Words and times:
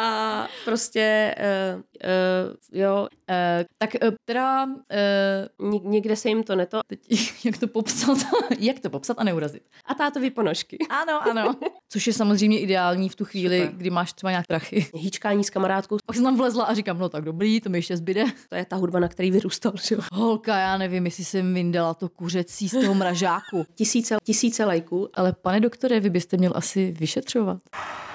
A 0.00 0.48
prostě, 0.64 1.34
uh, 1.74 1.80
uh, 1.80 2.80
jo, 2.80 3.08
Uh, 3.30 3.64
tak 3.78 3.90
uh, 4.02 4.10
teda 4.24 4.64
uh, 4.64 5.70
ně- 5.70 5.80
někde 5.84 6.16
se 6.16 6.28
jim 6.28 6.42
to 6.42 6.56
neto. 6.56 6.80
teď, 6.86 7.00
jak 7.44 7.58
to 7.58 7.66
popsat, 7.66 8.18
jak 8.58 8.80
to 8.80 8.90
popsat 8.90 9.18
a 9.18 9.24
neurazit. 9.24 9.62
A 9.86 9.94
tátovi 9.94 10.30
ponožky. 10.30 10.78
Ano, 10.88 11.22
ano. 11.30 11.54
Což 11.88 12.06
je 12.06 12.12
samozřejmě 12.12 12.60
ideální 12.60 13.08
v 13.08 13.14
tu 13.16 13.24
chvíli, 13.24 13.60
Super. 13.60 13.76
kdy 13.76 13.90
máš 13.90 14.12
třeba 14.12 14.30
nějak 14.30 14.46
prachy. 14.46 14.86
Hýčkání 14.94 15.44
s 15.44 15.50
kamarádkou, 15.50 15.96
Pak 16.06 16.16
jsem 16.16 16.24
tam 16.24 16.36
vlezla 16.36 16.64
a 16.64 16.74
říkám, 16.74 16.98
no 16.98 17.08
tak 17.08 17.24
dobrý, 17.24 17.60
to 17.60 17.68
mi 17.70 17.78
ještě 17.78 17.96
zbyde. 17.96 18.24
to 18.48 18.54
je 18.54 18.64
ta 18.64 18.76
hudba, 18.76 19.00
na 19.00 19.08
který 19.08 19.30
vyrůstal, 19.30 19.72
že 19.82 19.94
jo. 19.94 20.00
Holka, 20.12 20.58
já 20.58 20.78
nevím, 20.78 21.04
jestli 21.04 21.24
jsem 21.24 21.54
vyndala 21.54 21.94
to 21.94 22.08
kuřecí 22.08 22.68
z 22.68 22.80
toho 22.80 22.94
mražáku. 22.94 23.66
Tisíce, 23.74 24.16
tisíce 24.24 24.64
lajků. 24.64 25.08
Ale 25.14 25.32
pane 25.32 25.60
doktore, 25.60 26.00
vy 26.00 26.10
byste 26.10 26.36
měl 26.36 26.52
asi 26.54 26.94
vyšetřovat. 26.98 27.58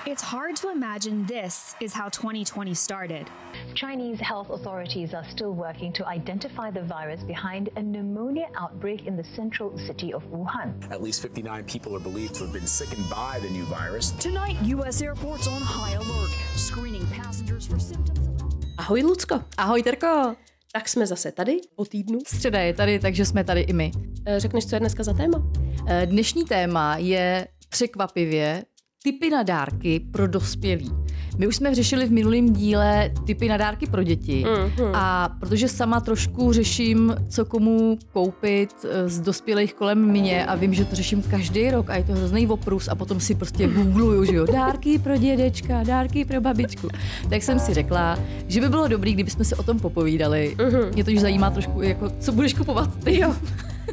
It's 0.08 0.22
hard 0.22 0.55
to 0.58 0.70
imagine 0.70 1.26
this 1.26 1.76
is 1.82 1.91
how 1.91 2.09
2020 2.09 2.76
started. 2.76 3.27
Chinese 3.73 4.20
health 4.20 4.52
authorities 4.52 5.16
are 5.16 5.23
still 5.23 5.52
working 5.54 5.91
to 5.94 6.05
identify 6.05 6.70
the 6.70 6.84
virus 6.84 7.23
behind 7.23 7.70
a 7.76 7.82
pneumonia 7.82 8.46
outbreak 8.55 9.08
in 9.08 9.18
the 9.18 9.23
central 9.23 9.76
city 9.80 10.13
of 10.13 10.22
Wuhan. 10.32 10.73
At 10.91 11.02
least 11.02 11.23
59 11.23 11.63
people 11.63 11.96
are 11.96 11.99
believed 11.99 12.36
to 12.36 12.44
have 12.44 12.54
been 12.54 12.68
sickened 12.68 13.10
by 13.10 13.40
the 13.41 13.49
new 13.49 13.66
virus. 13.66 14.12
Tonight, 14.20 14.58
U.S. 14.77 15.02
airports 15.02 15.48
on 15.48 15.60
high 15.62 15.93
alert, 15.93 16.30
screening 16.55 17.05
passengers 17.08 17.65
for 17.65 17.80
symptoms 17.80 18.27
of. 18.27 18.54
Ahoj, 18.77 19.02
Lucko. 19.04 19.43
Ahoj, 19.58 19.84
Terko! 19.84 20.35
Tak 20.71 20.90
jsme 20.90 21.08
zase 21.08 21.32
tady 21.32 21.62
po 21.76 21.85
týdnu. 21.85 22.20
Středa 22.27 22.60
je 22.60 22.74
tady, 22.74 22.99
takže 22.99 23.26
jsme 23.26 23.43
tady 23.43 23.62
i 23.62 23.74
my. 23.74 23.91
Eh, 24.26 24.40
Řekneš, 24.40 24.65
co 24.65 24.76
je 24.76 24.80
dneska 24.80 25.04
za 25.04 25.13
téma? 25.13 25.43
Eh, 25.87 26.05
Dnešní 26.05 26.46
téma 26.46 26.98
je 26.98 27.48
překvapivě 27.70 28.65
typy 29.06 29.30
na 29.30 29.44
dárky 29.44 30.02
pro 30.12 30.28
dospělí. 30.28 30.92
My 31.38 31.48
už 31.48 31.56
jsme 31.56 31.76
řešili 31.76 32.06
v 32.06 32.12
minulém 32.12 32.54
díle 32.54 33.12
typy 33.26 33.48
na 33.50 33.58
dárky 33.58 33.88
pro 33.88 34.04
děti 34.04 34.46
Mhm. 34.66 34.92
a 34.96 35.30
protože 35.40 35.68
sama 35.68 36.00
trošku 36.02 36.54
řeším, 36.54 37.16
co 37.30 37.46
komu 37.46 37.98
koupit 38.14 38.70
eh, 38.84 39.10
z 39.10 39.20
dospělých 39.22 39.74
kolem 39.74 40.06
mě 40.12 40.46
a 40.46 40.56
vím, 40.56 40.74
že 40.74 40.86
to 40.86 40.96
řeším 40.96 41.22
každý 41.22 41.72
rok 41.72 41.90
a 41.90 41.96
je 41.96 42.04
to 42.04 42.14
hrozný 42.14 42.48
oprus 42.48 42.88
a 42.88 42.96
potom 42.96 43.20
si 43.20 43.36
prostě 43.36 43.68
googluju, 43.76 44.26
že 44.26 44.36
jo, 44.36 44.46
dárky 44.46 45.00
pro 45.00 45.18
dědečka, 45.18 45.84
dárky 45.84 46.26
pro 46.26 46.42
babičku. 46.42 46.88
Tak 47.30 47.44
jsem 47.44 47.60
si 47.60 47.74
řekla, 47.74 48.20
že 48.48 48.62
by 48.62 48.70
bylo 48.70 48.88
dobrý, 48.88 49.14
kdybychom 49.14 49.46
se 49.46 49.56
o 49.56 49.64
tom 49.64 49.80
popovídali. 49.80 50.56
Mě 50.94 51.04
to 51.04 51.12
už 51.12 51.20
zajímá 51.20 51.50
trošku, 51.50 51.82
jako, 51.82 52.10
co 52.20 52.32
budeš 52.32 52.54
kupovat 52.54 53.04
ty. 53.04 53.20
Jo. 53.20 53.36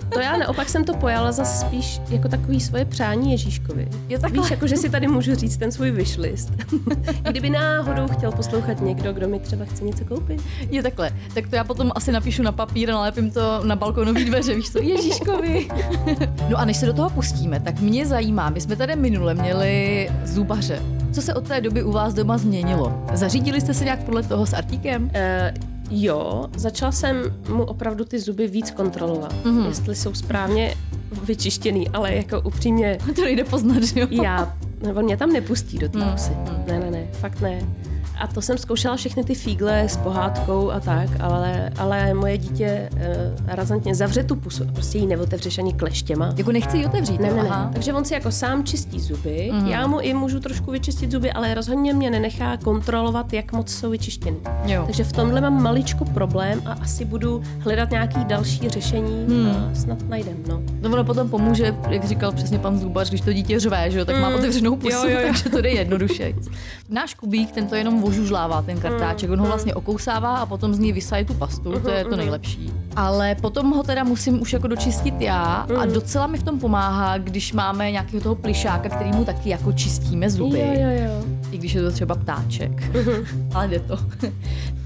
To 0.08 0.20
já 0.20 0.36
naopak 0.36 0.68
jsem 0.68 0.84
to 0.84 0.94
pojala 0.94 1.32
zase 1.32 1.66
spíš 1.66 2.00
jako 2.10 2.28
takový 2.28 2.60
svoje 2.60 2.84
přání 2.84 3.30
Ježíškovi. 3.30 3.88
Je 4.08 4.18
takhle. 4.18 4.42
Víš, 4.42 4.50
jako 4.50 4.66
že 4.66 4.76
si 4.76 4.90
tady 4.90 5.08
můžu 5.08 5.34
říct 5.34 5.56
ten 5.56 5.72
svůj 5.72 5.90
wishlist. 5.90 6.52
Kdyby 7.22 7.50
náhodou 7.50 8.08
chtěl 8.08 8.32
poslouchat 8.32 8.80
někdo, 8.80 9.12
kdo 9.12 9.28
mi 9.28 9.40
třeba 9.40 9.64
chce 9.64 9.84
něco 9.84 10.04
koupit. 10.04 10.42
Je 10.70 10.82
takhle. 10.82 11.10
Tak 11.34 11.48
to 11.48 11.56
já 11.56 11.64
potom 11.64 11.92
asi 11.94 12.12
napíšu 12.12 12.42
na 12.42 12.52
papír 12.52 12.90
a 12.90 12.94
nalepím 12.94 13.30
to 13.30 13.60
na 13.64 13.76
balkonový 13.76 14.24
dveře, 14.24 14.54
víš 14.54 14.70
co, 14.70 14.78
Ježíškovi. 14.78 15.68
no 16.48 16.56
a 16.56 16.64
než 16.64 16.76
se 16.76 16.86
do 16.86 16.92
toho 16.92 17.10
pustíme, 17.10 17.60
tak 17.60 17.80
mě 17.80 18.06
zajímá, 18.06 18.50
my 18.50 18.60
jsme 18.60 18.76
tady 18.76 18.96
minule 18.96 19.34
měli 19.34 20.10
zubaře. 20.24 20.82
Co 21.12 21.22
se 21.22 21.34
od 21.34 21.48
té 21.48 21.60
doby 21.60 21.82
u 21.82 21.92
vás 21.92 22.14
doma 22.14 22.38
změnilo? 22.38 23.04
Zařídili 23.12 23.60
jste 23.60 23.74
se 23.74 23.84
nějak 23.84 24.04
podle 24.04 24.22
toho 24.22 24.46
s 24.46 24.52
artíkem? 24.52 25.04
Uh, 25.04 25.71
jo, 25.92 26.48
začala 26.56 26.92
jsem 26.92 27.16
mu 27.48 27.64
opravdu 27.64 28.04
ty 28.04 28.18
zuby 28.20 28.46
víc 28.46 28.70
kontrolovat, 28.70 29.34
mm-hmm. 29.44 29.68
jestli 29.68 29.94
jsou 29.94 30.14
správně 30.14 30.74
vyčištěný, 31.24 31.88
ale 31.88 32.14
jako 32.14 32.40
upřímně 32.40 32.98
To 33.16 33.24
nejde 33.24 33.44
poznat, 33.44 33.82
že 33.82 34.00
jo? 34.00 34.06
já, 34.10 34.56
on 34.94 35.04
mě 35.04 35.16
tam 35.16 35.32
nepustí 35.32 35.78
do 35.78 35.88
té 35.88 35.98
pusy. 36.12 36.30
Ne, 36.66 36.78
ne, 36.78 36.90
ne, 36.90 37.08
fakt 37.12 37.40
ne. 37.40 37.58
A 38.18 38.26
to 38.26 38.42
jsem 38.42 38.58
zkoušela 38.58 38.96
všechny 38.96 39.24
ty 39.24 39.34
fígle 39.34 39.80
s 39.88 39.96
pohádkou 39.96 40.70
a 40.70 40.80
tak, 40.80 41.08
ale, 41.20 41.70
ale 41.78 42.14
moje 42.14 42.38
dítě 42.38 42.88
uh, 42.92 43.00
razantně 43.46 43.94
zavře 43.94 44.24
tu 44.24 44.36
pusu 44.36 44.64
a 44.68 44.72
prostě 44.72 44.98
ji 44.98 45.06
neotevřeš 45.06 45.58
ani 45.58 45.72
kleštěma. 45.72 46.34
Jako 46.36 46.52
nechci 46.52 46.76
ji 46.78 46.86
otevřít, 46.86 47.20
Ne, 47.20 47.32
ne, 47.34 47.40
Aha. 47.40 47.64
ne. 47.64 47.70
Takže 47.72 47.92
on 47.92 48.04
si 48.04 48.14
jako 48.14 48.30
sám 48.30 48.64
čistí 48.64 49.00
zuby. 49.00 49.50
Mm. 49.52 49.66
Já 49.66 49.86
mu 49.86 50.00
i 50.00 50.14
můžu 50.14 50.40
trošku 50.40 50.70
vyčistit 50.70 51.10
zuby, 51.10 51.32
ale 51.32 51.54
rozhodně 51.54 51.92
mě 51.94 52.10
nenechá 52.10 52.56
kontrolovat, 52.56 53.32
jak 53.32 53.52
moc 53.52 53.70
jsou 53.74 53.90
vyčištěny. 53.90 54.36
Jo. 54.66 54.82
Takže 54.86 55.04
v 55.04 55.12
tomhle 55.12 55.40
mám 55.40 55.62
maličko 55.62 56.04
problém 56.04 56.62
a 56.66 56.72
asi 56.72 57.04
budu 57.04 57.42
hledat 57.58 57.90
nějaký 57.90 58.24
další 58.24 58.68
řešení 58.68 59.24
Hmm. 59.28 59.46
a 59.46 59.74
snad 59.74 60.08
najdem. 60.08 60.36
No. 60.48 60.62
No 60.82 60.90
ono 60.92 61.04
potom 61.04 61.28
pomůže, 61.28 61.74
jak 61.90 62.04
říkal 62.04 62.32
přesně 62.32 62.58
pan 62.58 62.78
Zubař, 62.78 63.08
když 63.08 63.20
to 63.20 63.32
dítě 63.32 63.60
řve, 63.60 63.90
že 63.90 63.98
jo, 63.98 64.04
tak 64.04 64.16
má 64.20 64.28
Mm. 64.28 64.34
otevřenou 64.34 64.76
pusu, 64.76 64.96
Jo, 64.96 65.02
jo, 65.08 65.10
jo. 65.20 65.26
takže 65.26 65.50
to 65.50 65.60
jde 65.60 65.70
jednoduše. 65.70 66.32
Náš 66.88 67.14
kubík, 67.14 67.52
ten 67.52 67.66
to 67.66 67.74
jenom 67.74 68.00
ožužlává, 68.12 68.62
ten 68.62 68.78
kartáček, 68.80 69.30
on 69.30 69.38
ho 69.40 69.46
vlastně 69.46 69.74
okousává 69.74 70.36
a 70.36 70.46
potom 70.46 70.74
z 70.74 70.78
něj 70.78 70.92
vysaje 70.92 71.24
tu 71.24 71.34
pastu, 71.34 71.72
to 71.80 71.90
je 71.90 72.04
to 72.04 72.16
nejlepší. 72.16 72.72
Ale 72.96 73.34
potom 73.34 73.70
ho 73.70 73.82
teda 73.82 74.04
musím 74.04 74.42
už 74.42 74.52
jako 74.52 74.66
dočistit 74.68 75.20
já. 75.20 75.66
A 75.80 75.86
docela 75.86 76.26
mi 76.26 76.38
v 76.38 76.42
tom 76.42 76.58
pomáhá, 76.60 77.18
když 77.18 77.52
máme 77.52 77.90
nějakého 77.90 78.22
toho 78.22 78.34
plišáka, 78.34 78.88
který 78.88 79.12
mu 79.12 79.24
taky 79.24 79.50
jako 79.50 79.72
čistíme 79.72 80.30
zuby, 80.30 80.58
Jo, 80.58 80.66
jo, 80.66 80.90
jo. 81.04 81.24
i 81.50 81.58
když 81.58 81.72
je 81.74 81.82
to 81.82 81.90
třeba 81.90 82.14
ptáček, 82.14 82.82
ale 83.54 83.68
jde 83.68 83.80
to. 83.80 83.98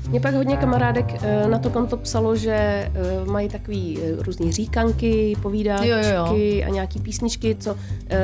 Mě 0.09 0.21
pak 0.21 0.35
hodně 0.35 0.57
kamarádek 0.57 1.15
eh, 1.23 1.49
na 1.49 1.59
to 1.59 1.71
konto 1.71 1.97
psalo, 1.97 2.37
že 2.37 2.53
eh, 2.53 2.91
mají 3.25 3.49
takový 3.49 3.99
eh, 4.03 4.23
různý 4.23 4.53
říkanky, 4.53 5.37
povídáčky 5.43 5.89
Jo, 5.89 5.97
jo, 6.15 6.63
a 6.67 6.69
nějaký 6.69 7.01
písničky, 7.01 7.57
co 7.61 7.77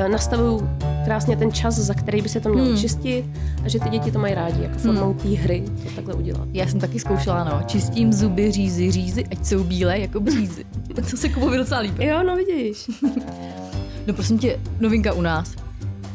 nastavují 0.07 0.61
krásně 1.05 1.37
ten 1.37 1.51
čas, 1.51 1.75
za 1.75 1.93
který 1.93 2.21
by 2.21 2.29
se 2.29 2.39
to 2.39 2.49
mělo 2.49 2.67
Hmm. 2.67 2.77
čistit 2.77 3.25
a 3.65 3.69
že 3.69 3.79
ty 3.79 3.89
děti 3.89 4.11
to 4.11 4.19
mají 4.19 4.33
rádi, 4.33 4.63
jako 4.63 4.79
formou 4.79 5.13
té 5.13 5.27
hry 5.29 5.63
to 5.83 5.89
takhle 5.95 6.13
udělat. 6.13 6.47
Já 6.53 6.67
jsem 6.67 6.79
taky 6.79 6.99
zkoušela, 6.99 7.43
no, 7.43 7.61
čistím 7.65 8.13
zuby, 8.13 8.51
řízy, 8.51 8.91
řízy, 8.91 9.25
ať 9.31 9.45
jsou 9.45 9.63
bílé 9.63 9.99
jako 9.99 10.19
břízy. 10.19 10.65
To 11.11 11.17
se 11.17 11.29
Kubovi 11.29 11.57
docela 11.57 11.79
líbí. 11.79 12.05
Jo, 12.05 12.23
no 12.23 12.35
vidíš. 12.35 12.89
No 14.07 14.13
prosím 14.13 14.39
tě, 14.39 14.59
novinka 14.79 15.13
u 15.13 15.21
nás. 15.21 15.55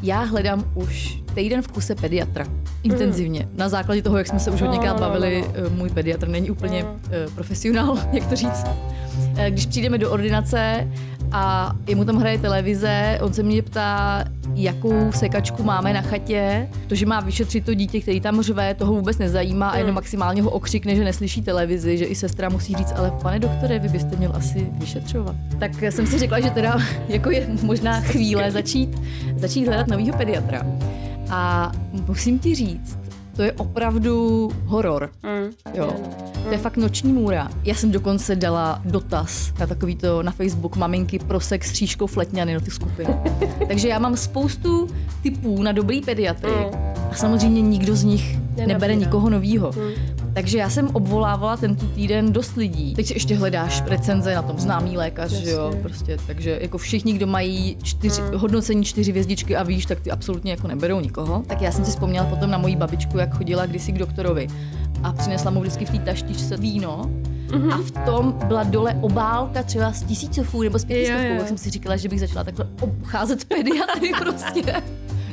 Já 0.03 0.21
hledám 0.23 0.71
už 0.75 1.19
týden 1.35 1.61
v 1.61 1.67
kuse 1.67 1.95
pediatra. 1.95 2.45
Intenzivně. 2.83 3.47
Na 3.53 3.69
základě 3.69 4.01
toho, 4.01 4.17
jak 4.17 4.27
jsme 4.27 4.39
se 4.39 4.51
už 4.51 4.61
hodněkrát 4.61 4.99
bavili, 4.99 5.45
eh, 5.47 5.69
můj 5.69 5.89
pediatr 5.89 6.27
není 6.27 6.51
úplně 6.51 6.85
eh, 7.11 7.27
profesionál, 7.35 7.97
jak 8.11 8.25
to 8.27 8.35
říct. 8.35 8.65
Eh, 9.39 9.51
Když 9.51 9.65
přijdeme 9.65 9.97
do 9.97 10.11
ordinace 10.11 10.87
a 11.31 11.73
jemu 11.87 12.05
tam 12.05 12.17
hraje 12.17 12.37
televize, 12.39 13.19
on 13.21 13.33
se 13.33 13.43
mě 13.43 13.61
ptá, 13.61 14.23
jakou 14.55 15.11
sekačku 15.11 15.63
máme 15.63 15.93
na 15.93 16.01
chatě. 16.01 16.69
To, 16.87 16.95
že 16.95 17.05
má 17.05 17.19
vyšetřit 17.19 17.65
to 17.65 17.73
dítě, 17.73 18.01
který 18.01 18.21
tam 18.21 18.41
řve, 18.41 18.73
toho 18.73 18.93
vůbec 18.93 19.17
nezajímá 19.17 19.69
a 19.69 19.77
jenom 19.77 19.95
maximálně 19.95 20.41
ho 20.41 20.49
okřikne, 20.49 20.95
že 20.95 21.03
neslyší 21.03 21.41
televizi, 21.41 21.97
že 21.97 22.05
i 22.05 22.15
sestra 22.15 22.49
musí 22.49 22.75
říct, 22.75 22.93
ale 22.95 23.11
pane 23.21 23.39
doktore, 23.39 23.79
vy 23.79 23.89
byste 23.89 24.15
měl 24.15 24.31
asi 24.35 24.67
vyšetřovat. 24.71 25.35
Tak 25.59 25.71
jsem 25.89 26.07
si 26.07 26.19
řekla, 26.19 26.39
že 26.39 26.49
teda 26.49 26.77
jako 27.07 27.31
je 27.31 27.47
možná 27.63 28.01
chvíle 28.01 28.51
začít, 28.51 29.01
začít 29.37 29.67
hledat 29.67 29.87
novýho 29.87 30.17
pediatra. 30.17 30.61
A 31.29 31.71
musím 32.07 32.39
ti 32.39 32.55
říct, 32.55 32.99
to 33.35 33.41
je 33.41 33.51
opravdu 33.51 34.49
horor. 34.65 35.09
Mm. 35.23 35.51
Jo. 35.73 35.93
To 36.49 36.55
je 36.55 36.59
fakt 36.59 36.77
noční 36.77 37.13
můra. 37.13 37.49
Já 37.63 37.75
jsem 37.75 37.91
dokonce 37.91 38.35
dala 38.35 38.81
dotaz 38.85 39.53
na 39.59 39.67
takový 39.67 39.95
to 39.95 40.23
na 40.23 40.31
Facebook 40.31 40.75
maminky 40.75 41.19
pro 41.19 41.39
sex 41.39 41.69
s 41.69 41.71
tříškou 41.71 42.07
fletňany 42.07 42.53
do 42.53 42.61
ty 42.61 42.71
skupiny. 42.71 43.15
Takže 43.67 43.87
já 43.87 43.99
mám 43.99 44.17
spoustu 44.17 44.87
typů 45.23 45.63
na 45.63 45.71
dobrý 45.71 46.01
pediatry 46.01 46.51
a 47.11 47.15
samozřejmě 47.15 47.61
nikdo 47.61 47.95
z 47.95 48.03
nich 48.03 48.37
nebere 48.65 48.95
nikoho 48.95 49.29
novýho. 49.29 49.71
Takže 50.33 50.57
já 50.57 50.69
jsem 50.69 50.87
obvolávala 50.93 51.57
tento 51.57 51.85
týden 51.85 52.33
dost 52.33 52.55
lidí. 52.55 52.93
Teď 52.93 53.05
si 53.05 53.13
ještě 53.13 53.35
hledáš 53.35 53.83
recenze 53.85 54.35
na 54.35 54.41
tom 54.41 54.59
známý 54.59 54.97
lékař, 54.97 55.31
že 55.31 55.49
jo, 55.49 55.65
Jasně. 55.65 55.81
prostě. 55.81 56.17
Takže 56.27 56.59
jako 56.61 56.77
všichni, 56.77 57.13
kdo 57.13 57.27
mají 57.27 57.77
čtyři, 57.83 58.21
hodnocení 58.35 58.83
čtyři 58.83 59.11
hvězdičky 59.11 59.55
a 59.55 59.63
výš, 59.63 59.85
tak 59.85 59.99
ty 59.99 60.11
absolutně 60.11 60.51
jako 60.51 60.67
neberou 60.67 60.99
nikoho. 60.99 61.43
Tak 61.47 61.61
já 61.61 61.71
jsem 61.71 61.85
si 61.85 61.91
vzpomněla 61.91 62.25
potom 62.25 62.51
na 62.51 62.57
moji 62.57 62.75
babičku, 62.75 63.17
jak 63.17 63.37
chodila 63.37 63.65
kdysi 63.65 63.91
k 63.91 63.97
doktorovi 63.97 64.47
a 65.03 65.11
přinesla 65.13 65.51
mu 65.51 65.61
vždycky 65.61 65.85
v 65.85 65.89
té 65.89 65.99
taštičce 65.99 66.57
víno 66.57 67.11
a 67.73 67.77
v 67.77 67.91
tom 68.05 68.39
byla 68.45 68.63
dole 68.63 68.97
obálka 69.01 69.63
třeba 69.63 69.91
z 69.91 70.03
tisícovkou 70.03 70.61
nebo 70.61 70.79
z 70.79 70.85
jo. 70.89 71.37
tak 71.37 71.47
jsem 71.47 71.57
si 71.57 71.69
říkala, 71.69 71.97
že 71.97 72.09
bych 72.09 72.19
začala 72.19 72.43
takhle 72.43 72.67
obcházet 72.81 73.45
pediatry 73.45 74.11
prostě. 74.19 74.81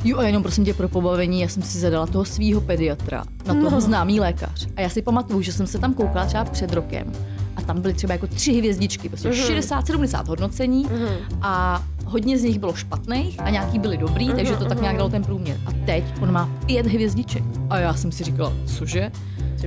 Jo 0.05 0.19
a 0.19 0.23
jenom 0.27 0.43
prosím 0.43 0.65
tě 0.65 0.75
pro 0.75 0.89
pobavení, 0.89 1.41
já 1.41 1.49
jsem 1.49 1.63
si 1.63 1.79
zadala 1.79 2.07
toho 2.07 2.25
svýho 2.25 2.61
pediatra, 2.61 3.25
na 3.47 3.55
toho 3.55 3.71
no. 3.71 3.81
známý 3.81 4.21
lékař. 4.21 4.67
A 4.77 4.81
já 4.81 4.89
si 4.89 5.03
pamatuju, 5.03 5.43
že 5.43 5.53
jsem 5.53 5.67
se 5.67 5.79
tam 5.79 5.95
koukala 5.95 6.27
třeba 6.27 6.45
před 6.45 6.73
rokem 6.73 7.13
a 7.57 7.63
tam 7.63 7.81
byly 7.81 7.95
třeba 7.95 8.15
jako 8.15 8.27
tři 8.27 8.53
hvězdičky, 8.53 9.09
prostě 9.09 9.33
60, 9.33 9.87
70 9.87 10.29
hodnocení 10.29 10.87
a 11.43 11.85
hodně 12.05 12.39
z 12.39 12.43
nich 12.43 12.59
bylo 12.59 12.75
špatných 12.75 13.41
a 13.41 13.51
nějaký 13.51 13.79
byli 13.79 13.97
dobrý, 13.97 14.29
takže 14.29 14.57
to 14.57 14.65
tak 14.65 14.81
nějak 14.81 14.97
dalo 14.97 15.09
ten 15.09 15.23
průměr. 15.23 15.57
A 15.67 15.71
teď 15.87 16.05
on 16.21 16.33
má 16.33 16.51
pět 16.67 16.87
hvězdiček. 16.87 17.43
A 17.71 17.79
já 17.79 17.95
jsem 17.95 18.13
si 18.13 18.25
říkala, 18.25 18.53
cože? 18.67 19.11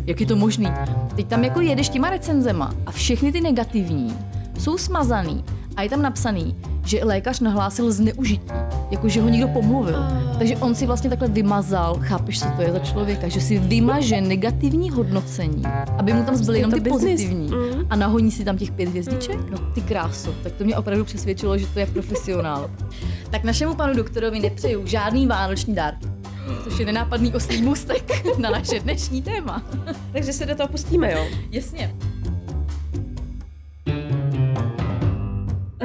Jak 0.06 0.22
je 0.22 0.28
to 0.28 0.36
možný? 0.36 0.68
Teď 1.16 1.28
tam 1.28 1.44
jako 1.44 1.62
jedeš 1.62 1.90
těma 1.90 2.10
recenzema 2.10 2.74
a 2.86 2.92
všechny 2.92 3.32
ty 3.32 3.42
negativní 3.42 4.18
jsou 4.60 4.78
smazaný 4.78 5.44
a 5.76 5.82
je 5.82 5.90
tam 5.90 6.02
napsaný, 6.02 6.56
že 6.86 7.04
lékař 7.04 7.40
nahlásil 7.40 7.92
zneužití, 7.92 8.54
jako 8.92 9.10
že 9.10 9.22
ho 9.22 9.30
někdo 9.30 9.48
pomluvil. 9.48 9.98
Takže 10.38 10.58
on 10.58 10.76
si 10.76 10.86
vlastně 10.86 11.10
takhle 11.10 11.28
vymazal, 11.28 11.98
chápeš, 12.02 12.40
co 12.40 12.46
to 12.56 12.62
je 12.62 12.72
za 12.72 12.80
člověka, 12.80 13.28
že 13.28 13.42
si 13.42 13.60
vymaže 13.60 14.22
negativní 14.22 14.90
hodnocení, 14.90 15.64
aby 15.98 16.14
mu 16.14 16.24
tam 16.24 16.36
zbyly 16.36 16.58
jenom 16.58 16.72
ty 16.72 16.80
business. 16.80 17.02
pozitivní 17.02 17.50
a 17.90 17.96
nahoní 17.96 18.32
si 18.32 18.46
tam 18.46 18.58
těch 18.58 18.72
pět 18.72 18.90
hvězdiček? 18.90 19.50
No 19.52 19.58
ty 19.58 19.82
kráso, 19.82 20.34
tak 20.44 20.54
to 20.54 20.64
mě 20.64 20.78
opravdu 20.78 21.06
přesvědčilo, 21.06 21.58
že 21.58 21.68
to 21.68 21.80
je 21.80 21.86
profesionál. 21.86 22.70
Tak 23.30 23.44
našemu 23.44 23.76
panu 23.76 23.94
doktorovi 23.94 24.40
nepřeju 24.40 24.86
žádný 24.86 25.28
vánoční 25.28 25.76
dárky. 25.76 26.19
Což 26.64 26.80
je 26.80 26.86
nenápadný 26.86 27.34
oslý 27.34 27.62
můstek 27.62 28.26
na 28.38 28.50
naše 28.50 28.80
dnešní 28.80 29.22
téma. 29.22 29.64
Takže 30.14 30.34
se 30.34 30.46
do 30.46 30.56
toho 30.56 30.70
pustíme, 30.70 31.12
jo? 31.12 31.28
Jasně. 31.52 31.96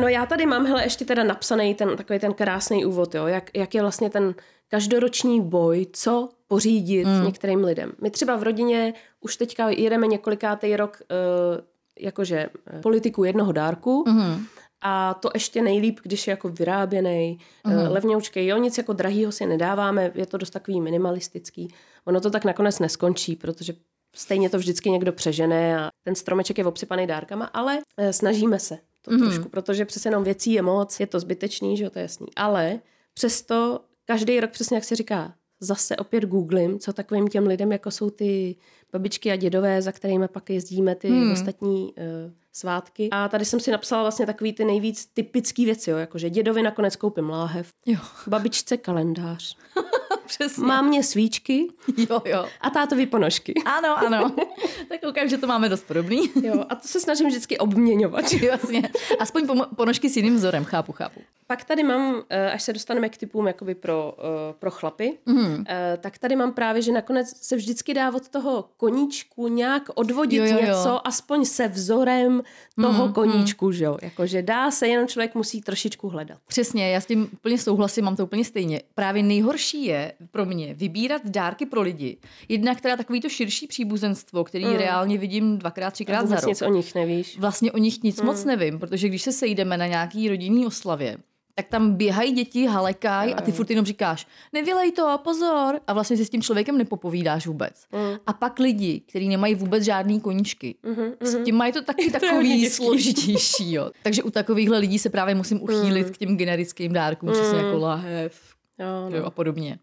No 0.00 0.08
já 0.08 0.26
tady 0.26 0.46
mám, 0.46 0.66
hele, 0.66 0.84
ještě 0.84 1.04
teda 1.04 1.24
napsaný 1.24 1.74
ten 1.74 1.96
takový 1.96 2.18
ten 2.18 2.34
krásný 2.34 2.84
úvod, 2.84 3.14
jo, 3.14 3.26
jak, 3.26 3.50
jak 3.54 3.74
je 3.74 3.80
vlastně 3.80 4.10
ten 4.10 4.34
každoroční 4.68 5.40
boj, 5.40 5.86
co 5.92 6.28
pořídit 6.48 7.04
mm. 7.04 7.24
některým 7.24 7.64
lidem. 7.64 7.92
My 8.02 8.10
třeba 8.10 8.36
v 8.36 8.42
rodině 8.42 8.94
už 9.20 9.36
teďka 9.36 9.68
jedeme 9.68 10.06
několikátý 10.06 10.76
rok 10.76 10.98
uh, 11.00 11.64
jakože 12.00 12.48
eh, 12.66 12.80
politiku 12.80 13.24
jednoho 13.24 13.52
dárku 13.52 14.04
mm. 14.08 14.46
A 14.86 15.14
to 15.14 15.30
ještě 15.34 15.62
nejlíp, 15.62 16.00
když 16.02 16.26
je 16.26 16.30
jako 16.30 16.48
vyráběný, 16.48 17.38
mm. 17.66 17.72
uh, 17.72 17.92
levňoučkej, 17.92 18.46
jo, 18.46 18.56
nic 18.56 18.78
jako 18.78 18.92
drahýho 18.92 19.32
si 19.32 19.46
nedáváme, 19.46 20.12
je 20.14 20.26
to 20.26 20.36
dost 20.36 20.50
takový 20.50 20.80
minimalistický. 20.80 21.74
Ono 22.04 22.20
to 22.20 22.30
tak 22.30 22.44
nakonec 22.44 22.78
neskončí, 22.78 23.36
protože 23.36 23.74
stejně 24.14 24.50
to 24.50 24.58
vždycky 24.58 24.90
někdo 24.90 25.12
přežene 25.12 25.80
a 25.80 25.88
ten 26.04 26.14
stromeček 26.14 26.58
je 26.58 26.64
obsypaný 26.64 27.06
dárkama, 27.06 27.44
ale 27.44 27.78
uh, 27.78 28.08
snažíme 28.10 28.58
se 28.58 28.78
to 29.02 29.10
mm-hmm. 29.10 29.24
trošku, 29.24 29.48
protože 29.48 29.84
přece 29.84 30.08
jenom 30.08 30.24
věcí 30.24 30.52
je 30.52 30.62
moc, 30.62 31.00
je 31.00 31.06
to 31.06 31.20
zbytečný, 31.20 31.76
že 31.76 31.84
jo, 31.84 31.90
to 31.90 31.98
je 31.98 32.02
jasný. 32.02 32.26
Ale 32.36 32.80
přesto 33.14 33.80
každý 34.04 34.40
rok 34.40 34.50
přesně 34.50 34.76
jak 34.76 34.84
se 34.84 34.96
říká, 34.96 35.34
zase 35.60 35.96
opět 35.96 36.24
googlím, 36.24 36.78
co 36.78 36.92
takovým 36.92 37.28
těm 37.28 37.46
lidem, 37.46 37.72
jako 37.72 37.90
jsou 37.90 38.10
ty 38.10 38.56
babičky 38.92 39.32
a 39.32 39.36
dědové, 39.36 39.82
za 39.82 39.92
kterými 39.92 40.28
pak 40.28 40.50
jezdíme 40.50 40.94
ty 40.94 41.08
hmm. 41.08 41.32
ostatní 41.32 41.92
uh, 41.92 42.32
svátky. 42.56 43.08
A 43.12 43.28
tady 43.28 43.44
jsem 43.44 43.60
si 43.60 43.70
napsala 43.70 44.02
vlastně 44.02 44.26
takový 44.26 44.52
ty 44.52 44.64
nejvíc 44.64 45.06
typický 45.06 45.64
věci, 45.64 45.90
jo, 45.90 45.96
jakože 45.96 46.30
dědovi 46.30 46.62
nakonec 46.62 46.96
koupím 46.96 47.30
láhev, 47.30 47.72
Jo. 47.86 47.98
babičce 48.26 48.76
kalendář, 48.76 49.56
Přesně. 50.26 50.66
mámě 50.66 51.02
svíčky 51.02 51.68
Jo, 52.10 52.22
jo. 52.24 52.46
a 52.60 52.70
tátovi 52.70 53.06
ponožky. 53.06 53.54
Ano, 53.64 53.98
ano. 53.98 54.30
tak 54.88 55.00
koukám, 55.00 55.28
že 55.28 55.38
to 55.38 55.46
máme 55.46 55.68
dost 55.68 55.86
podobný. 55.86 56.30
Jo, 56.42 56.64
a 56.68 56.74
to 56.74 56.88
se 56.88 57.00
snažím 57.00 57.26
vždycky 57.26 57.58
obměňovat. 57.58 58.32
Jasně. 58.42 58.82
Aspoň 59.18 59.48
ponožky 59.76 60.10
s 60.10 60.16
jiným 60.16 60.36
vzorem, 60.36 60.64
chápu, 60.64 60.92
chápu. 60.92 61.20
Pak 61.46 61.64
tady 61.64 61.82
mám, 61.82 62.22
eh, 62.30 62.50
až 62.50 62.62
se 62.62 62.72
dostaneme 62.72 63.08
k 63.08 63.16
typům 63.16 63.46
jakoby 63.46 63.74
pro, 63.74 64.14
eh, 64.18 64.54
pro 64.58 64.70
chlapy, 64.70 65.18
mm. 65.26 65.64
tak 66.00 66.18
tady 66.18 66.36
mám 66.36 66.52
právě, 66.52 66.82
že 66.82 66.92
nakonec 66.92 67.36
se 67.46 67.56
vždycky 67.56 67.94
dá 67.94 68.14
od 68.14 68.28
toho 68.28 68.64
koníčku 68.76 69.48
nějak 69.48 69.82
odvodit 69.94 70.38
Jo, 70.38 70.46
jo, 70.46 70.52
jo. 70.52 70.66
něco, 70.66 71.06
aspoň 71.06 71.44
se 71.44 71.68
vzorem 71.68 72.42
toho 72.80 73.06
mm, 73.06 73.12
koníčku, 73.12 73.72
že 73.72 73.84
jo. 73.84 73.96
Jakože 74.02 74.42
dá 74.42 74.70
se, 74.70 74.88
jenom 74.88 75.08
člověk 75.08 75.34
musí 75.34 75.60
trošičku 75.60 76.08
hledat. 76.08 76.38
Přesně, 76.46 76.90
já 76.90 77.00
s 77.00 77.06
tím 77.06 77.28
úplně 77.32 77.58
souhlasím, 77.58 78.04
mám 78.04 78.16
to 78.16 78.24
úplně 78.24 78.44
stejně. 78.44 78.80
Právě 78.94 79.22
nejhorší 79.22 79.84
je 79.84 80.12
pro 80.30 80.46
mě 80.46 80.74
vybírat 80.74 81.22
dárky 81.26 81.66
pro 81.66 81.82
lidi. 81.82 82.16
Jednak 82.48 82.80
teda 82.80 82.96
takový 82.96 83.20
to 83.20 83.28
širší 83.28 83.66
příbuzenstvo, 83.66 84.44
který 84.44 84.64
mm. 84.64 84.76
reálně 84.76 85.18
vidím 85.18 85.58
dvakrát, 85.58 85.90
třikrát 85.90 86.28
za 86.28 86.36
rok. 86.36 86.46
nic 86.46 86.62
o 86.62 86.68
nich 86.68 86.94
nevíš. 86.94 87.38
Vlastně 87.38 87.72
o 87.72 87.78
nich 87.78 88.02
nic 88.02 88.20
mm. 88.20 88.26
moc 88.26 88.44
nevím, 88.44 88.78
protože 88.78 89.08
když 89.08 89.22
se 89.22 89.32
sejdeme 89.32 89.76
na 89.76 89.86
nějaký 89.86 90.28
rodinný 90.28 90.66
oslavě, 90.66 91.18
tak 91.54 91.68
tam 91.68 91.94
běhají 91.94 92.32
děti, 92.32 92.66
halekaj 92.66 93.34
a 93.36 93.40
ty 93.40 93.52
furt 93.52 93.70
jenom 93.70 93.86
říkáš, 93.86 94.26
nevylej 94.52 94.92
to, 94.92 95.20
pozor. 95.24 95.80
A 95.86 95.92
vlastně 95.92 96.16
si 96.16 96.24
s 96.24 96.30
tím 96.30 96.42
člověkem 96.42 96.78
nepopovídáš 96.78 97.46
vůbec. 97.46 97.84
Mm. 97.92 98.18
A 98.26 98.32
pak 98.32 98.58
lidi, 98.58 99.00
kteří 99.00 99.28
nemají 99.28 99.54
vůbec 99.54 99.84
žádný 99.84 100.20
koníčky, 100.20 100.74
mm-hmm. 100.84 101.12
s 101.20 101.44
tím 101.44 101.56
mají 101.56 101.72
to 101.72 101.82
taky 101.82 102.10
takový 102.20 102.60
těžký. 102.60 102.84
složitější. 102.84 103.72
Jo. 103.72 103.90
Takže 104.02 104.22
u 104.22 104.30
takovýchhle 104.30 104.78
lidí 104.78 104.98
se 104.98 105.10
právě 105.10 105.34
musím 105.34 105.62
uchýlit 105.62 106.10
k 106.10 106.18
těm 106.18 106.36
generickým 106.36 106.92
dárkům, 106.92 107.32
přesně 107.32 107.58
jako 107.58 107.78
lahev 107.78 108.54
Jo, 108.78 109.10
no. 109.10 109.16
jo, 109.16 109.24
a 109.24 109.30
podobně. 109.30 109.78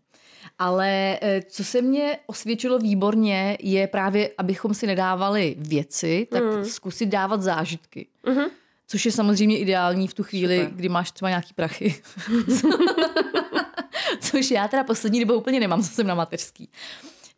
Ale 0.63 1.17
eh, 1.21 1.41
co 1.49 1.63
se 1.63 1.81
mně 1.81 2.17
osvědčilo 2.25 2.79
výborně, 2.79 3.57
je 3.61 3.87
právě, 3.87 4.29
abychom 4.37 4.73
si 4.73 4.87
nedávali 4.87 5.55
věci, 5.57 6.27
tak 6.31 6.43
Mm. 6.43 6.65
zkusit 6.65 7.05
dávat 7.05 7.41
zážitky. 7.41 8.07
Mhm. 8.25 8.45
Což 8.87 9.05
je 9.05 9.11
samozřejmě 9.11 9.57
ideální 9.57 10.07
v 10.07 10.13
tu 10.13 10.23
chvíli, 10.23 10.57
Super. 10.57 10.71
kdy 10.75 10.89
máš 10.89 11.11
třeba 11.11 11.29
nějaký 11.29 11.53
prachy. 11.53 12.01
Což 14.19 14.51
já 14.51 14.67
teda 14.67 14.83
poslední 14.83 15.19
dobou 15.19 15.33
úplně 15.39 15.59
nemám, 15.59 15.81
co 15.83 15.89
jsem 15.89 16.07
na 16.07 16.15
mateřský. 16.15 16.69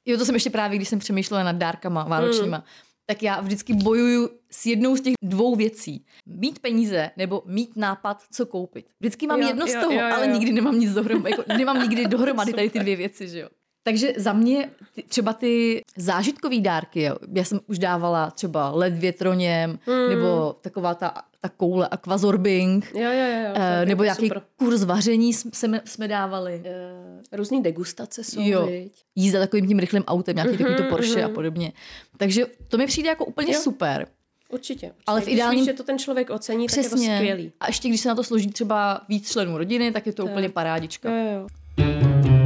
Jo, 0.06 0.18
to 0.18 0.26
jsem 0.26 0.36
ještě 0.36 0.50
právě, 0.50 0.78
když 0.78 0.90
jsem 0.90 1.00
přemýšlela 1.00 1.44
nad 1.44 1.56
dárkama 1.56 2.04
vánočníma. 2.04 2.58
Mm. 2.58 2.64
Tak 3.06 3.24
já 3.24 3.42
vždycky 3.42 3.74
bojuju 3.74 4.30
s 4.52 4.66
jednou 4.66 4.96
z 4.96 5.02
těch 5.02 5.14
dvou 5.22 5.56
věcí. 5.56 6.06
Mít 6.26 6.60
peníze 6.60 7.12
nebo 7.18 7.44
mít 7.46 7.76
nápad, 7.76 8.24
co 8.32 8.46
koupit. 8.46 8.86
Vždycky 9.00 9.28
mám 9.28 9.42
Jo, 9.42 9.48
jedno 9.48 9.68
z 9.68 9.74
jo, 9.74 9.82
toho, 9.82 9.94
jo, 9.94 10.00
jo, 10.00 10.16
ale 10.16 10.28
jo. 10.28 10.34
nikdy 10.34 10.52
nemám 10.52 10.80
nic 10.80 10.94
dohromady. 10.94 11.32
Jako, 11.32 11.44
nemám 11.58 11.80
nikdy 11.80 12.08
dohromady 12.08 12.54
tady 12.54 12.70
ty 12.70 12.80
dvě 12.80 12.96
věci, 12.96 13.28
že 13.28 13.40
jo. 13.40 13.50
Takže 13.86 14.14
za 14.18 14.34
mě 14.34 14.70
třeba 15.08 15.34
ty 15.34 15.82
zážitkové 15.98 16.60
dárky, 16.60 17.02
jo. 17.04 17.16
já 17.34 17.44
jsem 17.44 17.60
už 17.68 17.80
dávala 17.80 18.32
třeba 18.32 18.70
led 18.70 18.94
větroněm, 18.98 19.80
Hmm. 19.86 20.10
nebo 20.10 20.56
taková 20.62 20.96
ta, 20.96 21.14
ta 21.42 21.50
koule 21.50 21.88
aquazorbing, 21.88 22.92
Jo, 22.96 23.02
jo, 23.02 23.10
jo. 23.12 23.54
je 23.80 23.86
nebo 23.86 24.04
jaký 24.04 24.28
super. 24.28 24.42
kurz 24.58 24.84
vaření 24.84 25.34
jsme, 25.34 25.82
jsme, 25.86 26.08
dávali. 26.08 26.62
Eh, 26.66 27.38
Různý 27.38 27.64
degustace 27.64 28.24
jsou, 28.24 28.42
Jo. 28.44 28.66
viď? 28.66 28.94
Jízda 29.16 29.40
takovým 29.40 29.68
tím 29.68 29.80
rychlým 29.80 30.04
autem, 30.04 30.36
nějaký 30.36 30.54
Mhm, 30.54 30.58
takový 30.64 30.78
to 30.84 30.96
Porsche 30.96 31.24
a 31.24 31.30
podobně. 31.30 31.72
Takže 32.18 32.46
to 32.68 32.78
mi 32.78 32.86
přijde 32.86 33.10
jako 33.10 33.26
úplně 33.26 33.54
Jo. 33.54 33.60
super. 33.62 34.08
Určitě. 34.50 34.86
určitě. 34.88 34.92
Ale 35.08 35.22
v 35.22 35.24
Když 35.24 35.34
ideálním- 35.36 35.60
víš, 35.60 35.66
že 35.66 35.74
to 35.74 35.84
ten 35.84 35.98
člověk 36.00 36.30
ocení, 36.30 36.68
tak 36.68 36.78
je 36.78 36.84
to 36.84 36.90
Přesně. 36.90 37.16
skvělý. 37.18 37.52
A 37.60 37.68
ještě 37.68 37.88
když 37.88 38.02
se 38.02 38.10
na 38.10 38.16
to 38.16 38.24
složí 38.24 38.48
třeba 38.52 39.02
víc 39.10 39.32
členů 39.32 39.58
rodiny, 39.58 39.92
tak 39.92 40.06
je 40.08 40.14
to 40.14 40.24
Tak. 40.24 40.32
úplně 40.32 40.50
parádička. 40.50 41.10
Jo, 41.16 41.48
jo. 41.78 42.43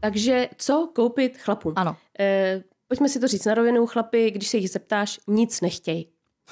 Takže 0.00 0.48
co 0.56 0.90
koupit 0.94 1.38
chlapům? 1.38 1.72
Ano. 1.76 1.96
Eh, 2.20 2.62
pojďme 2.88 3.08
si 3.08 3.20
to 3.20 3.28
říct 3.28 3.44
na 3.44 3.54
rovinu, 3.54 3.86
chlapi, 3.86 4.30
když 4.30 4.48
se 4.48 4.56
jich 4.56 4.70
zeptáš, 4.70 5.20
nic 5.26 5.60
nechtějí. 5.60 6.08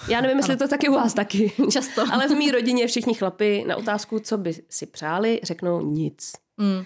Já 0.09 0.21
nevím, 0.21 0.37
jestli 0.37 0.57
to 0.57 0.69
taky 0.69 0.89
u 0.89 0.95
vás 0.95 1.15
taky. 1.15 1.53
Často. 1.73 2.05
Ale 2.13 2.29
v 2.29 2.31
mý 2.31 2.51
rodině 2.51 2.87
všichni 2.87 3.15
chlapi 3.15 3.65
na 3.67 3.77
otázku, 3.77 4.19
co 4.19 4.39
by 4.39 4.55
si 4.69 4.87
přáli, 4.87 5.41
řeknou 5.43 5.81
nic. 5.81 6.33
Mm. 6.57 6.85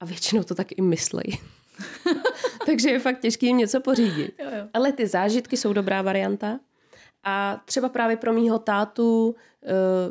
A 0.00 0.04
většinou 0.04 0.42
to 0.42 0.54
tak 0.54 0.78
i 0.78 0.82
myslejí. 0.82 1.40
Takže 2.66 2.90
je 2.90 2.98
fakt 2.98 3.20
těžký 3.20 3.46
jim 3.46 3.56
něco 3.56 3.80
pořídit. 3.80 4.34
Jo, 4.38 4.50
jo. 4.58 4.68
Ale 4.74 4.92
ty 4.92 5.06
zážitky 5.06 5.56
jsou 5.56 5.72
dobrá 5.72 6.02
varianta. 6.02 6.60
A 7.24 7.62
třeba 7.64 7.88
právě 7.88 8.16
pro 8.16 8.32
mýho 8.32 8.58
tátu 8.58 9.34
eh, 9.64 9.68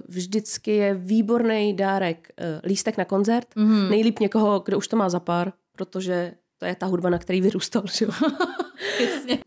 vždycky 0.08 0.72
je 0.72 0.94
výborný 0.94 1.76
dárek 1.76 2.30
eh, 2.38 2.62
lístek 2.64 2.98
na 2.98 3.06
koncert. 3.06 3.48
Mm-hmm. 3.56 3.90
Nejlíp 3.90 4.20
někoho, 4.20 4.60
kdo 4.60 4.78
už 4.78 4.88
to 4.88 4.98
má 4.98 5.10
za 5.10 5.20
pár, 5.20 5.54
protože 5.78 6.34
to 6.58 6.66
je 6.66 6.76
ta 6.76 6.86
hudba, 6.86 7.10
na 7.10 7.18
který 7.18 7.42
vyrůstal. 7.42 7.84
Že? 7.94 8.06
jo. 8.06 8.12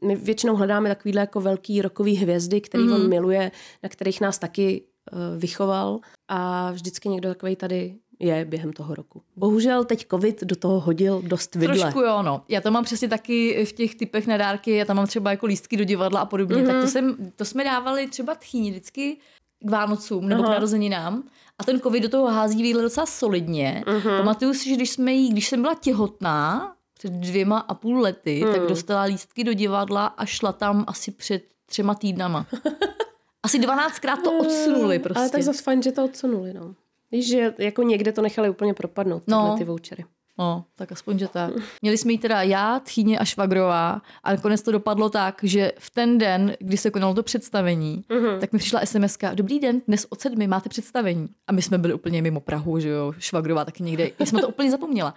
My 0.05 0.17
většinou 0.17 0.57
hledáme 0.57 0.89
takovýhle 0.89 1.21
jako 1.21 1.41
velký 1.41 1.83
rokový 1.83 2.17
hvězdy, 2.17 2.61
který 2.61 2.85
mm. 2.85 2.93
on 2.93 3.09
miluje, 3.09 3.51
na 3.83 3.89
kterých 3.89 4.21
nás 4.21 4.39
taky 4.39 4.83
uh, 5.13 5.41
vychoval 5.41 6.01
a 6.29 6.71
vždycky 6.73 7.09
někdo 7.09 7.29
takový 7.29 7.57
tady 7.57 7.97
je 8.19 8.45
během 8.45 8.73
toho 8.73 8.95
roku. 8.95 9.23
Bohužel 9.37 9.85
teď 9.85 10.07
covid 10.11 10.45
do 10.45 10.57
toho 10.57 10.81
hodil 10.81 11.23
dost 11.27 11.55
vidle. 11.55 11.79
Trošku 11.79 12.01
jo, 12.01 12.23
no. 12.23 12.43
Já 12.49 12.61
to 12.61 12.71
mám 12.71 12.85
přesně 12.85 13.09
taky 13.09 13.65
v 13.65 13.73
těch 13.73 13.95
typech 13.95 14.27
na 14.27 14.37
dárky, 14.37 14.77
já 14.77 14.85
tam 14.85 14.97
mám 14.97 15.07
třeba 15.07 15.31
jako 15.31 15.47
lístky 15.47 15.77
do 15.77 15.85
divadla 15.85 16.21
a 16.21 16.27
podobně. 16.27 16.57
Mm-hmm. 16.57 16.67
Tak 16.67 16.81
to, 16.81 16.89
jsem, 16.89 17.17
to 17.37 17.45
jsme 17.45 17.65
dávali 17.65 18.09
třeba 18.09 18.35
tchýni 18.35 18.71
vždycky 18.71 19.17
k 19.67 19.71
Vánocům 19.71 20.29
nebo 20.29 20.43
Aha. 20.43 20.51
k 20.51 20.55
narozeninám. 20.55 21.23
A 21.59 21.65
ten 21.65 21.81
covid 21.81 22.03
do 22.03 22.09
toho 22.09 22.27
hází 22.27 22.63
výhle 22.63 22.83
docela 22.83 23.07
solidně. 23.07 23.85
Mm-hmm. 23.87 24.17
Pamatuju 24.17 24.55
si, 24.55 24.69
že 24.69 24.75
když, 24.77 24.91
jsme 24.91 25.13
jí, 25.13 25.31
když 25.31 25.49
jsem 25.49 25.63
byla 25.63 25.75
těhotná, 25.75 26.73
před 26.99 27.13
dvěma 27.13 27.59
a 27.59 27.75
půl 27.75 28.01
lety, 28.01 28.45
mm. 28.47 28.53
tak 28.53 28.63
dostala 28.63 29.03
lístky 29.03 29.45
do 29.45 29.53
divadla 29.53 30.07
a 30.07 30.25
šla 30.27 30.53
tam 30.53 30.85
asi 30.89 31.11
před 31.11 31.43
třema 31.67 31.95
týdnama. 31.95 32.47
Asi 33.43 33.59
12krát 33.59 34.23
to 34.25 34.39
odsunuli 34.39 34.99
prostě. 34.99 35.21
Ale 35.21 35.31
tak 35.31 35.43
zase 35.43 35.63
fajn, 35.63 35.83
že 35.83 35.93
to 35.93 36.05
odsunuli, 36.05 36.53
no. 36.55 36.75
Víš, 37.13 37.29
že 37.29 37.55
jako 37.59 37.83
někde 37.83 38.13
to 38.13 38.23
nechali 38.23 38.51
úplně 38.51 38.75
propadnout, 38.75 39.23
No. 39.27 39.49
no. 39.49 39.59
ty 39.59 39.65
vouchery. 39.65 40.05
No, 40.39 40.65
tak 40.75 40.93
aspoň, 40.93 41.19
že 41.19 41.29
tak. 41.29 41.53
Měli 41.83 41.99
jsme 41.99 42.13
jí 42.13 42.19
teda 42.19 42.43
já, 42.43 42.81
Tchýně 42.81 43.19
a 43.19 43.25
Švagrová 43.25 44.03
a 44.23 44.31
nakonec 44.33 44.63
to 44.63 44.73
dopadlo 44.73 45.11
tak, 45.11 45.41
že 45.43 45.73
v 45.79 45.91
ten 45.91 46.19
den, 46.19 46.57
kdy 46.59 46.77
se 46.77 46.91
konalo 46.91 47.15
to 47.15 47.23
představení, 47.23 48.05
uh-huh. 48.11 48.39
tak 48.39 48.53
mi 48.53 48.59
přišla 48.59 48.81
sms 48.85 49.19
Dobrý 49.35 49.61
den, 49.61 49.81
dnes 49.89 50.07
od 50.11 50.21
sedmi 50.21 50.47
máte 50.47 50.69
představení. 50.69 51.29
A 51.47 51.53
my 51.53 51.63
jsme 51.63 51.79
byli 51.79 51.95
úplně 51.95 52.23
mimo 52.23 52.41
Prahu, 52.41 52.81
že 52.81 52.89
jo, 52.89 53.13
Švagrová 53.19 53.65
taky 53.65 53.83
někde. 53.83 54.11
Já 54.19 54.27
jsem 54.27 54.41
to 54.41 54.49
úplně 54.49 54.71
zapomněla. 54.71 55.15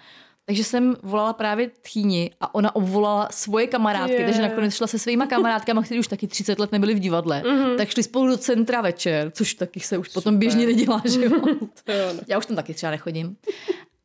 Takže 0.50 0.64
jsem 0.64 0.96
volala 1.04 1.34
právě 1.34 1.70
Tchýni 1.82 2.32
a 2.42 2.56
ona 2.56 2.76
obvolala 2.76 3.28
svoje 3.32 3.68
kamarádky, 3.68 4.16
Je. 4.16 4.26
takže 4.26 4.42
nakonec 4.42 4.74
šla 4.74 4.88
se 4.88 5.00
svýma 5.00 5.28
kamarádkama, 5.28 5.84
kteří 5.84 6.00
už 6.00 6.08
taky 6.08 6.28
30 6.28 6.60
let 6.60 6.72
nebyli 6.72 6.96
v 6.96 7.00
divadle, 7.00 7.42
mm-hmm. 7.46 7.78
tak 7.78 7.90
šli 7.90 8.04
spolu 8.04 8.28
do 8.28 8.38
centra 8.38 8.82
večer, 8.82 9.32
což 9.32 9.54
taky 9.54 9.80
se 9.80 9.98
už 9.98 10.10
potom 10.10 10.38
běžně 10.38 10.66
nedělá, 10.66 11.02
že 11.06 11.26
jo. 11.26 11.32
No. 11.88 12.20
Já 12.28 12.38
už 12.38 12.46
tam 12.46 12.56
taky 12.56 12.74
třeba 12.74 12.92
nechodím. 12.92 13.36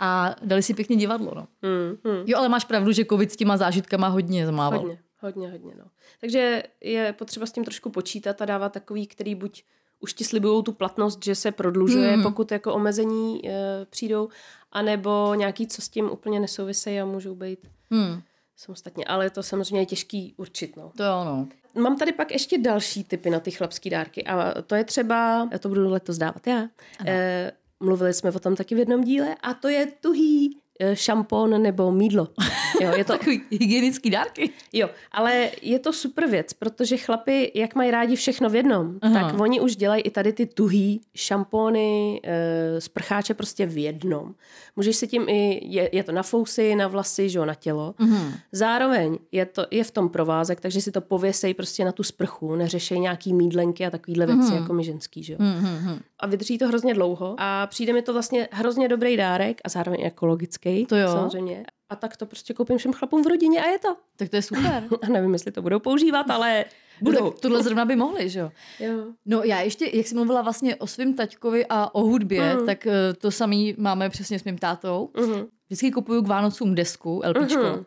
A 0.05 0.37
dali 0.43 0.63
si 0.63 0.75
pěkně 0.75 0.97
divadlo, 0.97 1.33
no. 1.35 1.49
Hmm, 1.63 1.97
hmm. 2.05 2.25
Jo, 2.27 2.39
ale 2.39 2.49
máš 2.49 2.65
pravdu, 2.65 2.93
že 2.93 3.05
covid 3.05 3.33
s 3.33 3.37
těma 3.37 3.57
zážitkama 3.57 4.09
hodně 4.09 4.47
zamával. 4.47 4.81
Hodně, 4.81 4.99
hodně, 5.21 5.51
hodně, 5.51 5.73
no. 5.79 5.85
Takže 6.21 6.63
je 6.81 7.13
potřeba 7.13 7.47
s 7.47 7.53
tím 7.53 7.65
trošku 7.65 7.91
počítat 7.91 8.43
a 8.43 8.45
dávat 8.45 8.73
takový, 8.73 9.07
který 9.07 9.35
buď 9.35 9.65
už 10.01 10.13
ti 10.13 10.25
slibují 10.25 10.63
tu 10.63 10.73
platnost, 10.73 11.25
že 11.25 11.35
se 11.35 11.53
prodlužuje, 11.53 12.17
mm. 12.17 12.23
pokud 12.23 12.53
jako 12.53 12.75
omezení 12.75 13.49
e, 13.49 13.53
přijdou, 13.91 14.29
anebo 14.73 15.35
nějaký, 15.35 15.67
co 15.67 15.83
s 15.83 15.89
tím 15.89 16.11
úplně 16.11 16.41
nesouvisejí 16.41 17.01
a 17.01 17.05
můžou 17.05 17.35
být 17.35 17.59
Hmm, 17.91 18.23
samostatně. 18.57 19.05
Ale 19.05 19.31
to 19.31 19.43
samozřejmě 19.43 19.81
je 19.81 19.87
těžký 19.87 20.35
určit, 20.37 20.77
no. 20.77 20.93
to 20.97 21.03
jo, 21.03 21.25
no. 21.25 21.49
Mám 21.83 21.97
tady 21.97 22.13
pak 22.13 22.31
ještě 22.31 22.59
další 22.59 23.05
typy 23.05 23.31
na 23.31 23.41
ty 23.41 23.51
chlapský 23.51 23.91
dárky 23.91 24.25
a 24.25 24.63
to 24.63 24.75
je 24.75 24.85
třeba, 24.85 25.49
já 25.53 25.59
to 25.59 25.69
budu 25.69 25.91
letos 25.91 26.19
dávat 26.19 26.47
já, 26.47 26.69
e, 27.07 27.53
mluvili 27.85 28.15
jsme 28.15 28.31
o 28.31 28.39
tom 28.39 28.57
taky 28.57 28.75
v 28.75 28.79
jednom 28.79 29.05
díle 29.05 29.37
a 29.43 29.55
to 29.55 29.69
je 29.69 29.87
tuhý 30.01 30.59
e, 30.81 30.97
šampon 30.97 31.63
nebo 31.63 31.93
mídlo. 31.93 32.29
Jo, 32.81 32.93
je 32.97 33.05
to, 33.05 33.13
Takový 33.13 33.43
hygienický 33.51 34.11
dárky. 34.11 34.51
Jo, 34.73 34.91
ale 35.13 35.51
je 35.63 35.79
to 35.79 35.93
super 35.93 36.27
věc, 36.29 36.53
protože 36.53 36.97
chlapi, 36.97 37.53
jak 37.55 37.75
mají 37.75 37.91
rádi 37.91 38.17
všechno 38.17 38.51
v 38.51 38.55
jednom, 38.55 38.99
Aha. 39.03 39.19
Aha. 39.21 39.31
tak 39.31 39.41
oni 39.41 39.61
už 39.61 39.77
dělají 39.77 40.03
i 40.03 40.11
tady 40.11 40.33
ty 40.33 40.47
tuhý 40.47 41.01
šampony, 41.15 42.21
e, 42.25 42.81
sprcháče 42.81 43.35
prostě 43.35 43.67
v 43.67 43.79
jednom. 43.79 44.35
Můžeš 44.77 44.97
si 44.97 45.07
tím 45.07 45.29
i, 45.29 45.61
je, 45.75 45.89
je 45.93 46.05
to 46.05 46.13
na 46.13 46.23
fousy, 46.23 46.75
na 46.75 46.89
vlasy, 46.89 47.29
že 47.29 47.39
jo, 47.39 47.45
na 47.45 47.55
tělo. 47.55 47.95
Mhm. 47.99 48.33
Zároveň 48.53 49.19
je, 49.33 49.47
to, 49.47 49.67
je 49.71 49.85
v 49.85 49.91
tom 49.91 50.09
provázek, 50.09 50.61
takže 50.61 50.81
si 50.81 50.93
to 50.93 51.01
pověsej 51.01 51.55
prostě 51.55 51.85
na 51.85 51.93
tu 51.93 52.03
sprchu, 52.03 52.55
neřešej 52.57 53.01
nějaký 53.01 53.33
mídlenky 53.35 53.87
a 53.87 53.91
takovýhle 53.91 54.27
věci, 54.27 54.41
Mhm. 54.53 54.55
jako 54.57 54.73
my 54.73 54.85
ženský, 54.85 55.23
že 55.23 55.33
jo. 55.33 55.39
Mhm. 55.43 56.01
A 56.21 56.27
vydrží 56.27 56.59
to 56.59 56.69
hrozně 56.69 56.95
dlouho 56.95 57.35
a 57.39 57.67
přijde 57.67 57.93
mi 57.93 58.03
to 58.03 58.13
vlastně 58.13 58.49
hrozně 58.53 58.89
dobrý 58.89 59.17
dárek 59.17 59.61
a 59.65 59.69
zároveň 59.69 60.01
ekologický, 60.05 60.87
To 60.87 60.97
jo. 60.97 61.09
samozřejmě. 61.09 61.65
A 61.91 61.97
tak 61.97 62.17
to 62.17 62.27
prostě 62.27 62.55
koupím 62.55 62.79
všem 62.79 62.93
chlapům 62.93 63.23
v 63.25 63.27
rodině 63.27 63.65
a 63.65 63.69
je 63.69 63.79
to. 63.79 63.97
Tak 64.17 64.29
to 64.29 64.37
je 64.37 64.43
super. 64.43 64.85
A 65.03 65.09
nevím, 65.09 65.33
jestli 65.33 65.53
to 65.53 65.63
budou 65.63 65.79
používat, 65.79 66.31
ale 66.31 66.65
No, 67.03 67.05
budou. 67.13 67.31
tak 67.31 67.41
tohle 67.41 67.63
zrovna 67.63 67.85
by 67.85 67.97
mohli, 67.97 68.29
že 68.29 68.41
jo? 68.41 68.51
Jo. 68.81 68.93
No 69.27 69.43
já 69.43 69.61
ještě, 69.61 69.91
jak 69.93 70.07
jsi 70.07 70.15
mluvila 70.15 70.43
vlastně 70.43 70.77
o 70.77 70.87
svém 70.87 71.15
taťkovi 71.15 71.67
a 71.69 71.95
o 71.95 72.01
hudbě, 72.03 72.55
Mhm. 72.55 72.67
tak 72.67 72.87
eh, 72.87 72.93
to 73.19 73.31
samý 73.31 73.75
máme 73.79 74.11
přesně 74.11 74.39
s 74.39 74.45
mým 74.45 74.59
tátou. 74.59 75.11
Mhm. 75.21 75.47
Vždycky 75.67 75.91
kupuju 75.91 76.23
k 76.23 76.27
Vánocům 76.29 76.75
desku, 76.75 77.23
LPčko. 77.27 77.63
Mhm. 77.63 77.85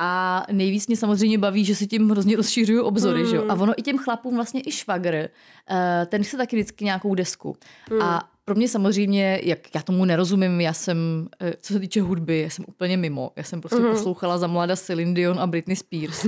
A 0.00 0.46
nejvíc 0.52 0.86
mě 0.86 0.96
samozřejmě 0.96 1.38
baví, 1.38 1.64
že 1.64 1.74
si 1.74 1.86
tím 1.86 2.10
hrozně 2.10 2.36
rozšiřuju 2.36 2.82
obzory, 2.82 3.26
že 3.26 3.36
jo? 3.36 3.42
Mhm. 3.42 3.50
A 3.50 3.54
ono 3.54 3.72
i 3.76 3.82
těm 3.82 3.98
chlapům 3.98 4.34
vlastně 4.34 4.62
i 4.66 4.72
švagr, 4.72 5.28
eh, 5.70 6.06
ten 6.06 6.24
chce 6.24 6.36
taky 6.36 6.56
vždycky 6.56 6.84
nějakou 6.84 7.14
desku. 7.14 7.56
Mhm. 7.90 8.02
A 8.02 8.28
pro 8.48 8.54
mě 8.54 8.68
samozřejmě, 8.68 9.40
jak 9.42 9.58
já 9.74 9.82
tomu 9.82 10.04
nerozumím, 10.04 10.60
já 10.60 10.72
jsem, 10.72 11.28
eh, 11.40 11.52
co 11.60 11.72
se 11.72 11.80
týče 11.80 12.00
hudby, 12.02 12.40
já 12.40 12.50
jsem 12.50 12.64
úplně 12.68 12.96
mimo. 12.96 13.30
Já 13.36 13.42
jsem 13.42 13.60
prostě 13.60 13.80
Mhm. 13.80 13.90
poslouchala 13.90 14.38
za 14.38 14.46
mlada 14.46 14.76
Celine 14.76 15.14
Dion 15.14 15.40
a 15.40 15.46
Britney 15.46 15.76
Spears. 15.76 16.26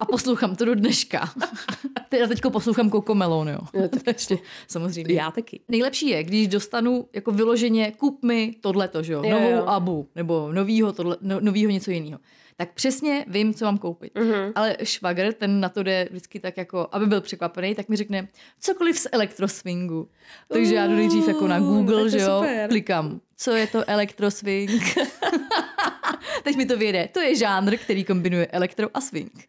A 0.00 0.06
poslouchám 0.06 0.56
to 0.56 0.64
do 0.64 0.74
dneška. 0.74 1.30
Teda 2.08 2.26
teďko 2.26 2.50
poslouchám 2.50 2.90
Coco 2.90 3.14
Melon, 3.14 3.48
jo. 3.48 3.58
Takže 4.04 4.36
samozřejmě. 4.68 5.14
Já 5.14 5.30
taky. 5.30 5.60
Nejlepší 5.68 6.08
je, 6.08 6.24
když 6.24 6.48
dostanu 6.48 7.06
jako 7.12 7.30
vyloženě 7.32 7.92
kup 7.96 8.22
mi 8.24 8.54
tohleto, 8.60 9.02
že 9.02 9.12
jo, 9.12 9.22
Jo, 9.24 9.30
novou 9.30 9.50
jo. 9.50 9.64
abu, 9.66 10.08
nebo 10.16 10.52
novýho, 10.52 10.92
tohle, 10.92 11.16
no, 11.20 11.40
novýho 11.40 11.70
něco 11.70 11.90
jiného. 11.90 12.18
Tak 12.60 12.72
přesně 12.72 13.24
vím, 13.28 13.54
co 13.54 13.64
mám 13.64 13.78
koupit. 13.78 14.12
Mhm. 14.14 14.52
Ale 14.54 14.76
švagr, 14.82 15.32
ten 15.32 15.60
na 15.60 15.68
to 15.68 15.82
jde 15.82 16.08
vždycky 16.10 16.40
tak 16.40 16.56
jako, 16.56 16.88
aby 16.92 17.06
byl 17.06 17.20
překvapený, 17.20 17.74
tak 17.74 17.88
mi 17.88 17.96
řekne 17.96 18.28
cokoliv 18.60 18.98
z 18.98 19.06
elektroswingu. 19.12 20.08
Takže 20.48 20.74
já 20.74 20.86
jdu 20.86 20.94
nejdřív 20.94 21.28
jako 21.28 21.48
na 21.48 21.58
Uh, 21.58 21.66
Google, 21.66 22.10
že 22.10 22.18
jo, 22.18 22.38
super. 22.38 22.68
klikám, 22.68 23.20
co 23.36 23.50
je 23.50 23.66
to 23.66 23.90
elektroswing. 23.90 24.70
Teď 26.44 26.56
mi 26.56 26.66
to 26.66 26.76
vyjde. 26.76 27.08
To 27.12 27.20
je 27.20 27.36
žánr, 27.36 27.76
který 27.76 28.04
kombinuje 28.04 28.46
elektro 28.46 28.88
a 28.94 29.00
swing. 29.00 29.48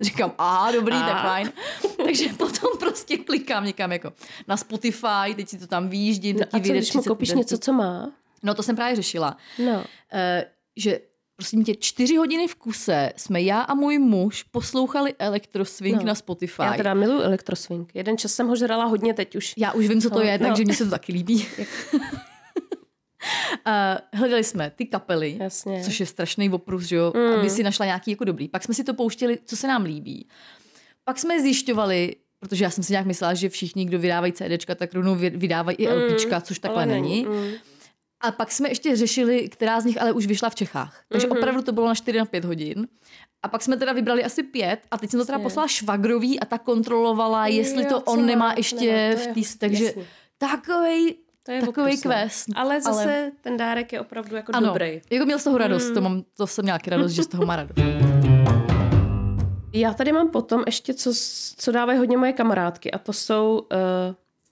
Říkám, 0.00 0.32
a 0.38 0.70
dobrý, 0.72 0.94
tak 0.94 1.22
fajn. 1.22 1.52
Takže 2.04 2.28
potom 2.28 2.70
prostě 2.78 3.18
klikám 3.18 3.64
někam 3.64 3.92
jako 3.92 4.12
na 4.48 4.56
Spotify, 4.56 5.34
teď 5.36 5.48
si 5.48 5.58
to 5.58 5.66
tam 5.66 5.88
výjíždím, 5.88 6.36
No 6.36 6.46
a 6.52 6.60
co, 6.60 6.72
když 6.72 6.92
mu 6.92 7.00
30 7.00 7.08
koupíš 7.08 7.32
něco, 7.32 7.58
co 7.58 7.72
má? 7.72 8.12
No 8.42 8.54
to 8.54 8.62
jsem 8.62 8.76
právě 8.76 8.96
řešila. 8.96 9.36
No. 9.58 9.84
Eh, 10.12 10.44
že 10.76 11.00
prostě 11.38 11.56
tě 11.56 11.74
čtyři 11.74 12.16
hodiny 12.16 12.48
v 12.48 12.54
kuse 12.54 13.12
jsme 13.16 13.42
já 13.42 13.60
a 13.60 13.74
můj 13.74 13.98
muž 13.98 14.42
poslouchali 14.42 15.14
elektroswing 15.18 15.96
No. 15.96 16.02
na 16.06 16.14
Spotify. 16.14 16.62
Já 16.62 16.72
teda 16.72 16.94
miluji 16.94 17.22
elektroswing. 17.22 17.94
Jeden 17.94 18.18
čas 18.18 18.32
jsem 18.32 18.48
ho 18.48 18.56
žrala 18.56 18.84
hodně, 18.84 19.14
teď 19.14 19.36
už. 19.36 19.54
Já 19.56 19.72
už 19.72 19.88
vím, 19.88 20.00
co 20.00 20.10
to 20.10 20.18
No, 20.18 20.24
je, 20.24 20.38
no. 20.38 20.46
takže 20.46 20.64
mně 20.64 20.74
se 20.74 20.84
to 20.84 20.90
taky 20.90 21.12
líbí. 21.12 21.46
Uh, 21.94 22.00
hledali 24.12 24.44
jsme 24.44 24.70
ty 24.76 24.86
kapely, 24.86 25.36
Jasně. 25.40 25.82
což 25.84 26.00
je 26.00 26.06
strašný 26.06 26.50
oprus, 26.50 26.84
že 26.84 26.96
jo, 26.96 27.12
Mm. 27.16 27.38
aby 27.38 27.50
si 27.50 27.62
našla 27.62 27.86
nějaký 27.86 28.10
jako 28.10 28.24
dobrý. 28.24 28.48
Pak 28.48 28.62
jsme 28.64 28.74
si 28.74 28.84
to 28.84 28.94
pouštěli, 28.94 29.38
co 29.44 29.56
se 29.56 29.68
nám 29.68 29.84
líbí. 29.84 30.28
Pak 31.04 31.18
jsme 31.18 31.42
zjišťovali, 31.42 32.16
protože 32.40 32.64
já 32.64 32.70
jsem 32.70 32.84
si 32.84 32.92
nějak 32.92 33.06
myslela, 33.06 33.34
že 33.34 33.48
všichni, 33.48 33.84
kdo 33.84 33.98
vydávají 33.98 34.32
CDčka, 34.32 34.74
tak 34.74 34.94
rovnou 34.94 35.14
vy- 35.14 35.30
vydávají 35.30 35.76
i 35.76 35.88
LPčka, 35.88 36.40
což 36.40 36.58
takhle 36.58 36.82
Ale 36.82 36.92
není. 36.92 37.26
Mm. 37.28 37.50
A 38.20 38.32
pak 38.32 38.52
jsme 38.52 38.68
ještě 38.68 38.96
řešili, 38.96 39.48
která 39.48 39.80
z 39.80 39.84
nich 39.84 40.00
ale 40.02 40.12
už 40.12 40.26
vyšla 40.26 40.50
v 40.50 40.54
Čechách. 40.54 41.00
Takže 41.08 41.26
Mhm. 41.26 41.36
opravdu 41.38 41.62
to 41.62 41.72
bylo 41.72 41.86
na 41.86 41.94
4 41.94 42.18
na 42.18 42.24
5 42.24 42.44
hodin. 42.44 42.88
A 43.42 43.48
pak 43.48 43.62
jsme 43.62 43.76
teda 43.76 43.92
vybrali 43.92 44.24
asi 44.24 44.42
pět 44.42 44.80
a 44.90 44.98
teď 44.98 45.10
jsem 45.10 45.20
to 45.20 45.26
teda 45.26 45.38
poslala 45.38 45.68
švagrový 45.68 46.40
a 46.40 46.44
ta 46.44 46.58
kontrolovala, 46.58 47.46
jestli 47.46 47.82
Jo, 47.82 47.88
to 47.88 48.00
on 48.00 48.20
má, 48.20 48.26
nemá 48.26 48.54
ještě 48.56 48.86
nemá, 48.92 49.22
v 49.22 49.36
hustý, 49.36 49.58
Takže 49.58 49.92
takovej, 50.38 51.14
To 51.42 51.52
je 51.52 51.62
no. 51.62 51.72
quest. 52.02 52.46
Ale 52.54 52.80
zase 52.80 53.02
Ale- 53.02 53.32
ten 53.40 53.56
dárek 53.56 53.92
je 53.92 54.00
opravdu 54.00 54.36
jako 54.36 54.52
ano, 54.54 54.66
dobrý. 54.66 55.00
jako 55.10 55.24
měl 55.26 55.38
z 55.38 55.44
toho 55.44 55.58
radost, 55.58 55.88
Mm. 55.88 55.94
to, 55.94 56.00
mám, 56.00 56.22
to 56.36 56.46
jsem 56.46 56.62
měla 56.62 56.78
radost, 56.86 57.12
že 57.12 57.22
z 57.22 57.26
toho 57.26 57.46
má 57.46 57.56
radost. 57.56 57.78
Já 59.72 59.94
tady 59.94 60.12
mám 60.12 60.28
potom 60.30 60.62
ještě, 60.66 60.94
co, 60.94 61.12
co 61.56 61.72
dávají 61.72 61.98
hodně 61.98 62.16
moje 62.16 62.32
kamarádky 62.32 62.90
a 62.90 62.98
to 62.98 63.12
jsou 63.12 63.58
uh, 63.72 63.76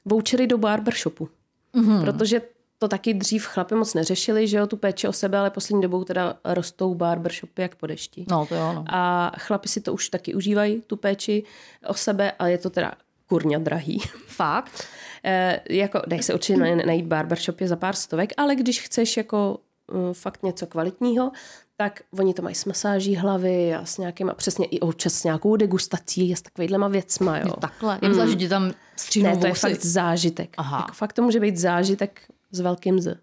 vouchery 0.04 0.46
do 0.46 0.58
barbershopu. 0.58 1.28
Mhm. 1.72 2.00
Protože 2.04 2.40
to 2.78 2.88
taky 2.88 3.14
dřív 3.14 3.46
chlapi 3.46 3.74
moc 3.74 3.94
neřešili, 3.94 4.48
že 4.48 4.56
jo, 4.56 4.66
tu 4.66 4.76
péči 4.76 5.08
o 5.08 5.12
sebe, 5.12 5.38
ale 5.38 5.50
poslední 5.50 5.82
dobou 5.82 6.04
teda 6.04 6.36
rostou 6.44 6.94
barbershopy 6.94 7.62
jak 7.62 7.74
po 7.74 7.86
dešti. 7.86 8.24
No, 8.30 8.46
to 8.46 8.54
jo, 8.54 8.72
no. 8.72 8.84
A 8.88 9.32
chlapi 9.38 9.68
si 9.68 9.80
to 9.80 9.92
už 9.92 10.08
taky 10.08 10.34
užívají, 10.34 10.82
tu 10.86 10.96
péči 10.96 11.42
o 11.86 11.94
sebe, 11.94 12.32
ale 12.38 12.50
je 12.50 12.58
to 12.58 12.70
teda 12.70 12.92
kurňa 13.26 13.58
drahý. 13.58 13.98
Fakt? 14.26 14.84
E, 15.24 15.60
jako, 15.70 16.02
dej 16.06 16.22
se 16.22 16.34
určitě 16.34 16.56
najít 16.86 17.06
barbershopě 17.06 17.68
za 17.68 17.76
pár 17.76 17.94
stovek, 17.94 18.32
ale 18.36 18.54
když 18.54 18.82
chceš 18.82 19.16
jako 19.16 19.58
uh, 19.92 20.12
fakt 20.12 20.42
něco 20.42 20.66
kvalitního, 20.66 21.32
tak 21.76 22.02
oni 22.18 22.34
to 22.34 22.42
mají 22.42 22.54
s 22.54 22.64
masáží 22.64 23.16
hlavy 23.16 23.74
a 23.74 23.84
s 23.84 23.98
nějakýma, 23.98 24.34
přesně 24.34 24.66
i 24.66 24.80
občas 24.80 25.12
s 25.12 25.24
nějakou 25.24 25.56
degustací 25.56 26.32
a 26.32 26.36
s 26.36 26.42
takovýhlema 26.42 26.88
věcma, 26.88 27.38
jo. 27.38 27.44
Jo. 27.46 27.54
Takhle. 27.60 27.98
Já 28.02 28.26
že 28.26 28.36
ti 28.36 28.48
tam 28.48 28.72
stříhnou 28.96 29.30
Ne, 29.30 29.36
to 29.36 29.46
je 29.46 29.54
fakt 29.54 29.84
zážitek. 29.84 30.54
Aha. 30.56 30.78
Jako 30.78 30.92
fakt 30.92 31.12
to 31.12 31.22
může 31.22 31.40
být 31.40 31.56
zážitek 31.56 32.20
s 32.56 32.60
velkým 32.60 33.00
Z. 33.00 33.18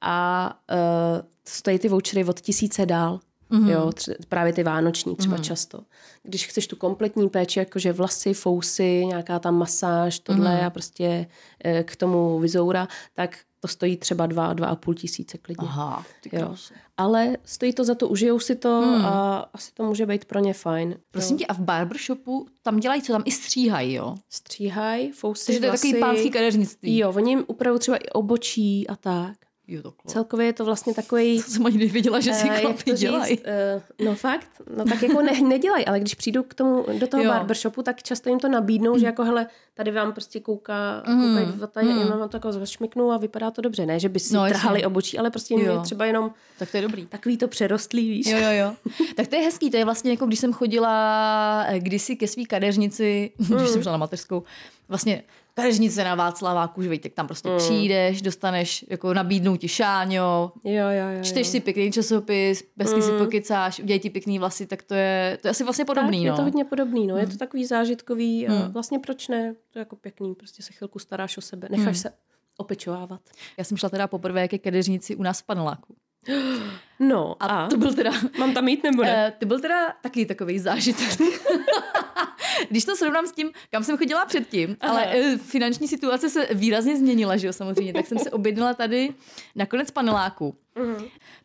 A 0.00 0.50
uh, 0.72 1.26
stojí 1.48 1.78
ty 1.78 1.88
vouchery 1.88 2.24
od 2.24 2.40
tisíce 2.40 2.86
dál. 2.86 3.20
Mhm. 3.50 3.64
Mm-hmm. 3.64 3.70
Jo, 3.70 3.92
tři, 3.92 4.14
právě 4.28 4.52
ty 4.52 4.62
vánoční 4.62 5.16
třeba 5.16 5.36
mm-hmm. 5.36 5.40
často. 5.40 5.80
Když 6.22 6.46
chceš 6.46 6.66
tu 6.66 6.76
kompletní 6.76 7.28
péči, 7.28 7.58
jakože 7.58 7.92
vlasy, 7.92 8.34
fousy, 8.34 9.06
nějaká 9.06 9.38
tam 9.38 9.54
masáž, 9.58 10.18
tohle 10.18 10.50
Mhm. 10.50 10.60
mm-hmm. 10.60 10.66
a 10.66 10.70
prostě 10.70 11.26
eh, 11.64 11.84
k 11.84 11.96
tomu 11.96 12.38
vizoura, 12.38 12.88
tak 13.14 13.38
to 13.60 13.68
stojí 13.68 13.96
třeba 13.96 14.26
dva, 14.26 14.52
dva 14.52 14.66
a 14.66 14.74
půl 14.76 14.94
tisíce 14.94 15.38
klidně. 15.38 15.68
Aha, 15.68 16.04
ty 16.22 16.30
Jo. 16.36 16.54
Ale 16.96 17.36
stojí 17.44 17.72
to 17.72 17.84
za 17.84 17.94
to, 17.94 18.08
užijou 18.08 18.38
si 18.38 18.54
to 18.56 18.68
Hmm. 18.80 19.06
a 19.06 19.38
asi 19.54 19.72
to 19.74 19.82
může 19.84 20.06
být 20.06 20.24
pro 20.24 20.38
ně 20.40 20.54
fajn. 20.54 20.96
Prosím 21.10 21.34
jo. 21.34 21.38
tě, 21.38 21.46
a 21.46 21.54
v 21.54 21.58
barbershopu 21.60 22.46
tam 22.62 22.80
dělají 22.80 23.02
co? 23.02 23.12
Tam 23.12 23.22
i 23.24 23.30
stříhají, 23.32 23.94
jo? 23.94 24.14
Stříhaj, 24.30 25.10
fousy, 25.12 25.46
Takže 25.46 25.60
to 25.60 25.66
je 25.66 25.70
vlasy. 25.70 25.86
takový 25.88 26.00
pánský 26.00 26.30
kadeřnictví. 26.30 26.98
Jo, 26.98 27.12
oni 27.16 27.30
jim 27.30 27.44
upravují 27.46 27.80
třeba 27.80 27.96
i 27.96 28.08
obočí 28.08 28.88
a 28.88 28.96
tak. 28.96 29.32
Jo, 29.70 29.82
takhle. 29.82 30.12
Celkově 30.12 30.46
je 30.46 30.52
to 30.52 30.64
vlastně 30.64 30.94
takový 30.94 31.42
To 31.44 31.50
jsem 31.50 31.66
ani 31.66 31.78
nevěděla, 31.78 32.20
že 32.20 32.32
si 32.34 32.46
jak 32.46 32.60
chlapi 32.60 32.82
to 32.90 32.96
dělají. 32.96 33.38
eh, 33.44 33.82
no 34.04 34.14
fakt, 34.14 34.46
no 34.76 34.84
tak 34.84 35.02
jako 35.02 35.22
ne, 35.22 35.40
nedělají, 35.40 35.86
ale 35.86 36.00
když 36.00 36.14
přijdu 36.14 36.42
k 36.42 36.54
tomu, 36.54 36.84
do 36.98 37.06
toho 37.06 37.22
Jo. 37.22 37.30
barbershopu, 37.30 37.82
tak 37.82 38.02
často 38.02 38.28
jim 38.28 38.40
to 38.40 38.48
nabídnou, 38.48 38.98
že 38.98 39.06
jako 39.06 39.24
hele, 39.24 39.46
tady 39.78 39.90
vám 39.90 40.12
prostě 40.12 40.40
kouká, 40.40 41.02
koukají 41.06 41.46
dva 41.46 41.66
tady, 41.66 41.86
mm. 41.86 41.98
já 41.98 42.06
vám 42.16 42.28
to 42.28 42.36
jako 42.36 42.52
zašmiknu 42.52 43.12
a 43.12 43.16
vypadá 43.16 43.50
to 43.50 43.62
dobře, 43.62 43.86
ne, 43.86 44.00
že 44.00 44.08
by 44.08 44.20
si 44.20 44.34
No, 44.34 44.40
no, 44.42 44.48
trhali 44.48 44.84
obočí, 44.84 45.18
ale 45.18 45.30
prostě 45.30 45.54
je 45.54 45.78
třeba 45.82 46.04
jenom 46.04 46.30
Tak 46.58 46.70
to 46.70 46.76
je 46.76 46.82
dobrý. 46.82 47.06
takový 47.06 47.36
to 47.36 47.48
přerostlý, 47.48 48.08
víš. 48.10 48.26
Jo, 48.26 48.38
jo, 48.38 48.50
jo. 48.50 48.74
Tak 49.16 49.26
to 49.26 49.36
je 49.36 49.42
hezký, 49.42 49.70
to 49.70 49.76
je 49.76 49.84
vlastně 49.84 50.10
jako 50.10 50.26
když 50.26 50.38
jsem 50.38 50.52
chodila 50.52 51.64
eh, 51.68 51.80
kdysi 51.80 52.16
ke 52.16 52.28
svý 52.28 52.46
kadeřnici, 52.46 53.30
když 53.56 53.68
jsem 53.68 53.82
šla 53.82 53.92
na 53.92 53.98
mateřskou, 53.98 54.42
vlastně 54.88 55.22
kadeřnice 55.54 56.04
na 56.04 56.14
Václaváku, 56.14 56.82
že 56.82 56.98
tak 56.98 57.12
tam 57.12 57.26
prostě 57.26 57.48
přijdeš, 57.56 58.22
dostaneš, 58.22 58.84
jako 58.88 59.14
nabídnou 59.14 59.56
ti 59.56 59.68
šáňo, 59.68 60.52
Jo, 60.64 60.72
jo, 60.72 61.08
jo. 61.16 61.22
čteš 61.22 61.46
jo. 61.46 61.50
si 61.50 61.60
pěkný 61.60 61.92
časopis, 61.92 62.64
bezky 62.76 63.02
si 63.02 63.10
pokecáš, 63.12 63.80
udělají 63.80 64.00
ti 64.00 64.10
pěkný 64.10 64.38
vlasy, 64.38 64.66
tak 64.66 64.82
to 64.82 64.94
je, 64.94 65.38
to 65.42 65.48
je 65.48 65.50
asi 65.50 65.64
vlastně 65.64 65.84
podobný, 65.84 66.18
tak, 66.18 66.24
je 66.24 66.30
no. 66.30 66.36
to 66.36 66.42
hodně 66.42 66.64
podobný, 66.64 67.06
no. 67.06 67.16
Je 67.16 67.26
to 67.26 67.36
takový 67.36 67.66
zážitkový 67.66 68.48
a 68.48 68.68
vlastně 68.68 68.98
proč 68.98 69.28
ne? 69.28 69.54
To 69.70 69.78
je 69.78 69.80
jako 69.80 69.96
pěkný, 69.96 70.34
prostě 70.34 70.62
se 70.62 70.72
chvilku 70.72 70.98
staráš 70.98 71.38
o 71.38 71.40
sebe, 71.40 71.68
necháš 71.70 71.98
se 71.98 72.12
opečovávat. 72.56 73.20
Já 73.56 73.64
jsem 73.64 73.76
šla 73.76 73.88
teda 73.88 74.06
poprvé 74.06 74.48
ke 74.48 74.58
kadeřnici 74.58 75.16
u 75.16 75.22
nás 75.22 75.40
v 75.40 75.46
paneláku. 75.46 75.96
No 77.00 77.42
A, 77.42 77.46
a, 77.46 77.68
to 77.68 77.76
byl 77.76 77.94
teda 77.94 78.10
mám 78.38 78.54
tam 78.54 78.68
jít 78.68 78.82
nebo 78.82 79.02
ne? 79.02 79.28
Uh, 79.32 79.38
to 79.38 79.46
byl 79.46 79.60
teda 79.60 79.92
taky 80.02 80.26
takový 80.26 80.58
zážitek. 80.58 81.08
Když 82.70 82.84
to 82.84 82.96
srovnám 82.96 83.26
s 83.26 83.32
tím, 83.32 83.50
kam 83.70 83.84
jsem 83.84 83.96
chodila 83.96 84.26
předtím, 84.26 84.76
ale 84.80 85.06
uh, 85.06 85.38
finanční 85.38 85.88
situace 85.88 86.30
se 86.30 86.48
výrazně 86.54 86.96
změnila, 86.96 87.36
že 87.36 87.46
jo, 87.46 87.52
samozřejmě, 87.52 87.92
tak 87.92 88.06
jsem 88.06 88.18
se 88.18 88.30
objednala 88.30 88.74
tady 88.74 89.10
nakonec 89.54 89.90
paneláku. 89.90 90.56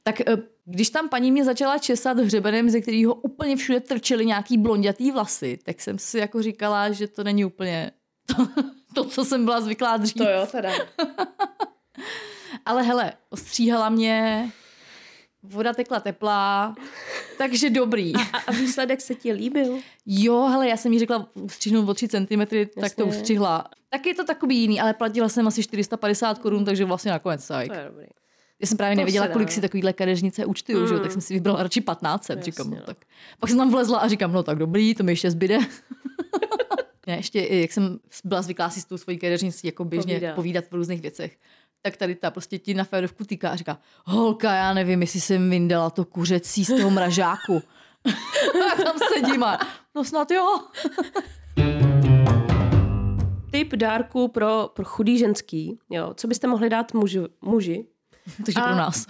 Tak 0.03 0.22
uh, 0.27 0.39
když 0.65 0.89
tam 0.89 1.10
paní 1.10 1.32
mě 1.32 1.44
začala 1.44 1.77
česat 1.77 2.20
hřebenem, 2.20 2.70
ze 2.70 2.82
kterého 2.82 3.13
úplně 3.13 3.56
všude 3.56 3.80
trčely 3.80 4.25
nějaký 4.25 4.58
blondětý 4.58 5.12
vlasy, 5.12 5.60
tak 5.63 5.82
jsem 5.82 6.00
si 6.00 6.18
jako 6.20 6.42
říkala, 6.42 6.92
že 6.92 7.08
to 7.08 7.24
není 7.24 7.46
úplně 7.46 7.92
to, 8.25 8.48
to 8.94 9.06
co 9.06 9.25
jsem 9.25 9.46
byla 9.46 9.62
zvyklá 9.62 9.98
dřív. 9.98 10.13
To 10.13 10.30
jo, 10.30 10.48
teda. 10.51 10.72
Ale 12.65 12.84
hele, 12.84 13.13
ostříhala 13.30 13.89
mě, 13.89 14.51
voda 15.44 15.74
tekla 15.74 16.00
teplá, 16.00 16.75
takže 17.38 17.70
dobrý. 17.70 18.15
A, 18.15 18.38
a 18.48 18.51
výsledek 18.51 19.01
se 19.01 19.15
ti 19.15 19.32
líbil? 19.32 19.77
Jo, 20.06 20.48
hele, 20.48 20.70
já 20.70 20.77
jsem 20.77 20.94
jí 20.94 21.00
řekla 21.00 21.30
ustřihnout 21.34 21.89
o 21.89 21.94
3 21.94 22.08
cm, 22.08 22.42
tak 22.82 22.96
to 22.96 23.06
ustřihla. 23.06 23.70
Tak 23.89 24.06
je 24.06 24.15
to 24.15 24.24
takový 24.24 24.58
jiný, 24.58 24.82
ale 24.82 24.94
platila 24.94 25.30
jsem 25.30 25.48
asi 25.48 25.63
450 25.63 26.39
korun, 26.39 26.65
takže 26.65 26.86
vlastně 26.86 27.12
nakonec 27.12 27.46
sajk. 27.46 27.72
To 27.72 27.80
je 27.80 27.86
dobrý. 27.86 28.06
Já 28.60 28.68
jsem 28.68 28.77
právě 28.77 28.96
To 28.96 29.00
nevěděla, 29.00 29.27
kolik 29.27 29.48
no. 29.48 29.51
si 29.51 29.62
takovýhle 29.62 29.94
kadeřnice 29.94 30.46
účtují, 30.46 30.88
že 30.88 30.94
jo, 30.94 31.00
tak 31.00 31.12
jsem 31.12 31.22
si 31.22 31.34
vybrala 31.34 31.63
radši 31.63 31.82
15, 31.82 32.32
říkám, 32.42 32.70
no, 32.70 32.75
no. 32.75 32.84
tak. 32.84 32.98
Pak 33.39 33.50
jsem 33.50 33.60
tam 33.60 33.72
vlezla 33.72 34.00
a 34.00 34.08
říkám, 34.08 34.32
no 34.32 34.44
tak 34.44 34.58
dobrý, 34.58 34.96
to 34.96 35.03
mi 35.03 35.12
ještě 35.12 35.32
zbyde. 35.32 35.60
ne, 37.07 37.15
ještě, 37.15 37.48
jak 37.51 37.72
jsem 37.72 38.00
byla 38.24 38.41
zvyklá 38.41 38.69
si 38.69 38.81
s 38.81 38.86
tou 38.86 38.98
svojí 38.98 39.17
kadeřnicí 39.17 39.67
jako 39.67 39.86
běžně 39.86 40.13
Povídat. 40.15 40.36
povídat. 40.36 40.63
v 40.72 40.74
různých 40.75 41.01
věcech, 41.01 41.38
tak 41.81 41.98
tady 41.98 42.15
ta 42.15 42.31
prostě 42.31 42.60
ti 42.60 42.74
na 42.74 42.83
férovku 42.83 43.24
týká 43.24 43.50
a 43.50 43.55
říká, 43.55 43.79
holka, 44.05 44.53
já 44.55 44.74
nevím, 44.74 45.01
jestli 45.01 45.22
jsem 45.22 45.50
vyndala 45.50 45.89
to 45.89 46.05
kuřecí 46.05 46.65
z 46.65 46.77
toho 46.77 46.89
mražáku. 46.89 47.62
a 48.74 48.83
tam 48.83 48.95
sedím 49.13 49.43
a 49.43 49.60
no 49.95 50.03
snad 50.03 50.31
jo. 50.31 50.60
Typ 53.51 53.74
dárku 53.75 54.27
pro, 54.27 54.69
pro 54.74 54.86
chudý 54.86 55.17
ženský, 55.17 55.79
jo, 55.89 56.13
co 56.13 56.27
byste 56.27 56.48
mohli 56.48 56.69
dát 56.69 56.93
muži, 56.93 57.19
muži 57.41 57.86
Takže 58.45 58.60
A- 58.62 58.63
pro 58.67 58.75
nás. 58.75 59.05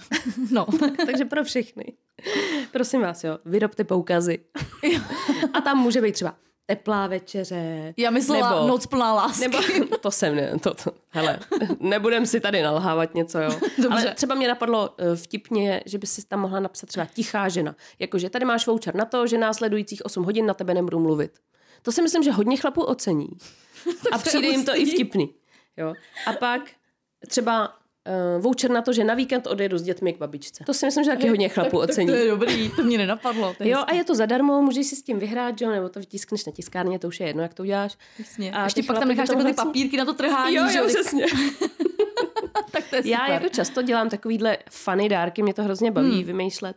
No. 0.52 0.66
takže 1.06 1.24
pro 1.24 1.44
všechny. 1.44 1.84
Prosím 2.72 3.00
vás, 3.00 3.24
jo, 3.24 3.38
vyrobte 3.44 3.84
poukazy. 3.84 4.38
A 5.54 5.60
tam 5.60 5.78
může 5.78 6.00
být 6.00 6.12
třeba 6.12 6.36
teplá 6.66 7.06
večeře. 7.06 7.94
Já 7.96 8.10
myslela 8.10 8.54
nebo, 8.54 8.68
noc 8.68 8.86
plná 8.86 9.14
lásky. 9.14 9.48
Nebo, 9.48 9.58
to 10.00 10.10
jsem 10.10 10.36
ne, 10.36 10.58
to, 10.62 10.74
to, 10.74 10.92
hele, 11.08 11.38
nebudem 11.80 12.26
si 12.26 12.40
tady 12.40 12.62
nalhávat 12.62 13.14
něco, 13.14 13.38
jo. 13.38 13.50
Dobře. 13.78 13.88
Ale 13.88 14.14
třeba 14.14 14.34
mě 14.34 14.48
napadlo 14.48 14.94
eh, 14.98 15.16
vtipně, 15.16 15.82
že 15.86 15.98
by 15.98 16.06
si 16.06 16.26
tam 16.26 16.40
mohla 16.40 16.60
napsat 16.60 16.86
třeba 16.86 17.06
tichá 17.06 17.48
žena. 17.48 17.76
Jakože 17.98 18.30
tady 18.30 18.44
máš 18.44 18.66
voucher 18.66 18.94
na 18.94 19.04
to, 19.04 19.26
že 19.26 19.38
následujících 19.38 20.04
8 20.04 20.24
hodin 20.24 20.46
na 20.46 20.54
tebe 20.54 20.74
nebudu 20.74 20.98
mluvit. 20.98 21.38
To 21.82 21.92
si 21.92 22.02
myslím, 22.02 22.22
že 22.22 22.32
hodně 22.32 22.56
chlapů 22.56 22.82
ocení. 22.82 23.28
A 24.12 24.18
přijde 24.18 24.48
jim 24.48 24.64
to 24.64 24.76
i 24.76 24.86
vtipný. 24.86 25.34
Jo. 25.76 25.94
A 26.26 26.32
pak 26.32 26.70
třeba 27.28 27.72
uh, 28.36 28.42
voucher 28.42 28.70
na 28.70 28.82
to, 28.82 28.92
že 28.92 29.04
na 29.04 29.14
víkend 29.14 29.46
odjedu 29.46 29.78
s 29.78 29.82
dětmi 29.82 30.12
k 30.12 30.18
babičce. 30.18 30.64
To 30.64 30.74
si 30.74 30.86
myslím, 30.86 31.04
že 31.04 31.10
taky 31.10 31.28
hodně 31.28 31.48
chlapů 31.48 31.80
tak, 31.80 31.90
ocení. 31.90 32.06
Tak 32.06 32.16
to 32.16 32.22
je 32.22 32.30
dobrý, 32.30 32.70
to 32.76 32.82
mě 32.82 32.98
nenapadlo. 32.98 33.54
To 33.58 33.64
Jo, 33.64 33.84
a 33.86 33.94
je 33.94 34.04
to 34.04 34.14
zadarmo, 34.14 34.62
můžeš 34.62 34.86
si 34.86 34.96
s 34.96 35.02
tím 35.02 35.18
vyhrát, 35.18 35.60
jo, 35.60 35.70
nebo 35.70 35.88
to 35.88 36.00
vytiskneš 36.00 36.46
na 36.46 36.52
tiskárně, 36.52 36.98
to 36.98 37.08
už 37.08 37.20
je 37.20 37.26
jedno, 37.26 37.42
jak 37.42 37.54
to 37.54 37.62
uděláš. 37.62 37.98
Jasně. 38.18 38.52
A 38.52 38.64
ještě 38.64 38.82
pak 38.82 38.98
tam 38.98 39.08
necháš 39.08 39.28
takové 39.28 39.50
ty 39.50 39.54
papírky 39.54 39.96
na 39.96 40.04
to 40.04 40.14
trhání, 40.14 40.56
Jo, 40.56 40.68
že 40.72 40.78
jo, 40.78 40.86
přesně. 40.86 41.26
tak 42.70 42.84
to 42.90 42.96
je 42.96 43.02
Já 43.04 43.18
super. 43.18 43.32
jako 43.32 43.48
často 43.48 43.82
dělám 43.82 44.08
takovýhle 44.08 44.58
funny 44.70 45.08
dárky, 45.08 45.42
mě 45.42 45.54
to 45.54 45.62
hrozně 45.62 45.90
baví 45.90 46.14
hmm. 46.14 46.24
vymýšlet, 46.24 46.76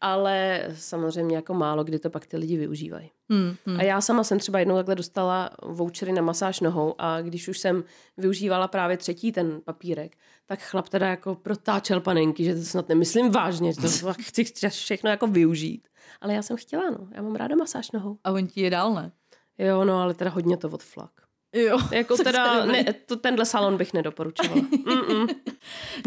ale 0.00 0.66
samozřejmě 0.74 1.36
jako 1.36 1.54
málo 1.54 1.84
kdy 1.84 1.98
to 1.98 2.10
pak 2.10 2.26
ty 2.26 2.36
lidi 2.36 2.56
využívají. 2.56 3.10
Hmm, 3.30 3.54
hmm. 3.66 3.80
A 3.80 3.82
já 3.82 4.00
sama 4.00 4.24
jsem 4.24 4.38
třeba 4.38 4.58
jednou 4.58 4.76
takhle 4.76 4.94
dostala 4.94 5.50
vouchery 5.62 6.12
na 6.12 6.22
masáž 6.22 6.60
nohou 6.60 6.94
a 6.98 7.20
když 7.20 7.48
už 7.48 7.58
jsem 7.58 7.84
využívala 8.16 8.68
právě 8.68 8.96
třetí 8.96 9.32
ten 9.32 9.60
papírek, 9.64 10.16
tak 10.46 10.62
chlap 10.62 10.88
teda 10.88 11.06
jako 11.08 11.34
protáčel 11.34 12.00
panenky, 12.00 12.44
že 12.44 12.54
to 12.54 12.62
snad 12.62 12.88
nemyslím 12.88 13.30
vážně, 13.30 13.72
že 13.72 13.80
to 13.80 14.12
chci 14.20 14.44
všechno 14.68 15.10
jako 15.10 15.26
využít. 15.26 15.88
Ale 16.20 16.34
já 16.34 16.42
jsem 16.42 16.56
chtěla, 16.56 16.90
no. 16.90 17.08
Já 17.12 17.22
mám 17.22 17.34
ráda 17.34 17.56
masáž 17.56 17.90
nohou. 17.90 18.18
A 18.24 18.30
on 18.30 18.46
ti 18.46 18.60
je 18.60 18.70
dál, 18.70 18.94
ne? 18.94 19.12
Jo, 19.58 19.84
no, 19.84 20.00
ale 20.00 20.14
teda 20.14 20.30
hodně 20.30 20.56
to 20.56 20.68
odflak. 20.68 21.10
Jo. 21.54 21.78
Jako 21.92 22.16
teda, 22.24 22.64
ne, 22.64 22.84
to, 23.06 23.16
tenhle 23.16 23.46
salon 23.46 23.76
bych 23.76 23.92
nedoporučovala. 23.92 24.60
Mm-mm. 24.70 25.28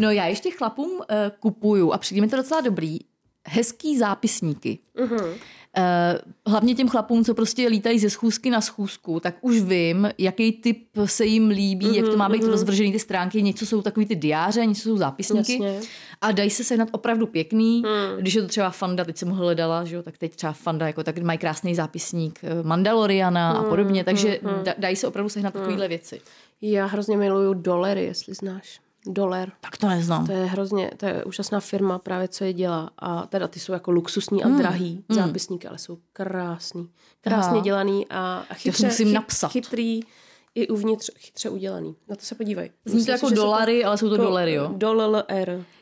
No 0.00 0.10
já 0.10 0.26
ještě 0.26 0.50
chlapům 0.50 0.90
uh, 0.90 1.04
kupuju 1.40 1.92
a 1.92 1.98
přijde 1.98 2.20
mi 2.20 2.28
to 2.28 2.36
docela 2.36 2.60
dobrý, 2.60 2.98
hezký 3.46 3.98
zápisníky. 3.98 4.78
Mhm. 5.00 5.34
Uh, 5.78 6.52
hlavně 6.52 6.74
těm 6.74 6.88
chlapům, 6.88 7.24
co 7.24 7.34
prostě 7.34 7.68
lítají 7.68 7.98
ze 7.98 8.10
schůzky 8.10 8.50
na 8.50 8.60
schůzku, 8.60 9.20
tak 9.20 9.34
už 9.40 9.60
vím, 9.60 10.08
jaký 10.18 10.52
typ 10.52 10.86
se 11.04 11.24
jim 11.24 11.48
líbí, 11.48 11.86
mm-hmm, 11.86 11.94
jak 11.94 12.06
to 12.08 12.16
má 12.16 12.28
být 12.28 12.42
mm-hmm. 12.42 12.50
rozvržený 12.50 12.92
ty 12.92 12.98
stránky. 12.98 13.42
Něco 13.42 13.66
jsou 13.66 13.82
takový 13.82 14.06
ty 14.06 14.14
diáře, 14.14 14.66
něco 14.66 14.82
jsou 14.82 14.96
zápisníky. 14.96 15.52
Jasně. 15.52 15.80
A 16.20 16.32
dají 16.32 16.50
se 16.50 16.64
sehnat 16.64 16.88
opravdu 16.92 17.26
pěkný. 17.26 17.82
Mm. 17.82 18.20
Když 18.20 18.34
je 18.34 18.42
to 18.42 18.48
třeba 18.48 18.70
Fanda, 18.70 19.04
teď 19.04 19.16
jsem 19.16 19.28
ho 19.28 19.36
hledala, 19.36 19.84
že 19.84 19.96
jo, 19.96 20.02
tak 20.02 20.18
teď 20.18 20.36
třeba 20.36 20.52
Fanda, 20.52 20.86
jako 20.86 21.04
tak 21.04 21.18
mají 21.18 21.38
krásný 21.38 21.74
zápisník 21.74 22.38
eh, 22.42 22.62
Mandaloriana 22.62 23.50
a 23.52 23.62
podobně, 23.62 24.04
takže 24.04 24.40
da, 24.64 24.74
dají 24.78 24.96
se 24.96 25.06
opravdu 25.06 25.28
sehnat 25.28 25.54
takovéhle 25.54 25.88
věci. 25.88 26.20
Já 26.62 26.86
hrozně 26.86 27.16
miluju 27.16 27.54
dolery, 27.54 28.04
jestli 28.04 28.34
znáš. 28.34 28.80
Dolar. 29.12 29.52
Tak 29.60 29.76
to 29.76 29.88
neznám. 29.88 30.26
To 30.26 30.32
je 30.32 30.44
hrozně, 30.44 30.90
to 30.96 31.06
je 31.06 31.24
úžasná 31.24 31.60
firma 31.60 31.98
právě, 31.98 32.28
co 32.28 32.44
je 32.44 32.52
dělá. 32.52 32.90
A 32.98 33.26
teda 33.26 33.48
ty 33.48 33.60
jsou 33.60 33.72
jako 33.72 33.90
luxusní 33.90 34.44
a 34.44 34.48
drahý 34.48 35.04
zápisníky, 35.08 35.68
ale 35.68 35.78
jsou 35.78 35.98
krásný. 36.12 36.90
Krásně 37.20 37.52
Aha. 37.52 37.60
dělaný 37.60 38.06
a, 38.10 38.44
chytře, 38.54 38.86
musím 38.86 39.12
napsat. 39.12 39.48
chytrý 39.52 40.00
i 40.54 40.68
uvnitř 40.68 41.10
chytře 41.18 41.50
udělaný. 41.50 41.96
Na 42.08 42.16
to 42.16 42.22
se 42.22 42.34
podívej. 42.34 42.70
Zní 42.84 43.04
to 43.04 43.10
jako 43.10 43.30
dolary, 43.30 43.84
ale 43.84 43.98
jsou 43.98 44.08
to 44.08 44.16
dolary, 44.16 44.52
jo? 44.52 44.70
Dollar. 44.76 45.24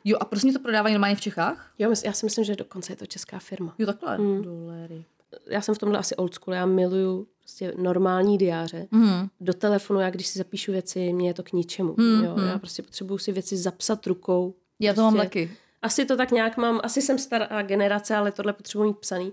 Jo, 0.05 0.19
a 0.21 0.25
prostě 0.25 0.53
to 0.53 0.59
prodávají 0.59 0.95
normálně 0.95 1.17
v 1.17 1.21
Čechách? 1.21 1.71
Jo, 1.79 1.91
já 2.05 2.12
si 2.12 2.27
myslím, 2.27 2.45
že 2.45 2.57
dokonce 2.57 2.93
je 2.93 2.97
to 2.97 3.07
česká 3.07 3.39
firma. 3.39 3.75
Jo, 3.79 3.87
takhle. 3.87 4.19
Mm. 4.19 4.43
Dolary. 4.43 5.05
Já 5.47 5.61
jsem 5.61 5.75
v 5.75 5.79
tomhle 5.79 5.99
asi 5.99 6.17
old 6.17 6.35
school, 6.35 6.55
já 6.55 6.67
miluju 6.67 7.27
prostě 7.41 7.73
normální 7.77 8.39
diáře. 8.39 8.87
Mm. 8.91 9.29
Do 9.41 9.55
telefonu, 9.55 10.01
já 10.01 10.11
když 10.11 10.27
si 10.27 10.39
zapíšu 10.39 10.73
věci, 10.73 11.12
mně 11.12 11.29
je 11.31 11.35
to 11.35 11.43
k 11.43 11.53
ničemu. 11.53 11.95
Mm, 11.99 12.25
jo, 12.25 12.37
já 12.41 12.59
prostě 12.59 12.83
potřebuju 12.83 13.19
si 13.19 13.33
věci 13.33 13.57
zapsat 13.57 14.07
rukou. 14.07 14.55
Já 14.81 14.95
to 14.95 15.01
mám 15.03 15.12
Prostě- 15.15 15.29
taky. 15.29 15.51
Asi 15.83 16.05
to 16.05 16.17
tak 16.17 16.31
nějak 16.31 16.57
mám, 16.57 16.81
asi 16.83 17.03
jsem 17.03 17.19
stará 17.19 17.62
generace, 17.62 18.17
ale 18.17 18.33
tohle 18.33 18.53
potřebuji 18.53 18.85
mít 18.85 18.99
psaný. 18.99 19.33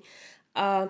A 0.55 0.89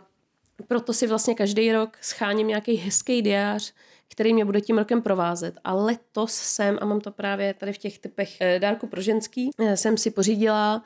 proto 0.68 0.94
si 0.94 1.08
vlastně 1.08 1.36
každý 1.36 1.72
rok 1.72 1.98
scháním 2.02 2.48
nějaký 2.48 2.76
hezký 2.76 3.22
diář, 3.22 3.74
který 4.10 4.34
mě 4.34 4.46
bude 4.46 4.62
tím 4.62 4.78
rokem 4.78 5.02
provázet. 5.02 5.56
A 5.64 5.74
letos 5.74 6.34
jsem, 6.34 6.78
a 6.82 6.86
mám 6.86 7.02
to 7.02 7.12
právě 7.12 7.54
tady 7.54 7.74
v 7.74 7.78
těch 7.78 8.00
typech 8.00 8.42
eh, 8.42 8.60
dárku 8.60 8.88
pro 8.88 9.02
ženský, 9.02 9.50
eh, 9.60 9.78
jsem 9.78 9.98
si 9.98 10.12
pořídila 10.12 10.84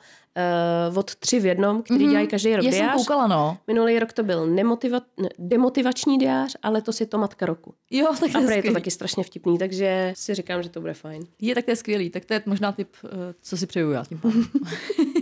uh, 0.90 0.98
od 0.98 1.14
tři 1.14 1.40
v 1.40 1.46
jednom, 1.46 1.82
který 1.82 2.04
mm-hmm. 2.04 2.08
dělají 2.08 2.26
každý 2.26 2.56
rok 2.56 2.64
Já 2.64 2.70
jsem 2.72 2.80
diář. 2.80 2.96
koukala, 2.96 3.26
no. 3.26 3.58
Minulý 3.66 3.98
rok 3.98 4.12
to 4.12 4.22
byl 4.22 4.46
nemotiva- 4.46 5.02
ne, 5.16 5.28
demotivační 5.38 6.18
diář 6.18 6.56
a 6.62 6.70
letos 6.70 7.00
je 7.00 7.06
to 7.06 7.18
matka 7.18 7.46
roku. 7.46 7.74
Jo, 7.90 8.06
tak 8.20 8.32
to 8.32 8.38
A 8.38 8.40
je, 8.40 8.56
je 8.56 8.62
to 8.62 8.72
taky 8.72 8.90
strašně 8.90 9.24
vtipný, 9.24 9.58
takže 9.58 10.12
si 10.16 10.34
říkám, 10.34 10.62
že 10.62 10.68
to 10.68 10.80
bude 10.80 10.94
fajn. 10.94 11.22
Je, 11.40 11.54
tak 11.54 11.64
to 11.64 11.70
je 11.70 11.76
skvělý. 11.76 12.10
Tak 12.10 12.24
to 12.24 12.34
je 12.34 12.42
možná 12.46 12.72
typ, 12.72 12.88
eh, 13.04 13.08
co 13.42 13.56
si 13.56 13.66
přeju 13.66 13.90
já 13.90 14.04
tím 14.04 14.18
pádem. 14.18 14.44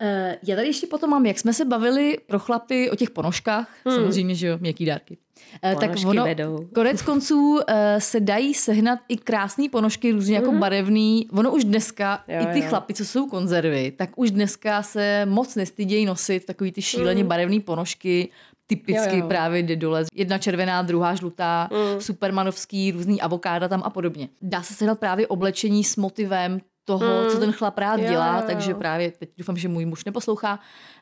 Uh, 0.00 0.34
já 0.42 0.56
tady 0.56 0.68
ještě 0.68 0.86
potom 0.86 1.10
mám, 1.10 1.26
jak 1.26 1.38
jsme 1.38 1.52
se 1.52 1.64
bavili 1.64 2.18
pro 2.26 2.38
chlapy 2.38 2.90
o 2.90 2.96
těch 2.96 3.10
ponožkách, 3.10 3.68
hmm. 3.84 3.96
samozřejmě, 3.96 4.34
že 4.34 4.46
jo, 4.46 4.58
měkký 4.60 4.84
dárky. 4.84 5.18
Uh, 5.72 5.80
tak 5.80 5.90
ono, 6.06 6.24
vedou. 6.24 6.68
konec 6.74 7.02
konců 7.02 7.52
uh, 7.52 7.60
se 7.98 8.20
dají 8.20 8.54
sehnat 8.54 8.98
i 9.08 9.16
krásné 9.16 9.68
ponožky, 9.68 10.12
různě 10.12 10.36
jako 10.36 10.52
barevný. 10.52 11.28
Ono 11.32 11.52
už 11.52 11.64
dneska, 11.64 12.24
Jo, 12.28 12.40
i 12.42 12.46
ty 12.46 12.58
jo. 12.58 12.64
chlapy, 12.68 12.94
co 12.94 13.04
jsou 13.04 13.26
konzervy, 13.26 13.90
tak 13.96 14.10
už 14.16 14.30
dneska 14.30 14.82
se 14.82 15.26
moc 15.26 15.56
nestydějí 15.56 16.06
nosit 16.06 16.46
takový 16.46 16.72
ty 16.72 16.82
šíleně 16.82 17.24
barevné 17.24 17.60
ponožky, 17.60 18.28
typicky 18.66 19.16
Jo, 19.16 19.22
jo. 19.22 19.28
právě 19.28 19.62
jde 19.62 19.76
dole. 19.76 20.04
Jedna 20.14 20.38
červená, 20.38 20.82
druhá 20.82 21.14
žlutá, 21.14 21.68
supermanovský, 21.98 22.92
různý 22.92 23.20
avokáda 23.20 23.68
tam 23.68 23.82
a 23.84 23.90
podobně. 23.90 24.28
Dá 24.42 24.62
se 24.62 24.74
sehnat 24.74 24.98
právě 24.98 25.26
oblečení 25.26 25.84
s 25.84 25.96
motivem 25.96 26.60
toho, 26.84 27.30
co 27.30 27.38
ten 27.38 27.52
chlap 27.52 27.78
rád 27.78 28.00
Jo, 28.00 28.06
dělá, 28.10 28.34
jo, 28.36 28.40
jo. 28.40 28.46
takže 28.46 28.74
právě, 28.74 29.10
teď 29.10 29.30
doufám, 29.38 29.56
že 29.56 29.68
můj 29.68 29.86
muž 29.86 30.04
neposlouchá, 30.04 30.52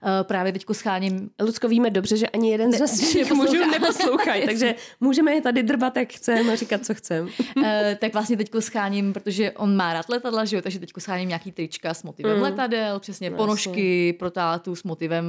uh, 0.02 0.08
právě 0.22 0.52
teďko 0.52 0.74
scháním 0.74 1.30
Lucko, 1.42 1.68
víme 1.68 1.90
dobře, 1.90 2.16
že 2.16 2.28
ani 2.28 2.50
jeden 2.50 2.72
z 2.72 2.80
našich 2.80 3.30
mužů 3.34 3.70
neposlouchají, 3.70 4.46
takže 4.46 4.74
můžeme 5.00 5.32
je 5.32 5.40
tady 5.40 5.62
drbat, 5.62 5.96
jak 5.96 6.12
chceme 6.12 6.52
a 6.52 6.56
říkat, 6.56 6.84
co 6.84 6.94
chceme. 6.94 7.30
Uh, 7.56 7.64
tak 7.98 8.12
vlastně 8.12 8.36
teďko 8.36 8.60
scháním, 8.60 9.12
protože 9.12 9.52
on 9.52 9.76
má 9.76 9.92
rád 9.92 10.08
letadla, 10.08 10.44
že 10.44 10.56
jo, 10.56 10.62
takže 10.62 10.78
teďko 10.78 11.00
scháním 11.00 11.28
nějaký 11.28 11.52
trička 11.52 11.94
s 11.94 12.02
motivem 12.02 12.36
Mm. 12.36 12.42
letadel, 12.42 13.00
přesně 13.00 13.30
No, 13.30 13.36
ponožky 13.36 14.12
pro 14.12 14.30
tátu 14.30 14.74
s 14.76 14.82
motivem 14.84 15.24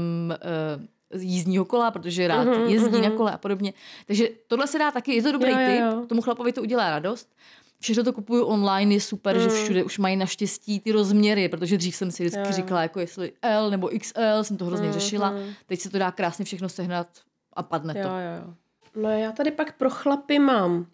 uh, 0.75 1.21
jízdního 1.21 1.65
kola, 1.65 1.91
protože 1.91 2.27
rád 2.27 2.47
jezdí 2.67 3.01
na 3.01 3.09
kole 3.09 3.31
a 3.31 3.37
podobně. 3.37 3.73
Takže 4.05 4.29
tohle 4.47 4.67
se 4.67 4.79
dá 4.79 4.91
taky, 4.91 5.15
je 5.15 5.23
to 5.23 5.31
dobrý 5.31 5.51
Jo, 5.51 5.57
jo, 5.59 5.67
tip, 5.71 5.79
jo. 5.81 6.05
tomu 6.07 6.21
chlapovi 6.21 6.53
to 6.53 6.61
udělá 6.61 6.89
radost. 6.89 7.29
Všechno 7.81 8.03
to 8.03 8.13
kupuju 8.13 8.43
online, 8.43 8.93
je 8.93 9.01
super, 9.01 9.35
Mm. 9.35 9.41
že 9.41 9.49
všude 9.49 9.83
už 9.83 9.97
mají 9.97 10.15
naštěstí 10.15 10.79
ty 10.79 10.91
rozměry, 10.91 11.49
protože 11.49 11.77
dřív 11.77 11.95
jsem 11.95 12.11
si 12.11 12.23
vždycky 12.23 12.47
jo. 12.47 12.51
říkala, 12.53 12.81
jako 12.81 12.99
jestli 12.99 13.31
L 13.41 13.69
nebo 13.69 13.89
XL, 13.99 14.43
jsem 14.43 14.57
to 14.57 14.65
hrozně 14.65 14.87
Mhm. 14.87 14.93
řešila. 14.93 15.33
Teď 15.65 15.79
se 15.79 15.89
to 15.89 15.97
dá 15.97 16.11
krásně 16.11 16.45
všechno 16.45 16.69
sehnat 16.69 17.07
a 17.53 17.63
padne 17.63 17.93
to. 17.93 17.99
Jo, 17.99 18.05
jo, 18.05 18.45
jo. 18.47 18.53
No 18.95 19.09
já 19.09 19.31
tady 19.31 19.51
pak 19.51 19.77
pro 19.77 19.89
chlapy 19.89 20.39
mám, 20.39 20.77
uh, 20.77 20.85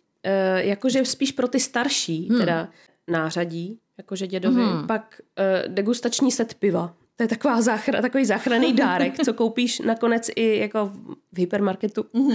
jakože 0.55 1.05
spíš 1.05 1.31
pro 1.31 1.47
ty 1.47 1.59
starší, 1.59 2.29
hmm. 2.29 2.39
teda 2.39 2.69
nářadí, 3.07 3.79
jakože 3.97 4.27
dědovi, 4.27 4.63
hmm. 4.63 4.87
pak 4.87 5.21
uh, 5.67 5.73
degustační 5.73 6.31
set 6.31 6.53
piva. 6.53 6.93
To 7.15 7.23
je 7.23 7.27
taková 7.27 7.61
záchra, 7.61 8.01
takový 8.01 8.25
záchranný 8.25 8.73
dárek, 8.73 9.25
co 9.25 9.33
koupíš 9.43 9.79
nakonec 9.79 10.29
i 10.35 10.57
jako 10.59 10.91
v 11.31 11.37
hypermarketu. 11.37 12.05
Mm. 12.13 12.31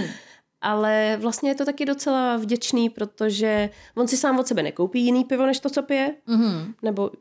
Ale 0.61 1.17
vlastně 1.21 1.49
je 1.49 1.55
to 1.55 1.65
taky 1.65 1.85
docela 1.85 2.37
vděčný, 2.37 2.89
protože 2.89 3.69
on 3.95 4.07
si 4.07 4.17
sám 4.17 4.39
od 4.39 4.47
sebe 4.47 4.63
nekoupí 4.63 5.05
jiný 5.05 5.25
pivo, 5.25 5.45
než 5.45 5.59
to, 5.59 5.69
co 5.69 5.83
pije. 5.83 6.15
Mhm. 6.27 6.73
Nebo 6.81 7.11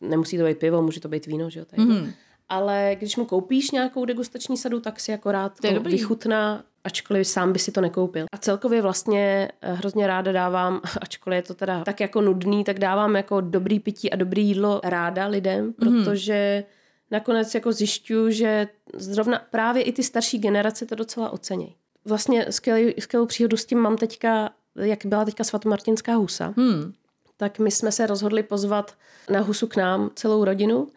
nemusí 0.00 0.38
to 0.38 0.44
být 0.44 0.58
pivo, 0.58 0.82
může 0.82 1.00
to 1.00 1.08
být 1.08 1.26
víno, 1.26 1.50
že 1.50 1.60
jo? 1.60 1.66
To 1.66 1.80
je 1.80 1.86
mm. 1.86 2.12
Ale 2.48 2.96
když 2.98 3.16
mu 3.16 3.24
koupíš 3.24 3.70
nějakou 3.70 4.04
degustační 4.04 4.56
sadu, 4.56 4.80
tak 4.80 5.00
si 5.00 5.12
To 5.60 5.66
je 5.66 5.74
to 5.74 5.80
vychutná, 5.80 6.64
ačkoliv 6.84 7.26
sám 7.26 7.52
by 7.52 7.58
si 7.58 7.72
to 7.72 7.80
nekoupil. 7.80 8.26
A 8.32 8.38
celkově 8.38 8.82
vlastně 8.82 9.48
eh, 9.62 9.72
hrozně 9.72 10.06
ráda 10.06 10.32
dávám, 10.32 10.80
ačkoliv 11.00 11.36
je 11.36 11.42
to 11.42 11.54
teda 11.54 11.84
tak 11.84 12.00
jako 12.00 12.20
nudný, 12.20 12.64
tak 12.64 12.78
dávám 12.78 13.16
jako 13.16 13.40
dobrý 13.40 13.80
pití 13.80 14.10
a 14.10 14.16
dobrý 14.16 14.46
jídlo 14.46 14.80
ráda 14.84 15.26
lidem, 15.26 15.72
protože 15.72 16.64
nakonec 17.10 17.54
jako 17.54 17.72
zjišťuju, 17.72 18.30
že 18.30 18.68
zrovna 18.94 19.42
právě 19.50 19.82
i 19.82 19.92
ty 19.92 20.02
starší 20.02 20.38
generace 20.38 20.86
to 20.86 20.94
docela 20.94 21.30
ocenějí. 21.30 21.76
Vlastně 22.04 22.46
skvělý, 22.50 22.94
skvělou 23.00 23.26
příhodu 23.26 23.56
s 23.56 23.64
tím 23.64 23.78
mám 23.78 23.96
teďka, 23.96 24.50
jak 24.76 25.06
byla 25.06 25.24
teďka 25.24 25.44
svatomartinská 25.44 26.14
husa, 26.14 26.54
Hmm. 26.56 26.92
tak 27.36 27.58
my 27.58 27.70
jsme 27.70 27.92
se 27.92 28.06
rozhodli 28.06 28.42
pozvat 28.42 28.94
na 29.30 29.40
husu 29.40 29.66
k 29.66 29.76
nám 29.76 30.10
celou 30.14 30.44
rodinu. 30.44 30.88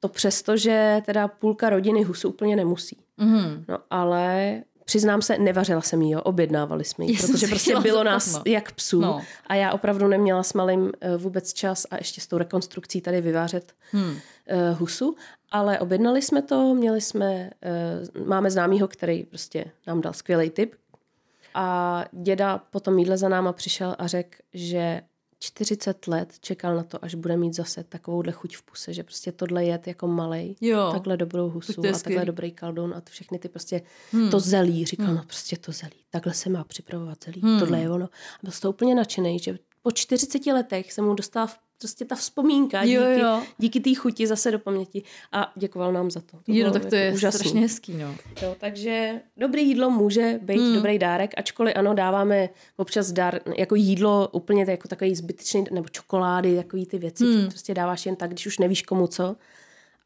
To 0.00 0.08
přesto, 0.08 0.56
že 0.56 1.02
teda 1.06 1.28
půlka 1.28 1.70
rodiny 1.70 2.02
husu 2.02 2.28
úplně 2.28 2.56
nemusí. 2.56 2.96
Mhm. 3.16 3.64
No 3.68 3.78
ale 3.90 4.54
přiznám 4.84 5.22
se, 5.22 5.38
nevařila 5.38 5.80
jsem 5.80 6.02
jí, 6.02 6.10
jo, 6.10 6.20
objednávali 6.20 6.84
jsme 6.84 7.04
ji, 7.04 7.16
protože 7.18 7.46
prostě 7.46 7.76
bylo 7.80 8.04
nás 8.04 8.32
no. 8.34 8.42
jak 8.46 8.72
psů 8.72 9.00
No. 9.00 9.20
a 9.46 9.54
já 9.54 9.72
opravdu 9.72 10.08
neměla 10.08 10.42
s 10.42 10.52
malým 10.52 10.92
eh, 11.00 11.16
vůbec 11.16 11.52
čas 11.52 11.86
a 11.90 11.96
ještě 11.96 12.20
s 12.20 12.26
tou 12.26 12.38
rekonstrukcí 12.38 13.00
tady 13.00 13.20
vyvářet 13.20 13.72
Hmm. 13.92 14.16
eh, 14.46 14.72
husu, 14.72 15.16
ale 15.54 15.78
objednali 15.78 16.22
jsme 16.22 16.42
to, 16.42 16.74
měli 16.74 17.00
jsme, 17.00 17.50
eh, 17.62 18.20
máme 18.24 18.50
známýho, 18.50 18.88
který 18.88 19.24
prostě 19.24 19.64
nám 19.86 20.00
dal 20.00 20.12
skvělý 20.12 20.50
tip 20.50 20.74
a 21.54 22.04
děda 22.12 22.58
po 22.58 22.80
tom 22.80 22.98
jídle 22.98 23.16
za 23.16 23.28
náma 23.28 23.52
přišel 23.52 23.96
a 23.98 24.06
řekl, 24.06 24.38
že 24.54 25.02
40 25.38 26.06
let 26.06 26.38
čekal 26.40 26.76
na 26.76 26.82
to, 26.82 27.04
až 27.04 27.14
bude 27.14 27.36
mít 27.36 27.54
zase 27.54 27.84
takovouhle 27.84 28.32
chuť 28.32 28.56
v 28.56 28.62
puse, 28.62 28.92
že 28.92 29.02
prostě 29.02 29.32
tohle 29.32 29.64
jet 29.64 29.86
jako 29.86 30.06
malej, 30.06 30.56
Jo. 30.60 30.88
takhle 30.92 31.16
dobrou 31.16 31.50
husu 31.50 31.82
to 31.82 31.88
a 31.88 31.92
takhle 31.92 32.24
dobrý 32.24 32.52
kaldon 32.52 32.94
a 32.96 33.00
to 33.00 33.10
všechny 33.10 33.38
ty 33.38 33.48
prostě 33.48 33.82
hmm. 34.12 34.30
to 34.30 34.40
zelí, 34.40 34.86
říkal, 34.86 35.14
no 35.14 35.22
prostě 35.26 35.56
to 35.56 35.72
zelí, 35.72 36.04
takhle 36.10 36.34
se 36.34 36.50
má 36.50 36.64
připravovat 36.64 37.18
zelí, 37.24 37.40
hmm. 37.40 37.58
tohle 37.58 37.80
je 37.80 37.90
ono. 37.90 38.04
A 38.04 38.38
byl 38.42 38.52
toho 38.60 38.72
úplně 38.72 38.94
nadšený, 38.94 39.38
že 39.38 39.58
po 39.82 39.90
40 39.90 40.46
letech 40.46 40.92
se 40.92 41.02
mu 41.02 41.14
dostala 41.14 41.46
v- 41.46 41.58
prostě 41.78 42.04
ta 42.04 42.14
vzpomínka 42.14 42.82
Jo, 42.82 43.02
díky, 43.02 43.20
jo. 43.20 43.42
díky 43.58 43.80
té 43.80 43.94
chuti 43.94 44.26
zase 44.26 44.50
do 44.50 44.58
paměti 44.58 45.02
a 45.32 45.52
děkoval 45.56 45.92
nám 45.92 46.10
za 46.10 46.20
to. 46.20 46.36
to 46.36 46.42
Jo, 46.46 46.66
no, 46.66 46.72
tak 46.72 46.82
to 46.84 46.94
jako 46.94 46.96
je 47.06 47.12
úžasný. 47.12 47.38
strašně 47.38 47.60
hezký, 47.60 47.94
no. 47.94 48.14
Jo, 48.42 48.56
takže 48.60 49.20
dobré 49.36 49.60
jídlo 49.60 49.90
může 49.90 50.38
být 50.42 50.60
hmm. 50.60 50.74
dobrý 50.74 50.98
dárek, 50.98 51.30
ačkoliv 51.36 51.74
ano, 51.76 51.94
dáváme 51.94 52.48
občas 52.76 53.12
dar 53.12 53.40
jako 53.58 53.74
jídlo 53.74 54.28
úplně 54.32 54.64
jako 54.68 54.88
takový 54.88 55.14
zbytečný, 55.14 55.64
nebo 55.70 55.88
čokolády, 55.88 56.56
takový 56.56 56.86
ty 56.86 56.98
věci, 56.98 57.24
hmm. 57.24 57.48
prostě 57.48 57.74
dáváš 57.74 58.06
jen 58.06 58.16
tak, 58.16 58.30
když 58.30 58.46
už 58.46 58.58
nevíš 58.58 58.82
komu 58.82 59.06
co. 59.06 59.36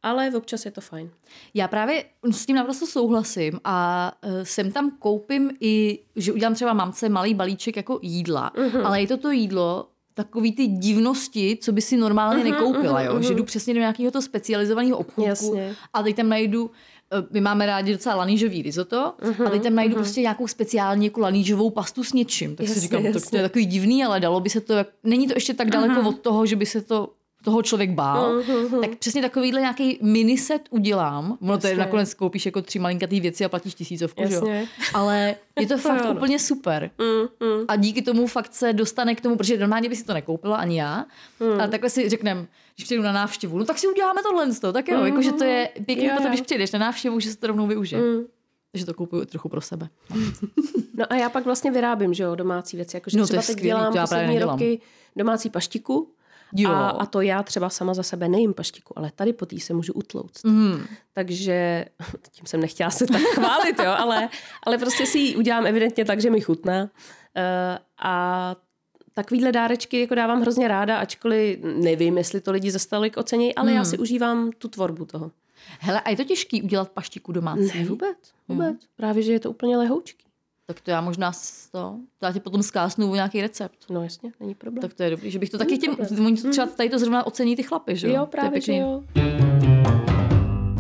Ale 0.03 0.31
občas 0.37 0.65
je 0.65 0.71
to 0.71 0.81
fajn. 0.81 1.11
Já 1.55 1.69
právě 1.69 2.05
s 2.31 2.47
tím 2.47 2.57
naprosto 2.57 2.87
souhlasím 2.87 3.61
a 3.65 4.13
uh, 4.25 4.31
sem 4.43 4.73
tam 4.73 4.91
koupím 4.99 5.51
i, 5.61 5.99
že 6.17 6.33
udělám 6.33 6.55
třeba 6.55 6.73
mamce 6.73 7.09
malý 7.09 7.35
balíček 7.35 7.77
jako 7.77 7.99
jídla, 8.03 8.53
Mhm. 8.57 8.69
uh-huh. 8.69 8.87
ale 8.87 9.01
je 9.01 9.07
to 9.07 9.17
to 9.17 9.31
jídlo, 9.31 9.89
takový 10.19 10.53
ty 10.53 10.67
divnosti, 10.67 11.59
co 11.61 11.73
by 11.73 11.81
si 11.81 11.97
normálně 11.97 12.45
Mhm, 12.45 12.53
uh-huh, 12.53 12.59
nekoupila, 12.59 13.03
jo? 13.03 13.15
Uh-huh. 13.15 13.29
že 13.29 13.35
jdu 13.35 13.45
přesně 13.45 13.75
do 13.75 13.81
nějakého 13.81 14.11
to 14.11 14.23
specializovaného 14.23 14.99
obchodku 14.99 15.23
Jasně. 15.29 15.75
a 15.93 16.03
teď 16.03 16.17
tam 16.17 16.29
najdu 16.29 16.71
eh, 17.13 17.27
my 17.31 17.41
máme 17.41 17.67
rádi 17.67 17.93
docela 17.93 18.15
lanížový 18.15 18.63
risotto 18.63 19.13
uh-huh, 19.23 19.47
a 19.47 19.51
teď 19.51 19.63
tam 19.63 19.75
najdu 19.75 19.95
uh-huh. 19.95 19.99
prostě 19.99 20.21
nějakou 20.21 20.47
speciální 20.47 21.07
jako 21.07 21.21
lanížovou 21.21 21.71
pastu 21.71 22.05
s 22.05 22.13
něčím. 22.13 22.57
Tak 22.57 22.67
Jasně, 22.67 22.75
si 22.75 22.81
říkám, 22.81 23.03
tak 23.03 23.13
to 23.13 23.17
jasně. 23.19 23.39
je 23.39 23.43
takový 23.43 23.67
divný, 23.67 24.05
ale 24.05 24.21
dalo 24.21 24.41
by 24.41 24.51
se 24.51 24.61
to, 24.61 24.73
jak- 24.73 24.89
není 25.05 25.27
to 25.27 25.33
ještě 25.37 25.55
tak 25.55 25.71
daleko 25.71 25.95
uh-huh. 26.01 26.09
od 26.09 26.19
toho, 26.19 26.47
že 26.47 26.57
by 26.57 26.67
se 26.67 26.83
to 26.83 27.09
toho 27.49 27.63
člověk 27.63 27.91
bál, 27.91 28.41
uh-huh. 28.41 28.81
tak 28.81 28.99
přesně 28.99 29.23
takovýhle 29.23 29.61
nějaký 29.61 29.99
miniset 30.03 30.63
udělám. 30.71 31.39
Ono 31.43 31.59
to 31.59 31.67
je 31.67 31.71
Jasně. 31.71 31.85
nakonec 31.85 32.15
koupíš 32.15 32.47
jako 32.47 32.63
tři 32.63 32.79
malinkatý 32.79 33.21
věci 33.21 33.45
a 33.45 33.49
platíš 33.49 33.75
tisícovku, 33.75 34.23
že 34.29 34.35
jo? 34.35 34.41
Jasně. 34.47 34.69
Ale 34.95 35.35
je 35.61 35.67
to 35.67 35.79
fakt 35.89 36.05
no. 36.05 36.15
úplně 36.15 36.39
super. 36.39 36.91
Mm, 36.99 37.49
mm. 37.49 37.65
A 37.69 37.77
díky 37.77 38.03
tomu 38.03 38.27
fakt 38.27 38.55
se 38.55 38.73
dostane 38.73 39.15
k 39.15 39.21
tomu, 39.21 39.37
protože 39.37 39.59
normálně 39.59 39.89
by 39.89 39.97
si 39.97 40.05
to 40.05 40.15
nekoupila 40.15 40.57
ani 40.57 40.79
já, 40.79 41.05
Hmm. 41.41 41.61
ale 41.61 41.69
takhle 41.69 41.91
si 41.91 42.09
řekneme, 42.09 42.47
když 42.75 42.85
přijdu 42.85 43.03
na 43.03 43.13
návštěvu, 43.13 43.59
no 43.59 43.65
tak 43.65 43.79
si 43.79 43.89
uděláme 43.89 44.23
tohle, 44.23 44.53
z 44.53 44.61
toho, 44.61 44.73
tak 44.73 44.89
jo, 44.89 45.05
jakože 45.05 45.33
to 45.33 45.45
je 45.45 45.69
pěkný 45.87 46.05
Jo, 46.05 46.13
potom, 46.17 46.31
když 46.31 46.41
přijdeš 46.41 46.73
na 46.73 46.79
návštěvu, 46.79 47.21
že 47.21 47.31
se 47.31 47.39
to 47.39 47.47
rovnou 47.47 47.67
využije. 47.67 48.03
Mm. 48.03 48.21
Takže 48.73 48.87
to 48.87 48.95
kupuju 48.95 49.25
trochu 49.25 49.49
pro 49.49 49.61
sebe. 49.61 49.89
No 50.95 51.05
a 51.11 51.15
já 51.15 51.29
pak 51.31 51.45
vlastně 51.45 51.71
vyrábím, 51.71 52.15
že 52.15 52.23
jo, 52.23 52.35
domácí 52.35 52.77
věci. 52.77 52.97
Jakože 52.97 53.19
No, 53.19 53.25
třeba 53.25 53.43
teď 53.43 53.51
skvělý, 53.51 53.69
dělám 53.69 53.93
poslední 53.93 54.39
roky 54.39 54.81
domácí 55.17 55.51
paštiku. 55.51 56.13
Jo. 56.57 56.71
A, 56.71 56.89
a 56.89 57.07
to 57.07 57.21
já 57.21 57.43
třeba 57.43 57.71
sama 57.71 57.95
za 57.95 58.03
sebe 58.03 58.29
nejím 58.29 58.55
paštiku, 58.55 58.99
ale 58.99 59.11
tady 59.15 59.33
po 59.33 59.47
tý 59.47 59.61
se 59.61 59.75
můžu 59.75 59.93
utlouct. 59.93 60.45
Mm. 60.45 60.87
Takže 61.13 61.85
tím 62.31 62.47
jsem 62.47 62.61
nechtěla 62.61 62.91
se 62.91 63.07
tak 63.07 63.23
chválit, 63.23 63.79
jo, 63.79 63.91
ale, 63.99 64.29
ale 64.63 64.79
prostě 64.79 65.07
si 65.07 65.19
ji 65.19 65.37
udělám 65.37 65.67
evidentně 65.67 66.05
tak, 66.05 66.21
že 66.21 66.31
mi 66.31 66.41
chutná. 66.41 66.83
Uh, 66.83 66.89
a 67.99 68.57
takovýhle 69.15 69.53
dárečky 69.53 70.01
jako 70.01 70.15
dávám 70.15 70.41
hrozně 70.41 70.69
ráda, 70.69 70.99
ačkoliv 70.99 71.59
nevím, 71.63 72.19
jestli 72.19 72.41
to 72.41 72.53
lidi 72.53 72.71
zase 72.71 72.89
tolik 72.89 73.17
ocení, 73.17 73.55
ale 73.55 73.73
já 73.73 73.85
si 73.85 73.99
užívám 73.99 74.51
tu 74.59 74.69
tvorbu 74.69 75.05
toho. 75.05 75.31
Hele, 75.81 76.01
a 76.01 76.11
je 76.11 76.17
to 76.17 76.25
těžký 76.25 76.63
udělat 76.63 76.89
paštiku 76.91 77.33
domácí? 77.33 77.79
Ne, 77.79 77.85
vůbec, 77.85 78.19
vůbec. 78.49 78.77
Právě, 78.97 79.23
že 79.23 79.33
je 79.33 79.41
to 79.41 79.51
úplně 79.51 79.77
lehoučký. 79.77 80.28
Tak 80.71 80.81
to 80.81 80.91
já 80.91 81.01
možná 81.01 81.33
to, 81.73 81.97
to 82.19 82.27
já 82.27 82.33
ti 82.33 82.41
potom 82.41 82.63
zkásnu 82.63 83.15
nějaký 83.15 83.41
recept. 83.41 83.79
No 83.91 84.03
jasně, 84.03 84.33
není 84.41 84.55
problém. 84.55 84.83
Tak 84.83 84.95
to 84.95 85.03
je 85.03 85.11
dobrý, 85.11 85.31
že 85.31 85.39
bych 85.39 85.51
to 85.51 85.59
taky 85.59 85.79
těm, 85.79 85.97
oni 86.27 86.37
to 86.37 86.51
třeba 86.51 86.67
tady 86.67 86.91
to 86.91 86.99
zrovna 86.99 87.27
ocení 87.27 87.57
ty 87.57 87.63
chlapy, 87.63 87.97
že 87.97 88.09
jo? 88.09 88.15
jo, 88.15 88.27
právě, 88.27 88.61
že 88.61 88.77
jo. 88.77 89.03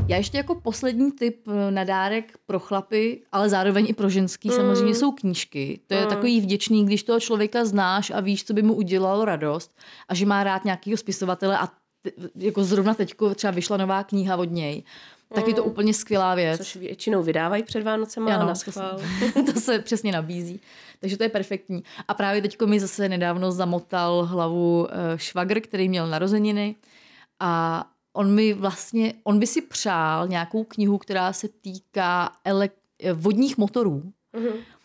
Já 0.09 0.17
ještě 0.17 0.37
jako 0.37 0.55
poslední 0.55 1.13
tip 1.13 1.49
eh, 1.49 1.71
na 1.71 1.85
dárek 1.85 2.39
pro 2.47 2.59
chlapy, 2.61 3.23
ale 3.33 3.49
zároveň 3.49 3.87
i 3.89 3.95
pro 3.95 4.09
ženský, 4.09 4.49
samozřejmě 4.49 4.95
jsou 4.95 5.13
knížky. 5.13 5.81
To 5.87 5.95
je 5.95 6.07
takový 6.07 6.41
vděčný, 6.41 6.85
když 6.87 7.03
toho 7.03 7.21
člověka 7.21 7.65
znáš 7.65 8.11
a 8.11 8.21
víš, 8.21 8.45
co 8.45 8.55
by 8.55 8.63
mu 8.63 8.75
udělalo 8.75 9.25
radost 9.25 9.79
a 10.09 10.15
že 10.15 10.27
má 10.27 10.45
rád 10.45 10.65
nějakého 10.65 10.97
spisovatele 10.97 11.59
a 11.59 11.67
t- 11.67 12.11
jako 12.37 12.65
zrovna 12.65 12.95
teďko 12.95 13.35
třeba 13.35 13.51
vyšla 13.51 13.77
nová 13.77 14.05
kniha 14.05 14.37
od 14.37 14.51
něj, 14.51 14.83
tak 15.35 15.49
je 15.49 15.55
to 15.55 15.65
úplně 15.65 15.95
skvělá 15.95 16.35
věc. 16.35 16.59
Což 16.59 16.77
většinou 16.77 17.23
vydávají 17.23 17.63
před 17.63 17.83
Vánocema 17.83 18.35
Ano, 18.35 18.47
na 18.47 18.55
to 18.55 18.61
schvál. 18.61 19.01
to 19.55 19.61
se 19.61 19.79
přesně 19.79 20.13
nabízí. 20.13 20.61
Takže 21.01 21.17
to 21.17 21.23
je 21.23 21.29
perfektní. 21.29 21.83
A 22.09 22.15
právě 22.15 22.43
teďko 22.43 22.67
mi 22.67 22.81
zase 22.81 23.09
nedávno 23.09 23.53
zamotal 23.53 24.25
hlavu 24.25 24.89
eh, 24.91 25.19
švagr, 25.19 25.61
který 25.61 25.89
měl 25.89 26.09
narozeniny 26.09 26.77
a 27.41 27.85
on 28.13 28.35
mi 28.35 28.53
vlastně, 28.53 29.15
on 29.25 29.39
by 29.39 29.47
si 29.47 29.63
přál 29.63 30.29
nějakou 30.29 30.65
knihu, 30.65 30.99
která 30.99 31.33
se 31.33 31.49
týká 31.49 32.33
ele- 32.45 32.71
vodních 33.15 33.59
motorů. 33.59 34.13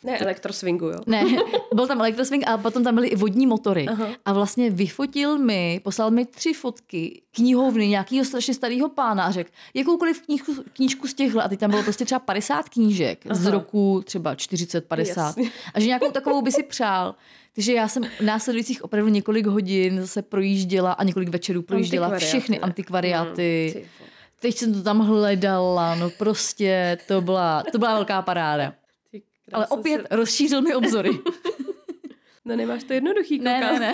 Ne, 0.04 0.18
elektroswingu, 0.18 0.86
jo. 0.86 1.00
Ne, 1.08 1.24
byl 1.74 1.88
tam 1.88 2.00
elektroswing 2.00 2.44
a 2.48 2.58
potom 2.58 2.84
tam 2.84 2.96
byly 2.96 3.08
i 3.08 3.16
vodní 3.16 3.48
motory. 3.48 3.88
Aha. 3.88 4.08
A 4.26 4.34
vlastně 4.34 4.70
vyfotil 4.70 5.38
mi, 5.38 5.82
poslal 5.84 6.12
mi 6.12 6.26
tři 6.26 6.54
fotky 6.54 7.22
knihovny 7.36 7.88
nějakého 7.88 8.26
strašně 8.26 8.54
starého 8.54 8.90
pána 8.90 9.24
a 9.24 9.32
řekl, 9.32 9.50
jakoukoliv 9.74 10.22
knížku, 10.22 10.56
knížku 10.74 11.08
z 11.08 11.14
těchhle, 11.14 11.44
a 11.44 11.50
teď 11.50 11.60
tam 11.60 11.70
bylo 11.70 11.84
prostě 11.84 12.06
třeba 12.06 12.20
50 12.20 12.70
knížek 12.70 13.20
z 13.32 13.42
Aha. 13.42 13.52
roku 13.52 14.02
třeba 14.06 14.36
40, 14.36 14.88
50. 14.88 15.26
Jasně. 15.28 15.52
A 15.74 15.80
že 15.80 15.88
nějakou 15.88 16.12
takovou 16.12 16.42
by 16.42 16.52
si 16.52 16.64
přál. 16.64 17.16
Takže 17.56 17.74
já 17.74 17.88
jsem 17.88 18.04
následujících 18.22 18.84
opravdu 18.84 19.10
několik 19.10 19.46
hodin 19.46 20.02
zase 20.02 20.22
projížděla 20.22 20.92
a 20.92 21.04
několik 21.04 21.30
večerů 21.30 21.62
projížděla 21.62 22.18
všechny 22.18 22.56
ne? 22.56 22.62
antikvariáty. 22.62 23.74
Mm, 23.76 23.82
ty 23.82 23.90
vole. 24.00 24.10
Teď 24.40 24.58
jsem 24.58 24.74
to 24.74 24.84
tam 24.84 25.00
hledala, 25.00 25.96
no 25.96 26.10
prostě 26.10 26.98
to 27.08 27.22
byla, 27.22 27.64
to 27.72 27.78
byla 27.78 27.94
velká 27.94 28.22
paráda. 28.22 28.74
Ty 29.46 29.52
Ale 29.52 29.66
krása 29.66 29.76
opět 29.80 30.02
se- 30.02 30.16
rozšířil 30.16 30.62
mi 30.62 30.76
obzory. 30.76 31.10
No 32.46 32.56
nemáš 32.56 32.84
to 32.84 32.94
jednoduchý, 32.94 33.40
Ne, 33.40 33.60
koukám. 33.62 33.80
ne, 33.80 33.80
ne. 33.80 33.94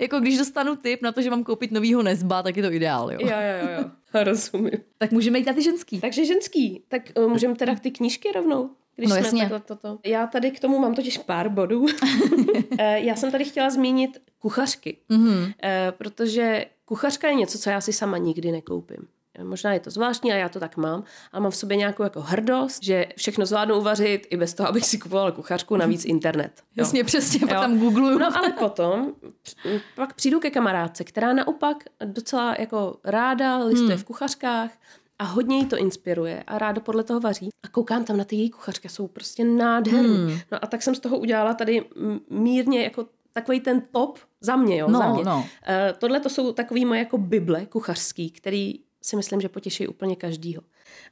jako 0.00 0.20
když 0.20 0.38
dostanu 0.38 0.76
tip 0.76 1.02
na 1.02 1.12
to, 1.12 1.22
že 1.22 1.30
mám 1.30 1.44
koupit 1.44 1.70
novýho 1.72 2.02
Nezba, 2.02 2.42
tak 2.42 2.56
je 2.56 2.62
to 2.62 2.72
ideál, 2.72 3.12
jo. 3.12 3.18
Jo, 3.20 3.28
jo, 3.28 3.68
jo, 3.68 3.68
jo. 3.82 3.90
Rozumím. 4.24 4.70
Tak 4.98 5.10
můžeme 5.12 5.38
jít 5.38 5.46
na 5.46 5.52
ty 5.52 5.62
ženský. 5.62 6.00
Takže 6.00 6.24
ženský, 6.24 6.82
tak 6.88 7.02
uh, 7.16 7.28
můžeme 7.28 7.54
teda 7.54 7.74
ty 7.74 7.90
knížky 7.90 8.32
rovnou? 8.32 8.70
Když 8.96 9.10
No 9.10 9.16
jsme 9.16 9.24
jasně. 9.24 9.50
toto. 9.66 9.98
Já 10.06 10.26
tady 10.26 10.50
k 10.50 10.60
tomu 10.60 10.78
mám 10.78 10.94
totiž 10.94 11.18
pár 11.18 11.48
bodů. 11.48 11.86
Eh, 12.78 13.00
Já 13.00 13.16
jsem 13.16 13.30
tady 13.30 13.44
chtěla 13.44 13.70
zmínit 13.70 14.18
kuchařky, 14.38 14.96
Mhm. 15.08 15.52
Eh, 15.62 15.92
protože 15.98 16.66
kuchařka 16.84 17.28
je 17.28 17.34
něco, 17.34 17.58
co 17.58 17.70
já 17.70 17.80
si 17.80 17.92
sama 17.92 18.18
nikdy 18.18 18.52
nekoupím. 18.52 19.08
Možná 19.42 19.72
je 19.72 19.80
to 19.80 19.90
zvláštní 19.90 20.32
a 20.32 20.36
já 20.36 20.48
to 20.48 20.60
tak 20.60 20.76
mám, 20.76 21.04
ale 21.32 21.42
mám 21.42 21.50
v 21.50 21.56
sobě 21.56 21.76
nějakou 21.76 22.02
jako 22.02 22.20
hrdost, 22.20 22.82
že 22.82 23.06
všechno 23.16 23.46
zvládnu 23.46 23.78
uvařit 23.78 24.26
i 24.30 24.36
bez 24.36 24.54
toho, 24.54 24.68
abych 24.68 24.84
si 24.86 24.98
kupovala 24.98 25.30
kuchařku, 25.30 25.76
navíc 25.76 26.04
internet. 26.04 26.52
Jo. 26.56 26.64
Jasně, 26.76 27.04
přesně, 27.04 27.40
pak 27.40 27.50
Jo. 27.50 27.60
tam 27.60 27.78
googluju. 27.78 28.18
No 28.18 28.36
ale 28.36 28.50
potom 28.52 29.12
pak 29.96 30.14
přijdu 30.14 30.40
ke 30.40 30.50
kamarádce, 30.50 31.04
která 31.04 31.32
naopak 31.32 31.76
docela 32.04 32.56
jako 32.58 32.96
ráda 33.04 33.58
listuje 33.58 33.96
v 33.96 34.04
kuchařkách 34.04 34.70
a 35.18 35.24
hodně 35.24 35.56
jí 35.58 35.66
to 35.66 35.76
inspiruje 35.76 36.42
a 36.46 36.58
ráda 36.58 36.80
podle 36.80 37.04
toho 37.04 37.20
vaří. 37.20 37.48
A 37.64 37.68
koukám 37.68 38.04
tam 38.04 38.16
na 38.16 38.24
ty 38.24 38.36
její 38.36 38.50
kuchařky, 38.50 38.88
jsou 38.88 39.08
prostě 39.08 39.44
nádherný. 39.44 40.40
No 40.52 40.58
a 40.64 40.66
tak 40.66 40.82
jsem 40.82 40.94
z 40.94 41.00
toho 41.00 41.18
udělala 41.18 41.54
tady 41.54 41.84
mírně 42.30 42.82
jako 42.82 43.06
takový 43.32 43.60
ten 43.60 43.80
top 43.92 44.18
za 44.40 44.56
mě, 44.56 44.78
jo, 44.78 44.88
No, 44.90 44.98
za 44.98 45.12
mě. 45.12 45.24
no. 45.24 45.36
Uh, 45.38 45.44
tohle 45.98 46.20
to 46.20 46.28
jsou 46.28 46.52
takový 46.52 46.84
moje 46.84 46.98
jako 47.00 47.18
bible 47.18 47.66
kuchařský, 47.66 48.30
který 48.30 48.74
si 49.02 49.16
myslím, 49.16 49.40
že 49.40 49.48
potěší 49.48 49.88
úplně 49.88 50.16
každýho. 50.16 50.62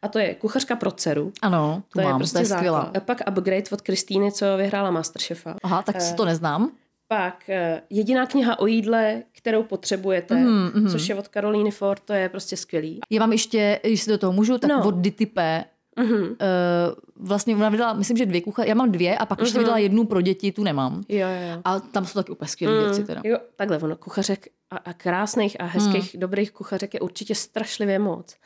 A 0.02 0.08
to 0.08 0.18
je 0.18 0.34
kuchařka 0.34 0.76
pro 0.76 0.90
dceru. 0.90 1.32
Ano, 1.42 1.82
To 1.92 2.00
je 2.00 2.06
mám, 2.06 2.18
prostě 2.18 2.32
to 2.34 2.38
je 2.38 2.44
základ. 2.44 2.58
skvělá. 2.60 2.90
A 2.96 3.00
pak 3.00 3.20
upgrade 3.30 3.62
od 3.72 3.80
Kristýny, 3.80 4.32
co 4.32 4.56
vyhrála 4.56 4.90
Masterchefa. 4.90 5.56
Aha, 5.62 5.82
tak 5.82 5.96
to 6.16 6.24
neznám. 6.24 6.70
Pak 7.08 7.48
eh, 7.50 7.82
jediná 7.90 8.26
kniha 8.26 8.58
o 8.58 8.66
jídle, 8.66 9.22
kterou 9.32 9.62
potřebujete, 9.62 10.34
Mhm, 10.34 10.70
mhm. 10.74 10.88
což 10.88 11.08
je 11.08 11.14
od 11.14 11.28
Karolíny 11.28 11.70
Ford, 11.70 12.02
to 12.04 12.12
je 12.12 12.28
prostě 12.28 12.56
skvělý. 12.56 13.00
Já 13.10 13.20
mám 13.20 13.32
ještě, 13.32 13.80
jestli 13.84 14.12
do 14.12 14.18
toho 14.18 14.32
můžu, 14.32 14.58
tak 14.58 14.70
No. 14.70 14.84
od 14.88 14.94
Ditype. 14.94 15.64
Mhm. 15.98 16.22
Uh, 16.22 16.28
vlastně 17.16 17.56
ona 17.56 17.68
vydala, 17.68 17.92
myslím, 17.92 18.16
že 18.16 18.26
dvě 18.26 18.40
kuchařky. 18.40 18.68
Já 18.68 18.74
mám 18.74 18.92
dvě 18.92 19.18
a 19.18 19.26
pak 19.26 19.40
ještě 19.40 19.54
Mhm. 19.58 19.64
vydala 19.64 19.78
jednu 19.78 20.04
pro 20.06 20.20
děti, 20.20 20.52
tu 20.52 20.64
nemám. 20.64 21.02
Jo, 21.08 21.18
jo. 21.28 21.60
A 21.64 21.80
tam 21.80 22.06
jsou 22.06 22.18
taky 22.20 22.32
úplně 22.32 22.48
skvělé 22.48 22.84
věci 22.84 23.04
teda. 23.04 23.20
Jo, 23.24 23.38
takhle 23.56 23.78
ono, 23.78 23.96
kuchařek 23.96 24.46
a, 24.70 24.76
a 24.76 24.92
krásných 24.92 25.60
a 25.60 25.64
hezkých, 25.64 26.12
Hmm. 26.14 26.20
dobrých 26.20 26.50
kuchařek 26.52 26.94
je 26.94 27.00
určitě 27.00 27.34
strašlivě 27.34 27.98
moc. 27.98 28.36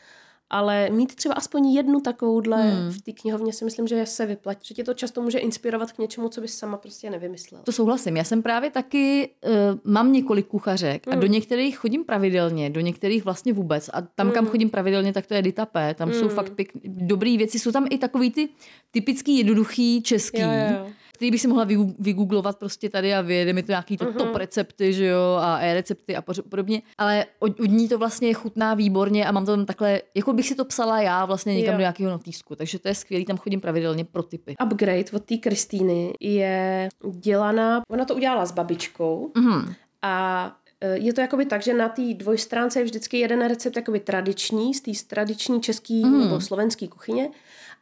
Ale 0.54 0.90
mít 0.90 1.14
třeba 1.14 1.34
aspoň 1.34 1.66
jednu 1.66 2.00
takovouhle 2.00 2.62
Hmm. 2.62 2.90
v 2.90 3.02
té 3.02 3.12
knihovně 3.12 3.52
si 3.52 3.64
myslím, 3.64 3.86
že 3.86 4.06
se 4.06 4.26
vyplatí. 4.26 4.60
Že 4.68 4.74
tě 4.74 4.84
to 4.84 4.94
často 4.94 5.22
může 5.22 5.38
inspirovat 5.38 5.92
k 5.92 5.98
něčemu, 5.98 6.28
co 6.28 6.40
bys 6.40 6.58
sama 6.58 6.76
prostě 6.76 7.10
nevymyslela. 7.10 7.62
To 7.64 7.72
souhlasím. 7.72 8.16
Já 8.16 8.24
jsem 8.24 8.42
právě 8.42 8.70
taky, 8.70 9.30
uh, 9.44 9.92
mám 9.92 10.12
několik 10.12 10.46
kuchařek 10.46 11.08
a 11.08 11.14
do 11.14 11.26
některých 11.26 11.78
chodím 11.78 12.04
pravidelně, 12.04 12.70
do 12.70 12.80
některých 12.80 13.24
vlastně 13.24 13.52
vůbec. 13.52 13.90
A 13.92 14.00
tam, 14.00 14.30
kam 14.30 14.46
chodím 14.46 14.70
pravidelně, 14.70 15.12
tak 15.12 15.26
to 15.26 15.34
je 15.34 15.42
Ditapé. 15.42 15.94
Tam 15.94 16.12
jsou 16.12 16.28
fakt 16.28 16.50
pěk, 16.50 16.70
dobrý 16.84 17.38
věci. 17.38 17.58
Jsou 17.58 17.72
tam 17.72 17.86
i 17.90 17.98
takový 17.98 18.30
ty 18.30 18.48
typický, 18.90 19.38
jednoduchý 19.38 20.02
český, 20.02 20.40
jo, 20.40 20.48
jo. 20.48 20.86
Který 21.14 21.30
bych 21.30 21.40
si 21.40 21.48
mohla 21.48 21.66
vygoo- 21.66 21.94
vygooglovat 21.98 22.58
prostě 22.58 22.88
tady 22.88 23.14
a 23.14 23.20
vyjede 23.20 23.52
mi 23.52 23.62
to 23.62 23.72
nějaký 23.72 23.96
to 23.96 24.12
top 24.12 24.36
recepty, 24.36 24.92
že 24.92 25.06
jo, 25.06 25.38
a 25.40 25.58
e-recepty 25.58 26.16
a 26.16 26.22
podobně. 26.22 26.82
Ale 26.98 27.26
od, 27.38 27.60
od 27.60 27.70
ní 27.70 27.88
to 27.88 27.98
vlastně 27.98 28.34
chutná 28.34 28.74
výborně 28.74 29.26
a 29.26 29.32
mám 29.32 29.46
to 29.46 29.52
tam 29.56 29.66
takhle, 29.66 30.00
jako 30.14 30.32
bych 30.32 30.48
si 30.48 30.54
to 30.54 30.64
psala 30.64 31.00
já 31.02 31.24
vlastně 31.24 31.54
někam 31.54 31.72
Jo. 31.72 31.78
do 31.78 31.80
nějakého 31.80 32.10
notýsku. 32.10 32.56
Takže 32.56 32.78
to 32.78 32.88
je 32.88 32.94
skvělý, 32.94 33.24
tam 33.24 33.36
chodím 33.36 33.60
pravidelně 33.60 34.04
pro 34.04 34.22
typy. 34.22 34.54
Upgrade 34.64 35.04
od 35.12 35.24
té 35.24 35.36
Kristýny 35.36 36.12
je 36.20 36.88
dělaná, 37.12 37.82
ona 37.90 38.04
to 38.04 38.14
udělala 38.14 38.46
s 38.46 38.52
babičkou 38.52 39.30
Mhm. 39.36 39.74
a 40.02 40.56
je 40.94 41.12
to 41.12 41.20
jakoby 41.20 41.46
tak, 41.46 41.62
že 41.62 41.74
na 41.74 41.88
té 41.88 42.02
dvojstránce 42.14 42.80
je 42.80 42.84
vždycky 42.84 43.18
jeden 43.18 43.46
recept 43.48 43.76
jakoby 43.76 44.00
tradiční, 44.00 44.74
z 44.74 44.80
té 44.80 44.90
tradiční 45.06 45.60
český 45.60 46.04
Mhm. 46.04 46.14
mm. 46.14 46.20
nebo 46.20 46.40
slovenský 46.40 46.88
kuchyně 46.88 47.30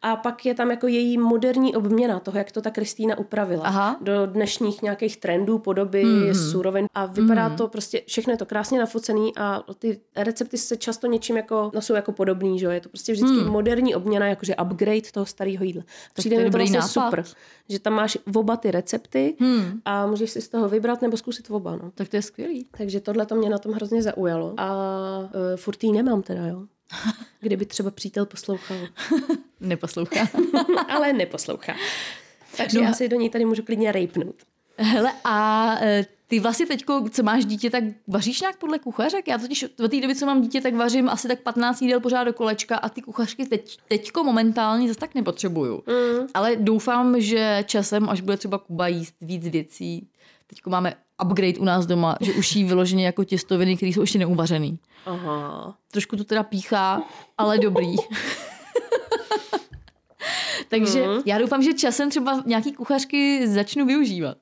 a 0.05 0.17
pak 0.17 0.47
je 0.47 0.55
tam 0.55 0.71
jako 0.71 0.87
její 0.87 1.19
moderní 1.19 1.77
obměna 1.77 2.21
toho, 2.21 2.39
jak 2.39 2.53
to 2.53 2.63
ta 2.63 2.71
Kristýna 2.71 3.19
upravila 3.19 3.63
Aha. 3.65 3.97
do 4.01 4.27
dnešních 4.27 4.83
nějakých 4.83 5.17
trendů, 5.17 5.59
podoby, 5.59 6.05
mm. 6.05 6.35
surovin 6.35 6.87
a 6.95 7.07
vypadá 7.07 7.49
mm. 7.49 7.57
to 7.57 7.69
prostě, 7.69 8.03
všechno 8.07 8.33
je 8.33 8.37
to 8.37 8.47
krásně 8.47 8.79
nafocený 8.79 9.33
a 9.37 9.63
ty 9.79 10.01
recepty 10.17 10.59
se 10.59 10.77
často 10.77 11.07
něčím 11.07 11.37
jako, 11.37 11.71
no 11.75 11.81
jsou 11.81 11.95
jako 11.95 12.13
podobný, 12.13 12.59
že 12.59 12.65
jo, 12.67 12.71
je 12.73 12.81
to 12.81 12.89
prostě 12.89 13.13
vždycky 13.13 13.37
Hmm. 13.37 13.49
moderní 13.53 13.95
obměna, 13.95 14.27
jakože 14.27 14.57
upgrade 14.57 15.11
toho 15.13 15.27
starého 15.27 15.65
jídla. 15.65 15.83
Přijde 16.15 16.37
to 16.37 16.41
je 16.41 16.45
mi 16.45 16.51
to 16.51 16.59
vlastně 16.59 16.79
nápad. 16.79 16.89
super, 16.89 17.25
že 17.69 17.79
tam 17.79 17.93
máš 17.93 18.19
oba 18.37 18.57
ty 18.57 18.71
recepty 18.71 19.37
Hmm. 19.41 19.81
a 19.85 20.07
můžeš 20.07 20.31
si 20.31 20.41
z 20.41 20.49
toho 20.49 20.69
vybrat 20.69 21.03
nebo 21.03 21.17
zkusit 21.17 21.51
oba, 21.51 21.77
no. 21.77 21.91
Tak 21.95 22.09
to 22.09 22.17
je 22.17 22.23
skvělý. 22.23 22.67
Takže 22.83 23.01
tohle 23.01 23.27
to 23.27 23.35
mě 23.35 23.51
na 23.51 23.59
tom 23.59 23.73
hrozně 23.73 24.03
zaujalo. 24.03 24.55
A 24.57 24.71
uh, 25.19 25.29
furt 25.57 25.85
jí 25.85 25.93
nemám 25.93 26.23
teda, 26.23 26.47
jo. 26.47 26.63
Kdyby 27.41 27.67
třeba 27.67 27.91
přítel 27.91 28.27
poslouchal. 28.27 28.77
Neposlouchá. 29.61 30.29
Ale 30.89 31.13
neposlouchá. 31.13 31.75
Takže 32.57 32.79
No. 32.79 32.85
já 32.85 32.93
si 32.93 33.09
do 33.09 33.17
něj 33.17 33.31
tady 33.31 33.45
můžu 33.45 33.63
klidně 33.63 33.93
rejpnout. 33.93 34.35
Hele, 34.77 35.13
a 35.25 35.77
e, 35.81 36.07
ty 36.29 36.41
vlastně 36.41 36.67
teďko, 36.67 37.05
co 37.11 37.23
máš 37.23 37.45
dítě, 37.45 37.71
tak 37.71 37.85
vaříš 38.09 38.41
nějak 38.41 38.57
podle 38.57 38.79
kuchařek? 38.79 39.29
Já 39.29 39.39
totiž 39.39 39.63
od 39.85 39.91
té 39.91 40.01
doby, 40.01 40.15
co 40.15 40.27
mám 40.27 40.43
dítě, 40.43 40.61
tak 40.61 40.75
vařím 40.75 41.09
asi 41.09 41.29
tak 41.29 41.41
15 41.41 41.83
jídel 41.83 42.01
pořád 42.01 42.25
do 42.25 42.33
kolečka 42.33 42.77
a 42.77 42.89
ty 42.89 43.03
kuchařky 43.03 43.47
teď, 43.47 43.79
teďko 43.89 44.25
momentálně 44.25 44.89
zase 44.89 45.01
tak 45.01 45.15
nepotřebuju. 45.15 45.83
Mm. 45.87 46.27
Ale 46.35 46.57
doufám, 46.57 47.21
že 47.21 47.65
časem, 47.67 48.09
až 48.09 48.21
bude 48.21 48.37
třeba 48.37 48.59
Kuba 48.59 48.89
jíst 48.89 49.15
víc 49.21 49.49
věcí, 49.49 50.09
teďko 50.47 50.71
máme 50.71 50.95
upgrade 51.23 51.59
u 51.59 51.65
nás 51.65 51.87
doma, 51.87 52.17
že 52.21 52.33
už 52.33 52.57
jí 52.57 52.65
vyloženě 52.65 53.07
jako 53.07 53.25
těstoviny, 53.25 53.77
které 53.77 53.93
jsou 53.93 54.01
ještě 54.01 54.19
neuvařený. 54.19 54.79
Aha. 55.07 55.77
Trošku 55.91 56.17
to 56.17 56.25
teda 56.25 56.43
píchá, 56.43 57.03
ale 57.39 57.59
dobrý. 57.59 57.97
Takže 60.69 61.07
Mhm. 61.07 61.23
já 61.27 61.39
doufám, 61.39 61.63
že 61.63 61.73
časem 61.75 62.11
třeba 62.11 62.43
nějaký 62.47 62.73
kuchařky 62.73 63.49
začnu 63.49 63.87
využívat. 63.87 64.37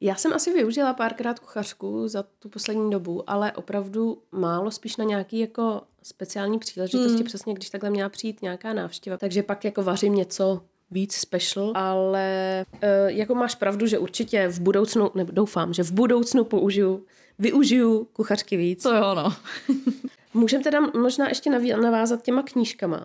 Já 0.00 0.14
jsem 0.14 0.32
asi 0.32 0.52
využila 0.52 0.92
párkrát 0.94 1.38
kuchařku 1.38 2.08
za 2.08 2.24
tu 2.38 2.48
poslední 2.48 2.90
dobu, 2.90 3.30
ale 3.30 3.52
opravdu 3.52 4.22
málo, 4.32 4.70
spíš 4.70 4.96
na 4.96 5.04
nějaký 5.04 5.38
jako 5.38 5.82
speciální 6.02 6.58
příležitosti, 6.58 7.16
hmm. 7.16 7.24
přesně 7.24 7.54
když 7.54 7.70
takhle 7.70 7.90
měla 7.90 8.08
přijít 8.08 8.42
nějaká 8.42 8.72
návštěva. 8.72 9.16
Takže 9.16 9.42
pak 9.42 9.64
jako 9.64 9.82
vařím 9.82 10.14
něco 10.14 10.60
víc 10.90 11.14
special, 11.14 11.72
ale 11.74 12.60
e, 12.80 13.12
jako 13.12 13.34
máš 13.34 13.54
pravdu, 13.54 13.86
že 13.86 13.98
určitě 13.98 14.48
v 14.48 14.60
budoucnu, 14.60 15.10
nebo 15.14 15.32
doufám, 15.32 15.74
že 15.74 15.82
v 15.82 15.92
budoucnu 15.92 16.44
použiju, 16.44 17.04
využiju 17.38 18.04
kuchařky 18.04 18.56
víc. 18.56 18.82
To 18.82 18.94
jo, 18.94 19.14
no. 19.14 19.36
Můžeme 20.34 20.64
teda 20.64 20.80
možná 20.80 21.28
ještě 21.28 21.50
navázat 21.76 22.22
těma 22.22 22.42
knížkama. 22.42 23.04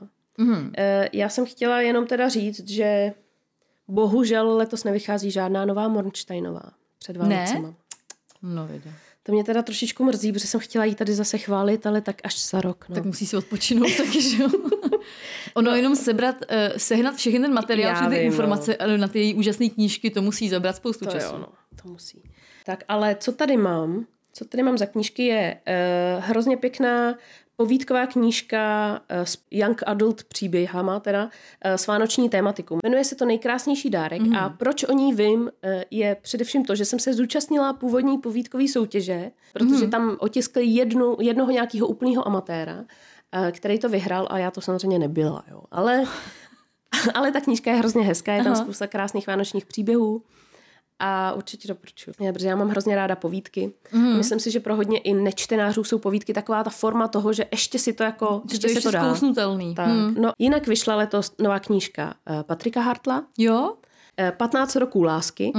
E, 0.78 1.10
já 1.14 1.30
jsem 1.30 1.46
chtěla 1.46 1.82
jenom 1.82 2.08
teda 2.08 2.30
říct, 2.30 2.70
že 2.70 3.14
bohužel 3.88 4.58
letos 4.58 4.84
nevychází 4.84 5.32
žádná 5.32 5.66
nová 5.66 5.88
Mornsteinová 5.88 6.72
před 7.00 7.18
Vánocema. 7.18 7.74
No, 8.42 8.68
vede. 8.68 8.94
To 9.24 9.32
mě 9.32 9.44
teda 9.44 9.62
trošičku 9.62 10.04
mrzí, 10.04 10.32
protože 10.32 10.48
jsem 10.48 10.60
chtěla 10.60 10.86
jí 10.86 10.96
tady 10.96 11.14
zase 11.14 11.38
chválit, 11.38 11.86
ale 11.86 12.02
tak 12.02 12.16
až 12.24 12.50
za 12.50 12.62
rok. 12.62 12.86
No. 12.90 12.96
Tak 12.96 13.06
musí 13.06 13.28
si 13.28 13.38
odpočinout 13.38 13.98
taky, 13.98 14.22
že 14.22 14.44
jo? 14.44 14.50
Ono 15.54 15.76
jenom 15.76 15.96
sebrat, 15.96 16.36
uh, 16.36 16.78
sehnat 16.78 17.16
všechny 17.16 17.40
ten 17.40 17.54
materiál, 17.54 17.96
všechny 17.96 18.16
ty 18.16 18.22
vím, 18.22 18.32
informace 18.32 18.78
no. 18.88 18.98
na 18.98 19.08
ty 19.08 19.20
její 19.20 19.34
úžasné 19.34 19.70
knížky, 19.70 20.10
to 20.10 20.22
musí 20.22 20.50
zabrat 20.50 20.76
spoustu 20.76 21.06
to 21.06 21.12
času. 21.12 21.34
jo, 21.34 21.40
no, 21.40 21.48
to 21.84 21.90
musí. 21.90 22.22
Tak 22.66 22.84
ale 22.88 23.16
co 23.16 23.32
tady 23.32 23.58
mám? 23.58 24.06
Co 24.34 24.46
tady 24.46 24.64
mám 24.64 24.78
za 24.78 24.86
knížky 24.86 25.26
je 25.26 25.58
uh, 25.68 26.24
hrozně 26.24 26.58
pěkná 26.58 27.16
povídková 27.62 28.06
knížka 28.08 28.62
eh, 29.10 29.26
s 29.26 29.38
young 29.52 29.84
adult 29.86 30.24
příběhama, 30.24 31.00
teda 31.00 31.30
eh, 31.62 31.78
s 31.78 31.88
vánoční 31.88 32.30
tématikou. 32.30 32.80
Jmenuje 32.84 33.04
se 33.04 33.16
to 33.16 33.26
Nejkrásnější 33.26 33.90
dárek 33.90 34.22
mm. 34.22 34.36
a 34.36 34.50
proč 34.50 34.84
o 34.84 34.92
ní 34.92 35.14
vím, 35.14 35.52
eh, 35.64 35.86
je 35.92 36.18
především 36.22 36.66
to, 36.66 36.76
že 36.76 36.86
jsem 36.86 37.00
se 37.00 37.14
zúčastnila 37.14 37.74
původní 37.74 38.18
povídkové 38.18 38.68
soutěže, 38.68 39.32
protože 39.54 39.86
mm. 39.86 39.92
tam 39.92 40.18
otiskli 40.20 40.66
jednu, 40.66 41.18
jednoho 41.20 41.52
nějakého 41.52 41.88
úplného 41.88 42.28
amatéra, 42.28 42.86
který 43.52 43.80
to 43.80 43.90
vyhrál 43.90 44.28
a 44.32 44.38
já 44.38 44.52
to 44.52 44.62
samozřejmě 44.62 45.00
nebyla, 45.00 45.44
jo. 45.52 45.62
Ale, 45.72 46.04
ale 47.14 47.32
ta 47.32 47.42
knížka 47.42 47.72
je 47.72 47.78
hrozně 47.78 48.04
hezká, 48.04 48.34
je 48.34 48.44
tam 48.44 48.54
Aha. 48.54 48.64
spousta 48.64 48.88
krásných 48.88 49.28
vánočních 49.28 49.66
příběhů 49.66 50.24
a 51.00 51.34
určitě 51.34 51.68
doporučuji. 51.68 52.12
Já, 52.22 52.34
protože 52.34 52.48
já 52.48 52.56
mám 52.56 52.70
hrozně 52.70 52.96
ráda 52.96 53.16
povídky. 53.16 53.74
Mm. 53.92 54.18
Myslím 54.18 54.40
si, 54.40 54.52
že 54.52 54.60
pro 54.60 54.76
hodně 54.76 55.00
i 55.00 55.14
nečtenářů 55.14 55.84
jsou 55.84 56.00
povídky 56.00 56.34
taková 56.34 56.64
ta 56.64 56.70
forma 56.70 57.08
toho, 57.08 57.34
že 57.34 57.46
ještě 57.52 57.80
si 57.80 57.94
to 57.94 58.04
jako, 58.04 58.42
Že 58.50 58.54
ještě 58.56 58.68
to 58.68 58.68
je 58.68 58.76
se 58.76 58.82
to 58.82 58.88
ještě 58.88 58.98
dá. 58.98 59.04
Tak. 59.76 59.88
Hmm. 59.88 60.16
No, 60.20 60.32
jinak 60.40 60.68
vyšla 60.68 60.96
letos 60.96 61.34
nová 61.42 61.60
knížka 61.60 62.14
eh, 62.30 62.44
Patrika 62.44 62.82
Hartla, 62.82 63.24
Jo? 63.38 63.76
eh, 64.18 64.32
15 64.32 64.76
roků 64.76 65.04
lásky 65.04 65.52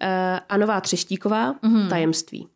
eh, 0.00 0.40
a 0.48 0.56
nová 0.56 0.80
Třeštíková, 0.80 1.54
Tajemství. 1.88 2.48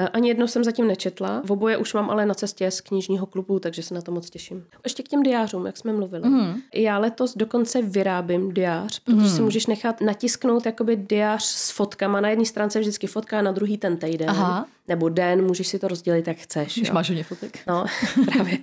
Eh, 0.00 0.08
Ani 0.08 0.28
jedno 0.28 0.48
jsem 0.48 0.64
zatím 0.64 0.86
nečetla, 0.86 1.42
v 1.44 1.52
oboje 1.52 1.76
už 1.76 1.94
mám 1.94 2.10
ale 2.10 2.26
na 2.26 2.34
cestě 2.34 2.70
z 2.70 2.80
knižního 2.80 3.26
klubu, 3.26 3.58
takže 3.58 3.82
se 3.82 3.94
na 3.94 4.00
to 4.00 4.12
moc 4.12 4.30
těším. 4.30 4.64
Ještě 4.84 5.02
k 5.02 5.08
těm 5.08 5.22
diářům, 5.22 5.66
jak 5.66 5.76
jsme 5.76 5.92
mluvili. 5.92 6.28
Mhm. 6.28 6.60
Já 6.74 6.98
letos 6.98 7.36
dokonce 7.36 7.82
vyrábím 7.82 8.52
diář, 8.52 8.98
protože 8.98 9.28
si 9.28 9.42
můžeš 9.42 9.66
nechat 9.66 10.00
natisknout 10.00 10.66
jakoby 10.66 10.96
diář 10.96 11.42
s 11.44 11.70
fotkama. 11.70 12.20
Na 12.20 12.28
jedné 12.28 12.44
stránce 12.44 12.78
je 12.78 12.80
vždycky 12.80 13.06
fotka, 13.06 13.42
na 13.42 13.52
druhý 13.52 13.78
ten 13.78 13.96
týden. 13.96 14.30
Aha. 14.30 14.66
Nebo 14.88 15.08
den, 15.08 15.46
můžeš 15.46 15.68
si 15.68 15.78
to 15.78 15.88
rozdělit, 15.88 16.28
jak 16.28 16.36
chceš. 16.36 16.76
Už 16.82 16.88
jo. 16.88 16.94
máš 16.94 17.08
hodně 17.08 17.24
fotek. 17.24 17.58
No, 17.66 17.84
právě. 18.32 18.58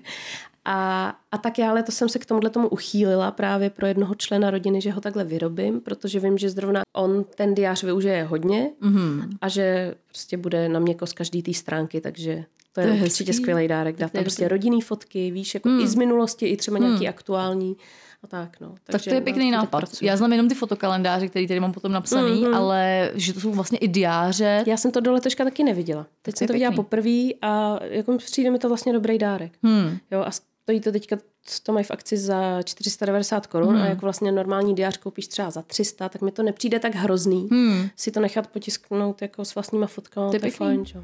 A, 0.69 1.13
a 1.31 1.37
tak 1.37 1.59
já 1.59 1.73
letos 1.73 1.95
jsem 1.95 2.09
se 2.09 2.19
k 2.19 2.25
tomuhle 2.25 2.49
tomu 2.49 2.67
uchýlila 2.67 3.31
právě 3.31 3.69
pro 3.69 3.87
jednoho 3.87 4.15
člena 4.15 4.51
rodiny, 4.51 4.81
že 4.81 4.91
ho 4.91 5.01
takhle 5.01 5.23
vyrobím, 5.23 5.81
protože 5.81 6.19
vím, 6.19 6.37
že 6.37 6.49
zrovna 6.49 6.81
on 6.95 7.23
ten 7.35 7.55
diář 7.55 7.83
využije 7.83 8.23
hodně 8.23 8.69
Mhm. 8.81 9.29
a 9.41 9.47
že 9.49 9.95
prostě 10.07 10.37
bude 10.37 10.69
na 10.69 10.79
měko 10.79 11.05
z 11.05 11.13
každý 11.13 11.43
té 11.43 11.53
stránky, 11.53 12.01
takže 12.01 12.45
to 12.73 12.81
je, 12.81 12.87
To 12.87 12.93
je 12.93 13.01
určitě 13.03 13.31
hezký. 13.31 13.41
skvělý 13.43 13.67
dárek. 13.67 13.95
Dát 13.95 14.11
To 14.11 14.17
je 14.17 14.19
tam 14.19 14.23
prostě 14.23 14.43
dobrý. 14.43 14.53
rodinný 14.53 14.81
fotky, 14.81 15.31
víš, 15.31 15.53
jako 15.53 15.69
Hmm. 15.69 15.79
i 15.81 15.87
z 15.87 15.95
minulosti, 15.95 16.45
i 16.45 16.57
třeba 16.57 16.77
nějaký 16.79 17.07
aktuální 17.07 17.75
a 18.23 18.27
tak, 18.27 18.59
no. 18.59 18.75
Tak 18.83 19.01
to 19.03 19.13
je 19.13 19.21
pěkný 19.21 19.43
teď 19.43 19.51
nápad. 19.51 19.83
Já 20.01 20.17
znám 20.17 20.31
jenom 20.31 20.49
ty 20.49 20.55
fotokalendáře, 20.55 21.27
který 21.27 21.47
tady 21.47 21.59
mám 21.59 21.73
potom 21.73 21.91
napsaný, 21.91 22.41
Mhm. 22.41 22.53
ale 22.55 23.11
že 23.13 23.33
to 23.33 23.39
jsou 23.39 23.51
vlastně 23.51 23.77
i 23.77 23.87
diáře. 23.87 24.63
Já 24.67 24.77
jsem 24.77 24.91
to 24.91 24.99
do 24.99 25.11
letoška 25.13 25.43
taky 25.43 25.63
neviděla. 25.63 26.05
Teď 26.21 26.33
je 26.33 26.37
jsem 26.37 26.47
to 26.47 26.53
viděla 26.53 26.71
pěkný. 26.71 26.83
poprvé 26.83 27.29
a 27.41 27.79
jako 27.83 28.17
přijde 28.17 28.51
mi 28.51 28.59
to 28.59 28.67
vlastně 28.67 28.93
dobrý 28.93 29.17
dárek. 29.17 29.51
Hmm. 29.63 29.97
Jo, 30.11 30.19
a 30.27 30.29
stojí 30.67 30.79
to 30.79 30.91
teďka, 30.91 31.17
to 31.63 31.73
mají 31.73 31.83
v 31.85 31.91
akci 31.91 32.17
za 32.17 32.61
490 32.63 33.47
korun 33.47 33.69
Hmm. 33.75 33.81
a 33.83 33.85
jako 33.85 34.01
vlastně 34.01 34.31
normální 34.31 34.75
diář 34.75 34.97
koupíš 34.97 35.27
třeba 35.27 35.49
za 35.51 35.61
300, 35.61 36.09
tak 36.09 36.21
mi 36.21 36.31
to 36.31 36.43
nepřijde 36.43 36.79
tak 36.79 36.95
hrozný 36.95 37.47
Hmm. 37.51 37.89
si 37.95 38.11
to 38.11 38.19
nechat 38.19 38.47
potisknout 38.47 39.21
jako 39.21 39.45
s 39.45 39.55
vlastníma 39.55 39.87
fotkama, 39.87 40.31
To 40.31 40.39
to 40.39 40.45
je 40.45 40.51
fajn, 40.51 40.85
čo? 40.85 41.03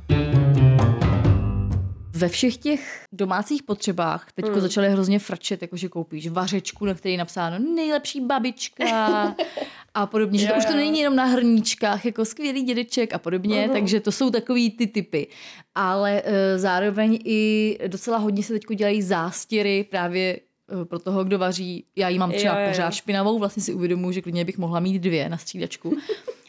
Ve 2.24 2.30
všech 2.30 2.58
těch 2.58 3.06
domácích 3.12 3.64
potřebách 3.64 4.28
teďko 4.36 4.52
Hmm. 4.52 4.62
začaly 4.62 4.90
hrozně 4.90 5.20
frčet, 5.20 5.62
jakože 5.62 5.90
koupíš 5.90 6.28
vařečku, 6.28 6.86
na 6.86 6.94
který 6.94 7.12
je 7.12 7.18
napsáno 7.18 7.60
nejlepší 7.60 8.22
babička 8.22 9.36
a 9.94 10.06
podobně. 10.06 10.40
Že 10.40 10.48
to 10.48 10.54
už 10.58 10.66
to 10.66 10.76
není 10.76 11.00
jenom 11.00 11.16
na 11.16 11.26
hrníčkách, 11.26 12.06
jako 12.06 12.26
skvělý 12.26 12.62
dědeček 12.64 13.14
a 13.14 13.18
podobně, 13.20 13.62
Mhm. 13.66 13.74
takže 13.74 14.00
to 14.00 14.12
jsou 14.12 14.30
takový 14.30 14.72
ty 14.72 14.88
typy. 14.88 15.28
Ale 15.76 16.22
e, 16.26 16.60
zároveň 16.60 17.20
i 17.26 17.78
docela 17.88 18.18
hodně 18.18 18.44
se 18.44 18.54
teďko 18.54 18.74
dělají 18.74 19.02
zástěry 19.02 19.84
právě 19.90 20.40
e, 20.82 20.86
pro 20.86 21.00
toho, 21.00 21.24
kdo 21.24 21.40
vaří. 21.40 21.86
Já 21.96 22.10
ji 22.10 22.20
mám 22.20 22.32
třeba 22.32 22.54
Jo, 22.54 22.60
jo, 22.60 22.66
jo. 22.66 22.72
pořád 22.72 22.94
špinavou, 22.94 23.40
vlastně 23.40 23.64
si 23.64 23.74
uvědomuji, 23.74 24.12
že 24.12 24.22
klidně 24.22 24.46
bych 24.46 24.58
mohla 24.58 24.80
mít 24.80 25.00
dvě 25.00 25.30
na 25.30 25.38
střídačku. 25.38 25.98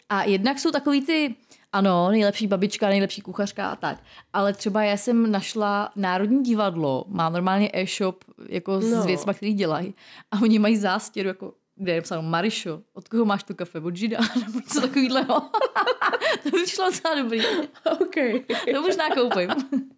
A 0.09 0.23
jednak 0.23 0.59
jsou 0.59 0.71
takový 0.71 1.01
ty, 1.01 1.35
ano, 1.73 2.09
nejlepší 2.09 2.47
babička, 2.47 2.89
nejlepší 2.89 3.21
kuchařka 3.21 3.69
a 3.69 3.75
tak. 3.75 4.03
Ale 4.33 4.53
třeba 4.53 4.83
já 4.83 4.97
jsem 4.97 5.31
našla 5.31 5.91
Národní 5.95 6.43
divadlo, 6.43 7.05
má 7.07 7.29
normálně 7.29 7.69
e-shop 7.73 8.23
jako 8.49 8.71
no. 8.71 8.81
s 8.81 9.05
věcma, 9.05 9.33
který 9.33 9.53
dělají. 9.53 9.93
A 10.31 10.41
oni 10.41 10.59
mají 10.59 10.77
zástěru 10.77 11.27
jako 11.27 11.53
kde 11.75 11.91
je 11.91 11.95
napsáno 11.97 12.21
Marišo, 12.21 12.81
od 12.93 13.07
koho 13.07 13.25
máš 13.25 13.43
to 13.43 13.53
kafe? 13.53 13.79
Od 13.79 13.95
Žida? 13.95 14.19
Nebo 14.45 14.59
něco 14.59 14.81
takového. 14.81 15.25
to 16.43 16.49
by 16.49 16.67
šlo 16.67 16.85
docela 16.85 17.15
dobrý. 17.15 17.41
OK. 17.91 18.15
To 18.73 18.81
možná 18.81 19.09
koupím. 19.09 19.49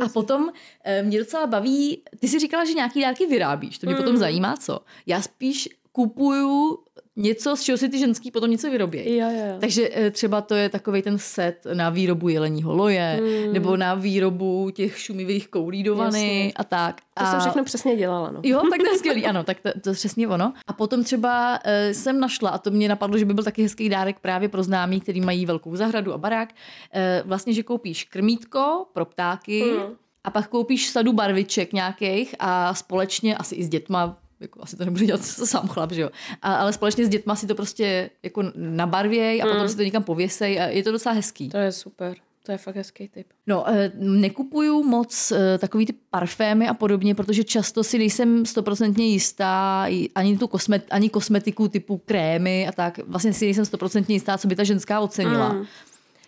A 0.00 0.08
potom 0.08 0.50
eh, 0.84 1.02
mě 1.02 1.18
docela 1.18 1.46
baví, 1.46 2.02
ty 2.20 2.28
jsi 2.28 2.38
říkala, 2.38 2.64
že 2.64 2.72
nějaký 2.72 3.00
dárky 3.00 3.26
vyrábíš, 3.26 3.78
to 3.78 3.86
mě 3.86 3.96
potom 3.96 4.16
zajímá, 4.16 4.56
co. 4.56 4.80
Já 5.06 5.22
spíš 5.22 5.68
kupuju 5.92 6.83
něco, 7.16 7.56
z 7.56 7.62
čeho 7.62 7.78
si 7.78 7.88
ty 7.88 7.98
ženský 7.98 8.30
potom 8.30 8.50
něco 8.50 8.70
vyrobí. 8.70 8.98
Jo, 9.16 9.28
jo, 9.30 9.46
jo. 9.48 9.56
Takže 9.60 9.90
eh, 9.92 10.10
třeba 10.10 10.40
to 10.40 10.54
je 10.54 10.68
takový 10.68 11.02
ten 11.02 11.18
set 11.18 11.66
na 11.74 11.90
výrobu 11.90 12.28
jeleního 12.28 12.74
loje, 12.76 13.20
Hmm. 13.44 13.52
nebo 13.52 13.76
na 13.76 13.94
výrobu 13.94 14.70
těch 14.70 14.98
šumivých 14.98 15.48
koulí 15.48 15.82
do 15.82 15.96
vany 15.96 16.38
Jasně. 16.38 16.52
a 16.56 16.64
tak. 16.64 17.00
To 17.00 17.22
a... 17.22 17.30
jsem 17.30 17.40
všechno 17.40 17.64
přesně 17.64 17.96
dělala, 17.96 18.30
no. 18.30 18.40
Jo, 18.42 18.60
tak 18.70 18.80
to 18.82 18.88
je 18.92 18.98
skvělý, 18.98 19.26
ano, 19.26 19.44
tak 19.44 19.60
to, 19.60 19.80
to 19.80 19.88
je 19.88 19.94
přesně 19.94 20.28
ono. 20.28 20.52
A 20.66 20.72
potom 20.72 21.04
třeba 21.04 21.58
uh, 21.66 21.92
jsem 21.92 22.20
našla, 22.20 22.50
a 22.50 22.58
to 22.58 22.70
mě 22.70 22.88
napadlo, 22.88 23.18
že 23.18 23.24
by 23.24 23.34
byl 23.34 23.44
taky 23.44 23.62
hezký 23.62 23.88
dárek 23.88 24.16
právě 24.20 24.48
pro 24.48 24.62
známí, 24.62 25.00
který 25.00 25.20
mají 25.20 25.46
velkou 25.46 25.76
zahradu 25.76 26.12
a 26.12 26.18
barák, 26.18 26.48
uh, 26.52 27.28
vlastně, 27.28 27.52
že 27.52 27.62
koupíš 27.62 28.04
krmítko 28.04 28.86
pro 28.92 29.04
ptáky 29.04 29.64
Mm. 29.64 29.94
a 30.24 30.30
pak 30.30 30.48
koupíš 30.48 30.88
sadu 30.88 31.12
barviček 31.12 31.72
nějakých 31.72 32.34
a 32.38 32.74
společně, 32.74 33.36
asi 33.36 33.54
i 33.54 33.64
s 33.64 33.68
dětma, 33.68 34.16
jako 34.40 34.62
asi 34.62 34.76
to 34.76 34.84
nebude 34.84 35.06
dělat 35.06 35.22
sám 35.24 35.68
chlap, 35.68 35.92
že 35.92 36.00
jo, 36.02 36.10
a, 36.42 36.54
ale 36.54 36.72
společně 36.72 37.06
s 37.06 37.08
dětma 37.08 37.36
si 37.36 37.46
to 37.46 37.54
prostě 37.54 38.10
jako 38.22 38.42
nabarvěj 38.56 39.42
a 39.42 39.46
potom 39.46 39.62
Mm. 39.62 39.68
si 39.68 39.76
to 39.76 39.82
někam 39.82 40.02
pověsej 40.02 40.60
a 40.60 40.66
je 40.66 40.82
to 40.82 40.92
docela 40.92 41.14
hezký. 41.14 41.48
To 41.48 41.56
je 41.56 41.72
super. 41.72 42.16
To 42.46 42.52
je 42.52 42.58
fakt 42.58 42.76
hezký 42.76 43.08
tip. 43.08 43.26
No, 43.46 43.64
eh, 43.68 43.92
nekupuju 43.98 44.82
moc 44.84 45.32
eh, 45.32 45.58
takový 45.58 45.86
ty 45.86 45.94
parfémy 46.10 46.68
a 46.68 46.74
podobně, 46.74 47.14
protože 47.14 47.44
často 47.44 47.84
si 47.84 47.98
nejsem 47.98 48.46
stoprocentně 48.46 49.06
jistá 49.06 49.86
ani 50.14 50.38
tu 50.38 50.46
kosmet, 50.48 50.86
ani 50.90 51.10
kosmetiku 51.10 51.68
typu 51.68 51.98
krémy 52.04 52.68
a 52.68 52.72
tak. 52.72 53.00
Vlastně 53.06 53.32
si 53.32 53.44
nejsem 53.44 53.64
stoprocentně 53.64 54.14
jistá, 54.14 54.38
co 54.38 54.48
by 54.48 54.56
ta 54.56 54.64
ženská 54.64 55.00
ocenila. 55.00 55.52
Mm. 55.52 55.64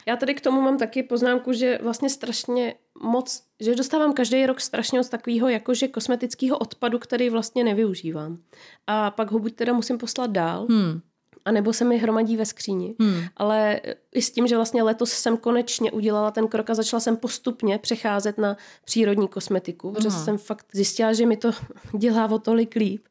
Já 0.09 0.17
tady 0.17 0.35
k 0.35 0.41
tomu 0.41 0.61
mám 0.61 0.79
taky 0.79 1.03
poznámku, 1.03 1.53
že 1.53 1.79
vlastně 1.83 2.11
strašně 2.11 2.75
moc, 3.03 3.43
že 3.61 3.75
dostávám 3.75 4.13
každý 4.13 4.47
rok 4.47 4.61
strašně 4.61 4.99
moc 4.99 5.09
takového 5.09 5.49
jakože 5.49 5.89
kosmetického 5.89 6.59
odpadu, 6.59 6.99
který 6.99 7.31
vlastně 7.31 7.65
nevyužívám. 7.65 8.39
A 8.87 9.11
pak 9.11 9.31
ho 9.31 9.39
buď 9.39 9.55
teda 9.55 9.73
musím 9.73 9.99
poslat 9.99 10.31
dál, 10.31 10.67
Hmm. 10.71 11.01
a 11.45 11.51
nebo 11.51 11.73
se 11.73 11.85
mi 11.85 11.99
hromadí 11.99 12.37
ve 12.37 12.47
skříni. 12.47 12.95
Hmm. 13.01 13.21
Ale 13.37 13.81
i 14.15 14.23
s 14.23 14.31
tím, 14.31 14.47
že 14.47 14.57
vlastně 14.57 14.83
letos 14.83 15.11
jsem 15.13 15.37
konečně 15.37 15.93
udělala 15.93 16.31
ten 16.31 16.49
krok 16.49 16.71
a 16.71 16.75
začala 16.75 17.01
jsem 17.01 17.17
postupně 17.17 17.79
přecházet 17.79 18.39
na 18.39 18.57
přírodní 18.85 19.29
kosmetiku, 19.29 19.93
protože 19.93 20.09
Aha. 20.09 20.25
jsem 20.25 20.39
fakt 20.39 20.67
zjistila, 20.73 21.13
že 21.13 21.27
mi 21.27 21.37
to 21.37 21.51
dělá 21.99 22.31
o 22.31 22.39
tolik 22.39 22.75
líp. 22.75 23.03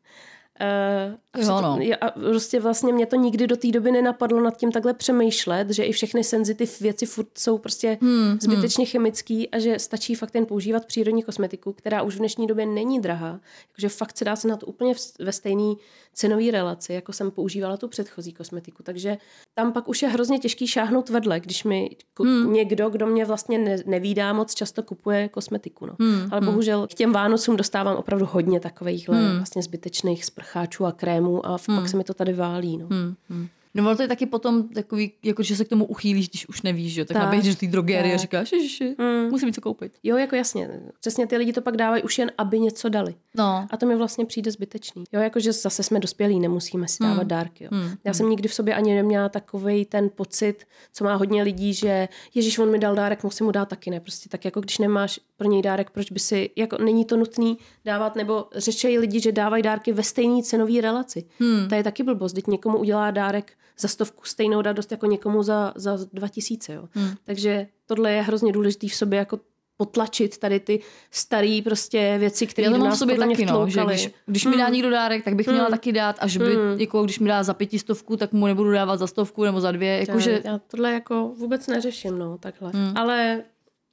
Uh, 0.62 1.15
a, 1.34 1.39
Jo, 1.39 1.62
no. 1.62 1.80
a 2.02 2.12
prostě 2.12 2.60
vlastně 2.60 2.94
mě 2.94 3.06
to 3.06 3.15
nikdy 3.15 3.48
do 3.48 3.58
té 3.58 3.68
doby 3.72 3.91
nenapadlo 3.91 4.41
nad 4.41 4.58
tím 4.58 4.72
takhle 4.72 4.94
přemýšlet, 4.94 5.70
že 5.70 5.84
i 5.84 5.91
všechny 5.91 6.24
senzitiv 6.24 6.82
věci 6.82 7.06
furt 7.06 7.28
jsou 7.38 7.58
prostě 7.58 7.98
Hmm, 8.02 8.38
zbytečně 8.41 8.86
chemický 8.86 9.50
a 9.50 9.60
že 9.60 9.80
stačí 9.80 10.15
fakt 10.15 10.36
jen 10.36 10.46
používat 10.46 10.86
přírodní 10.86 11.24
kosmetiku, 11.24 11.74
která 11.74 12.02
už 12.02 12.15
v 12.15 12.20
dnešní 12.20 12.48
době 12.48 12.65
není 12.65 13.00
drahá. 13.02 13.39
Takže 13.72 13.89
fakt 13.89 14.18
se 14.18 14.26
dá 14.26 14.36
se 14.36 14.48
na 14.48 14.58
to 14.58 14.65
úplně 14.65 14.94
v- 14.94 15.20
ve 15.20 15.32
stejné 15.32 15.74
cenové 16.13 16.52
relaci, 16.52 16.94
jako 16.94 17.13
jsem 17.13 17.32
používala 17.32 17.78
tu 17.78 17.88
předchozí 17.88 18.34
kosmetiku. 18.34 18.84
Takže 18.84 19.18
tam 19.54 19.74
pak 19.74 19.88
už 19.88 20.02
je 20.02 20.08
hrozně 20.10 20.39
těžký 20.39 20.68
šáhnout 20.68 21.10
vedle, 21.10 21.39
když 21.39 21.63
mi 21.63 21.89
Hmm. 22.20 22.54
někdo, 22.54 22.89
kdo 22.89 23.08
mě 23.08 23.26
vlastně 23.26 23.58
ne, 23.58 23.78
nevídá 23.86 24.34
moc, 24.34 24.54
často 24.54 24.84
kupuje 24.84 25.30
kosmetiku. 25.30 25.86
No. 25.86 25.96
Hmm, 26.00 26.28
Ale 26.32 26.39
hmm. 26.41 26.46
bohužel 26.50 26.88
k 26.88 26.94
těm 26.94 27.13
Vánocům 27.13 27.56
dostávám 27.58 27.96
opravdu 27.98 28.26
hodně 28.32 28.60
takovýchhle 28.60 29.18
Hmm. 29.18 29.36
vlastně 29.38 29.63
zbytečných 29.63 30.26
sprcháčů 30.45 30.86
a 30.86 30.91
krémů 30.91 31.45
a 31.45 31.58
Hmm. 31.67 31.77
pak 31.79 31.89
se 31.89 31.97
mi 31.97 32.03
to 32.03 32.13
tady 32.13 32.34
válí. 32.34 32.77
No. 32.77 32.88
Hmm. 32.89 33.15
Hmm. 33.29 33.47
No 33.75 33.83
ono 33.83 33.95
to 33.95 34.01
je 34.01 34.07
taky 34.07 34.25
potom 34.25 34.69
takový, 34.69 35.11
jako 35.23 35.43
že 35.43 35.55
se 35.55 35.65
k 35.65 35.67
tomu 35.67 35.85
uchýlíš, 35.85 36.29
když 36.29 36.49
už 36.49 36.61
nevíš, 36.61 36.93
že 36.93 37.01
jo? 37.01 37.05
tak, 37.05 37.15
Tak, 37.15 37.23
naběhneš 37.23 37.55
do 37.55 37.59
té 37.59 37.67
drogerie 37.67 38.15
a 38.15 38.17
říkáš, 38.17 38.51
ježiši, 38.51 38.95
Hmm. 38.99 39.29
musím 39.31 39.47
něco 39.47 39.61
koupit. 39.61 39.91
Jo, 40.03 40.17
jako 40.17 40.35
jasně. 40.35 40.69
Přesně 40.99 41.27
ty 41.27 41.38
lidi 41.38 41.53
to 41.53 41.61
pak 41.61 41.77
dávají 41.77 42.03
už 42.03 42.17
jen, 42.17 42.31
aby 42.38 42.59
něco 42.59 42.89
dali. 42.89 43.15
No. 43.38 43.67
A 43.71 43.77
to 43.77 43.85
mi 43.85 43.95
vlastně 43.95 44.25
přijde 44.25 44.51
zbytečný. 44.51 45.03
Jo, 45.11 45.21
jakože 45.21 45.51
zase 45.53 45.83
jsme 45.83 45.99
dospělí, 45.99 46.39
nemusíme 46.39 46.88
si 46.88 47.03
dávat 47.03 47.17
Hmm. 47.17 47.27
dárky. 47.27 47.63
Jo. 47.63 47.69
Hmm. 47.73 47.89
Já 48.03 48.13
jsem 48.13 48.29
nikdy 48.29 48.47
v 48.47 48.53
sobě 48.53 48.75
ani 48.75 48.95
neměla 48.95 49.29
takový 49.29 49.85
ten 49.85 50.09
pocit, 50.15 50.65
co 50.93 51.03
má 51.03 51.15
hodně 51.15 51.43
lidí, 51.43 51.73
že 51.73 52.07
Ježíš, 52.35 52.59
on 52.59 52.71
mi 52.71 52.79
dal 52.79 52.95
dárek, 52.95 53.23
musím 53.23 53.45
mu 53.45 53.51
dát 53.51 53.65
taky 53.69 53.89
ne. 53.91 53.99
Prostě 53.99 54.29
tak 54.29 54.45
jako 54.45 54.61
když 54.61 54.77
nemáš 54.77 55.19
pro 55.38 55.49
něj 55.49 55.61
dárek, 55.61 55.89
proč 55.89 56.11
by 56.11 56.19
si, 56.19 56.49
jako 56.55 56.77
není 56.83 57.05
to 57.05 57.17
nutný 57.17 57.57
dávat, 57.85 58.15
nebo 58.15 58.45
řečejí 58.55 58.97
lidi, 58.99 59.19
že 59.19 59.31
dávají 59.31 59.63
dárky 59.63 59.93
ve 59.93 60.03
stejné 60.03 60.43
cenové 60.43 60.81
relaci. 60.81 61.23
Hmm. 61.39 61.69
To 61.69 61.75
je 61.75 61.83
taky 61.83 62.03
blbost, 62.03 62.33
teď 62.33 62.47
někomu 62.47 62.77
udělá 62.77 63.11
dárek 63.11 63.53
za 63.79 63.88
stovku 63.88 64.23
stejnou 64.25 64.61
dá 64.61 64.73
dost 64.73 64.91
jako 64.91 65.05
někomu 65.05 65.43
za, 65.43 65.73
za 65.75 65.97
dva 66.13 66.27
tisíce. 66.27 66.73
Jo. 66.73 66.88
Hmm. 66.91 67.09
Takže 67.23 67.67
tohle 67.85 68.11
je 68.11 68.21
hrozně 68.21 68.51
důležitý 68.51 68.89
v 68.89 68.95
sobě 68.95 69.19
jako 69.19 69.39
potlačit 69.77 70.38
tady 70.38 70.59
ty 70.59 70.79
staré 71.11 71.59
prostě 71.63 72.15
věci, 72.19 72.47
které 72.47 72.65
Já 72.65 72.71
to 72.71 72.77
mám 72.77 72.91
v 72.91 72.97
sobě 72.97 73.17
taky, 73.17 73.45
no, 73.45 73.69
že 73.69 73.85
když, 73.85 74.09
když 74.25 74.45
mi 74.45 74.57
dá 74.57 74.69
někdo 74.69 74.89
dárek, 74.89 75.23
tak 75.23 75.35
bych 75.35 75.47
měla 75.47 75.69
taky 75.69 75.91
dát 75.91 76.15
a 76.19 76.27
že 76.27 76.39
by, 76.39 76.57
jako 76.77 77.03
když 77.03 77.19
mi 77.19 77.27
dá 77.27 77.43
za 77.43 77.53
pětistovku, 77.53 78.17
tak 78.17 78.31
mu 78.33 78.47
nebudu 78.47 78.71
dávat 78.71 78.97
za 78.97 79.07
stovku 79.07 79.43
nebo 79.43 79.61
za 79.61 79.71
dvě, 79.71 79.91
Já, 79.91 79.99
jakože, 79.99 80.41
já 80.45 80.59
tohle 80.67 80.91
jako 80.91 81.34
vůbec 81.38 81.67
neřeším, 81.67 82.19
no, 82.19 82.38
takhle. 82.38 82.71
Ale 82.95 83.43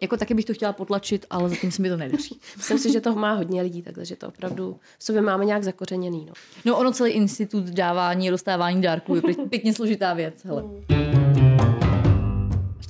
jako 0.02 0.16
taky 0.16 0.34
bych 0.34 0.44
to 0.44 0.54
chtěla 0.54 0.72
potlačit, 0.72 1.26
ale 1.30 1.48
zatím 1.48 1.70
se 1.70 1.82
mi 1.82 1.88
to 1.88 1.96
nedaří. 1.96 2.40
myslím 2.56 2.78
si, 2.78 2.92
že 2.92 3.00
to 3.00 3.14
má 3.14 3.32
hodně 3.32 3.62
lidí, 3.62 3.82
takhle, 3.82 4.04
že 4.04 4.16
to 4.16 4.28
opravdu 4.28 4.76
v 4.98 5.04
sobě 5.04 5.22
máme 5.22 5.44
nějak 5.44 5.64
zakořeněný, 5.64 6.26
no. 6.26 6.32
No 6.64 6.78
ono 6.78 6.92
celý 6.92 7.10
institut 7.10 7.64
dávání 7.64 8.28
a 8.28 8.30
dostávání 8.30 8.82
dárků 8.82 9.14
je 9.14 9.22
pě- 9.22 9.48
pěkně 9.48 9.74
složitá 9.74 10.14
věc, 10.14 10.44
hele. 10.44 10.64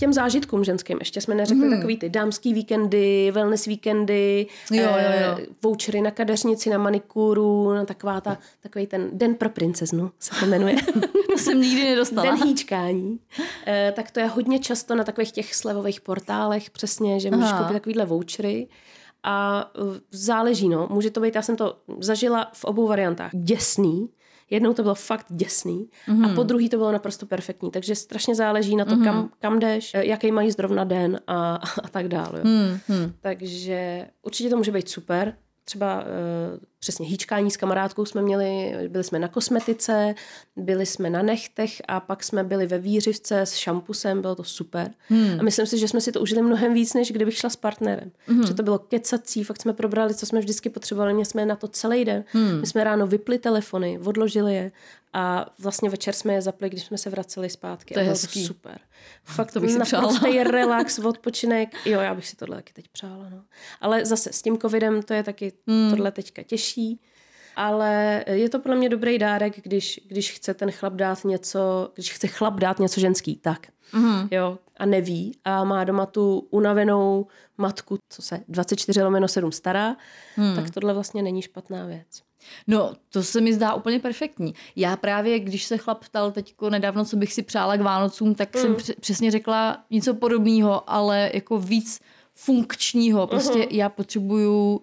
Těm 0.03 0.12
zážitkům 0.12 0.64
ženským 0.64 0.98
ještě 0.98 1.20
jsme 1.20 1.34
neřekli 1.34 1.62
hmm. 1.66 1.76
takový 1.76 1.96
ty 1.96 2.09
dámský 2.11 2.55
víkendy, 2.55 3.30
wellness 3.30 3.66
víkendy, 3.66 4.46
Jo, 4.70 4.82
jo, 4.82 4.90
eh, 4.96 5.22
jo. 5.22 5.46
vouchery 5.62 6.00
na 6.00 6.11
kadeřnici, 6.11 6.70
na 6.70 6.78
manikúru, 6.78 7.72
na 7.72 7.84
taková 7.84 8.20
ta, 8.20 8.38
takový 8.61 8.86
ten 8.86 9.11
den 9.12 9.34
pro 9.34 9.48
princeznu 9.48 10.11
se 10.18 10.40
to 10.40 10.46
jmenuje. 10.46 10.76
To 11.32 11.38
jsem 11.38 11.61
nikdy 11.61 11.84
nedostala. 11.84 12.22
Den 12.22 12.44
hýčkání. 12.44 13.20
Eh, 13.66 13.92
tak 13.96 14.11
to 14.11 14.20
je 14.20 14.26
hodně 14.26 14.59
často 14.59 14.94
na 14.94 15.05
takových 15.05 15.32
těch 15.32 15.55
slevových 15.55 16.00
portálech 16.00 16.70
přesně, 16.70 17.20
že 17.20 17.30
můžeš 17.30 17.50
Aha. 17.50 17.59
koupit 17.59 17.72
takovýhle 17.72 18.05
vouchery. 18.05 18.68
A 19.22 19.66
eh, 19.76 20.00
záleží, 20.11 20.68
no. 20.68 20.88
Může 20.90 21.11
to 21.11 21.20
být, 21.20 21.34
já 21.34 21.42
jsem 21.42 21.57
to 21.57 21.76
zažila 21.98 22.50
v 22.53 22.64
obou 22.64 22.86
variantách. 22.86 23.30
Děsný. 23.34 24.09
Jednou 24.53 24.74
to 24.74 24.82
bylo 24.82 24.94
fakt 24.94 25.26
děsný 25.30 25.88
mm-hmm. 26.09 26.32
a 26.32 26.34
po 26.34 26.42
druhý 26.42 26.68
to 26.68 26.76
bylo 26.76 26.92
naprosto 26.92 27.26
perfektní. 27.26 27.70
Takže 27.70 27.94
strašně 27.94 28.34
záleží 28.34 28.76
na 28.76 28.84
to, 28.84 28.94
mm-hmm. 28.96 29.05
kam, 29.05 29.30
kam 29.40 29.59
jdeš, 29.59 29.94
eh, 29.94 30.07
jaký 30.07 30.32
mají 30.32 30.50
zrovna 30.50 30.84
den 30.84 31.20
a, 31.26 31.55
a 31.82 31.88
tak 31.88 32.09
dále. 32.09 32.38
Jo. 32.38 32.44
Mm-hmm. 32.44 33.12
Takže 33.20 34.09
určitě 34.22 34.50
to 34.50 34.57
může 34.57 34.72
být 34.72 34.88
super. 34.88 35.34
Třeba 35.64 36.00
uh, 36.00 36.07
přesně 36.83 37.07
hýčkání 37.07 37.51
s 37.51 37.57
kamarádkou 37.57 38.05
jsme 38.05 38.22
měli, 38.22 38.74
byli 38.89 39.05
jsme 39.05 39.18
na 39.18 39.28
kosmetice, 39.28 40.14
byli 40.57 40.87
jsme 40.87 41.11
na 41.11 41.22
nechtech 41.22 41.83
a 41.89 42.01
pak 42.01 42.24
jsme 42.24 42.45
byli 42.45 42.66
ve 42.66 42.78
výřivce 42.78 43.41
s 43.41 43.55
šampusem, 43.55 44.20
bylo 44.20 44.35
to 44.35 44.45
super. 44.45 44.91
Hmm. 45.09 45.41
A 45.41 45.43
myslím 45.43 45.66
si, 45.66 45.78
že 45.78 45.89
jsme 45.89 46.01
si 46.01 46.12
to 46.12 46.20
užili 46.20 46.43
mnohem 46.43 46.74
víc, 46.74 46.95
než 46.95 47.12
kdybych 47.12 47.37
šla 47.37 47.51
s 47.51 47.57
partnerem. 47.57 48.11
Hmm. 48.26 48.47
Že 48.47 48.55
to 48.55 48.62
bylo 48.62 48.78
kecací, 48.78 49.45
fakt 49.45 49.62
jsme 49.62 49.72
probrali, 49.72 50.14
co 50.14 50.26
jsme 50.26 50.41
vždycky 50.41 50.70
potřebovali, 50.70 51.12
měli 51.12 51.26
jsme 51.26 51.47
na 51.47 51.57
to 51.57 51.68
celý 51.68 52.05
den. 52.05 52.24
Hmm. 52.26 52.61
My 52.61 52.66
jsme 52.66 52.85
ráno 52.85 53.07
vypli 53.07 53.39
telefony, 53.39 53.99
odložili 54.05 54.55
je 54.55 54.72
a 55.12 55.47
vlastně 55.59 55.91
večer 55.91 56.14
jsme 56.14 56.33
je 56.33 56.43
zapli, 56.43 56.70
když 56.70 56.85
jsme 56.85 56.99
se 56.99 57.11
vraceli 57.11 57.51
zpátky. 57.51 57.95
To 57.95 58.01
je 58.01 58.03
a 58.03 58.05
bylo 58.05 58.12
hezký. 58.12 58.43
to 58.43 58.47
super. 58.47 58.78
Fakt 59.24 59.53
To 59.53 59.61
bych 59.61 59.70
si 59.70 59.80
přála. 59.80 60.18
relax, 60.51 60.99
odpočinek. 60.99 61.87
Jo, 61.87 62.01
já 62.01 62.14
bych 62.14 62.28
si 62.28 62.37
tohle 62.37 62.57
taky 62.57 62.72
teď 62.72 62.89
přála. 62.89 63.28
No. 63.30 63.43
Ale 63.80 64.05
zase 64.05 64.33
s 64.33 64.43
tím 64.43 64.59
covidem 64.59 65.03
to 65.03 65.14
je 65.14 65.22
taky 65.22 65.53
hmm. 65.66 65.91
tohle 65.91 66.12
teďka 66.12 66.43
těžší. 66.43 66.72
Ale 67.57 68.25
je 68.29 68.49
to 68.49 68.59
podle 68.59 68.77
mě 68.77 68.89
dobrý 68.89 69.18
dárek, 69.18 69.62
když, 69.62 70.01
když 70.09 70.33
chce 70.33 70.55
ten 70.55 70.70
chlap 70.70 70.93
dát 70.93 71.25
něco, 71.25 71.91
když 71.95 72.12
chce 72.12 72.27
chlap 72.29 72.55
dát 72.55 72.79
něco 72.79 73.01
ženský, 73.01 73.37
tak. 73.37 73.66
Mm. 73.93 74.29
Jo, 74.31 74.59
a 74.77 74.87
neví 74.87 75.39
a 75.45 75.64
má 75.64 75.85
doma 75.85 76.07
tu 76.07 76.47
unavenou 76.51 77.27
matku, 77.59 77.99
co 78.09 78.23
se 78.23 78.41
24 78.49 79.03
lomeno 79.03 79.29
7 79.29 79.53
stará, 79.53 79.97
hmm. 80.37 80.55
tak 80.55 80.70
tohle 80.70 80.95
vlastně 80.95 81.23
není 81.23 81.43
špatná 81.43 81.87
věc. 81.87 82.23
No, 82.66 82.93
to 83.09 83.23
se 83.23 83.41
mi 83.41 83.53
zdá 83.53 83.75
úplně 83.75 83.99
perfektní. 83.99 84.55
Já 84.77 84.97
právě, 84.97 85.39
když 85.39 85.64
se 85.64 85.79
chlap 85.79 86.05
ptal 86.05 86.33
teďko 86.33 86.70
nedávno, 86.70 87.05
co 87.05 87.16
bych 87.16 87.33
si 87.33 87.43
přála 87.43 87.77
k 87.77 87.81
Vánocům, 87.81 88.35
tak 88.35 88.57
jsem 88.57 88.75
př- 88.75 89.01
přesně 89.01 89.31
řekla 89.31 89.85
něco 89.91 90.14
podobného, 90.14 90.91
ale 90.91 91.31
jako 91.35 91.59
víc 91.59 92.01
funkčního. 92.35 93.27
Prostě 93.27 93.66
já 93.70 93.89
potřebuju 93.89 94.83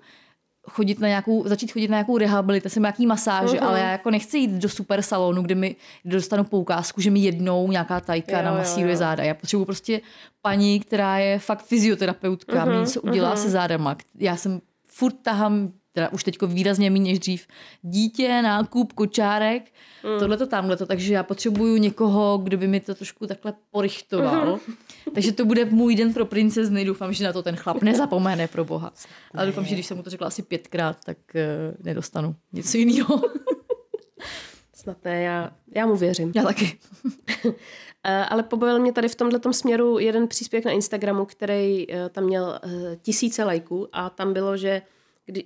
chodit 0.69 0.99
na 0.99 1.07
nějakou, 1.07 1.47
začít 1.47 1.71
chodit 1.71 1.87
na 1.87 1.95
nějakou 1.95 2.17
rehabilitaci, 2.17 2.79
nějaký 2.79 3.07
masáže, 3.07 3.59
ale 3.59 3.79
já 3.79 3.91
jako 3.91 4.11
nechci 4.11 4.37
jít 4.37 4.51
do 4.51 4.69
super 4.69 5.01
salonu, 5.01 5.41
kde 5.41 5.55
mi 5.55 5.75
kde 6.03 6.15
dostanu 6.15 6.43
poukázku, 6.43 7.01
že 7.01 7.11
mi 7.11 7.19
jednou 7.19 7.71
nějaká 7.71 7.99
tajka 7.99 8.37
Jo, 8.37 8.45
namasíruje 8.45 8.91
jo, 8.91 8.95
jo. 8.95 8.99
záda. 8.99 9.23
Já 9.23 9.33
potřebuji 9.33 9.65
prostě 9.65 10.01
paní, 10.41 10.79
která 10.79 11.17
je 11.17 11.39
fakt 11.39 11.63
fyzioterapeutka, 11.65 12.65
mi 12.65 12.75
něco 12.77 13.01
udělá 13.01 13.35
se 13.35 13.49
zádama. 13.49 13.95
Já 14.19 14.35
jsem 14.35 14.61
furt 14.87 15.15
tahám 15.21 15.71
teda 15.93 16.09
už 16.09 16.23
teďko 16.23 16.47
výrazně 16.47 16.89
méně 16.89 17.11
než 17.11 17.19
dřív, 17.19 17.47
dítě, 17.81 18.41
nákup, 18.41 18.93
kočárek, 18.93 19.63
mm. 20.03 20.19
tohle 20.19 20.37
to 20.37 20.47
tamhle 20.47 20.77
to, 20.77 20.85
takže 20.85 21.13
já 21.13 21.23
potřebuju 21.23 21.77
někoho, 21.77 22.37
kdo 22.37 22.57
by 22.57 22.67
mi 22.67 22.79
to 22.79 22.95
trošku 22.95 23.27
takhle 23.27 23.53
porichtoval. 23.71 24.59
Mm. 24.67 24.75
Takže 25.13 25.31
to 25.31 25.45
bude 25.45 25.65
můj 25.65 25.95
den 25.95 26.13
pro 26.13 26.25
princezny, 26.25 26.85
doufám, 26.85 27.13
že 27.13 27.23
na 27.23 27.33
to 27.33 27.43
ten 27.43 27.55
chlap 27.55 27.81
nezapomene 27.81 28.47
pro 28.47 28.65
boha. 28.65 28.93
Ale 29.35 29.45
doufám, 29.45 29.65
že 29.65 29.75
když 29.75 29.85
jsem 29.85 29.97
mu 29.97 30.03
to 30.03 30.09
řekla 30.09 30.27
asi 30.27 30.41
pětkrát, 30.41 30.97
tak 31.05 31.17
uh, 31.35 31.85
nedostanu 31.85 32.35
něco 32.53 32.77
jiného. 32.77 33.21
Snad 34.73 34.97
ne, 35.05 35.21
já, 35.21 35.51
já 35.75 35.85
mu 35.85 35.95
věřím. 35.95 36.31
já 36.35 36.43
taky. 36.43 36.79
Eh, 38.03 38.25
Ale 38.25 38.43
pobavil 38.43 38.79
mě 38.79 38.93
tady 38.93 39.07
v 39.07 39.15
tomhle 39.15 39.39
směru 39.51 39.99
jeden 39.99 40.27
příspěvek 40.27 40.65
na 40.65 40.71
Instagramu, 40.71 41.25
který 41.25 41.91
eh, 41.91 42.09
tam 42.09 42.23
měl 42.23 42.59
tisíce 43.01 43.43
lajků 43.43 43.87
a 43.91 44.09
tam 44.09 44.33
bylo, 44.33 44.57
že 44.57 44.81
kdy, 45.29 45.43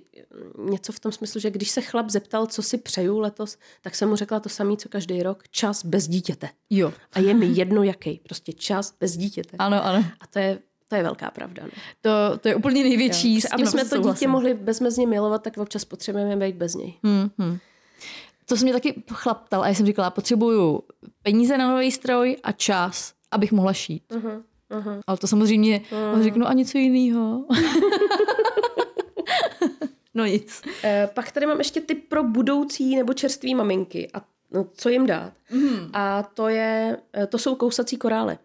něco 0.58 0.92
v 0.92 1.00
tom 1.00 1.12
smyslu, 1.12 1.40
že 1.40 1.50
když 1.50 1.70
se 1.70 1.80
chlap 1.80 2.10
zeptal, 2.10 2.46
co 2.46 2.62
si 2.62 2.78
přeju 2.78 3.18
letos, 3.18 3.58
tak 3.82 3.94
jsem 3.94 4.08
mu 4.08 4.16
řekla 4.16 4.40
to 4.40 4.48
samé, 4.48 4.76
co 4.76 4.88
každý 4.88 5.22
rok, 5.22 5.48
čas 5.50 5.84
bez 5.84 6.08
dítěte. 6.08 6.48
Jo. 6.70 6.92
A 7.12 7.20
je 7.20 7.34
mi 7.34 7.46
jedno 7.46 7.82
jaký, 7.82 8.20
prostě 8.24 8.52
čas 8.52 8.94
bez 9.00 9.16
dítěte. 9.16 9.56
Ano, 9.58 9.84
ano. 9.84 10.04
A 10.20 10.26
to 10.26 10.38
je, 10.38 10.58
to 10.88 10.96
je 10.96 11.02
velká 11.02 11.30
pravda. 11.30 11.62
No. 11.64 11.70
To, 12.00 12.38
to 12.38 12.48
je 12.48 12.54
úplně 12.54 12.82
největší. 12.82 13.40
s 13.40 13.44
tím 13.44 13.54
Aby 13.54 13.66
jsme 13.66 13.84
to 13.84 13.98
dítě 13.98 14.28
mohli 14.28 14.54
bezmezně 14.54 15.06
milovat, 15.06 15.42
tak 15.42 15.58
občas 15.58 15.84
potřebujeme 15.84 16.36
být 16.36 16.56
bez 16.56 16.74
něj. 16.74 16.94
Hmm, 17.02 17.30
hmm. 17.38 17.58
To 18.46 18.56
se 18.56 18.64
mě 18.64 18.72
taky 18.72 19.02
chlap 19.12 19.44
ptal 19.46 19.62
a 19.62 19.68
já 19.68 19.74
jsem 19.74 19.86
říkala, 19.86 20.10
potřebuju 20.10 20.82
peníze 21.22 21.58
na 21.58 21.70
nový 21.70 21.90
stroj 21.90 22.36
a 22.42 22.52
čas, 22.52 23.14
abych 23.30 23.52
mohla 23.52 23.72
šít. 23.72 24.02
Uh-huh, 24.10 24.42
uh-huh. 24.70 25.00
Ale 25.06 25.16
to 25.16 25.26
samozřejmě, 25.26 25.80
uh-huh. 25.90 26.22
řeknu 26.22 26.46
a 26.46 26.52
něco 26.52 26.78
jiného. 26.78 27.44
no 30.14 30.24
nic. 30.24 30.62
Eh, 30.84 31.08
pak 31.14 31.32
tady 31.32 31.46
mám 31.46 31.58
ještě 31.58 31.80
tip 31.80 32.08
pro 32.08 32.24
budoucí 32.24 32.96
nebo 32.96 33.12
čerství 33.12 33.54
maminky 33.54 34.10
a 34.14 34.22
no, 34.50 34.66
co 34.76 34.88
jim 34.88 35.06
dát. 35.06 35.32
Mm. 35.50 35.90
A 35.92 36.22
to, 36.22 36.48
je, 36.48 36.96
eh, 37.16 37.26
to 37.26 37.38
jsou 37.38 37.54
kousací 37.54 37.96
korály. 37.96 38.38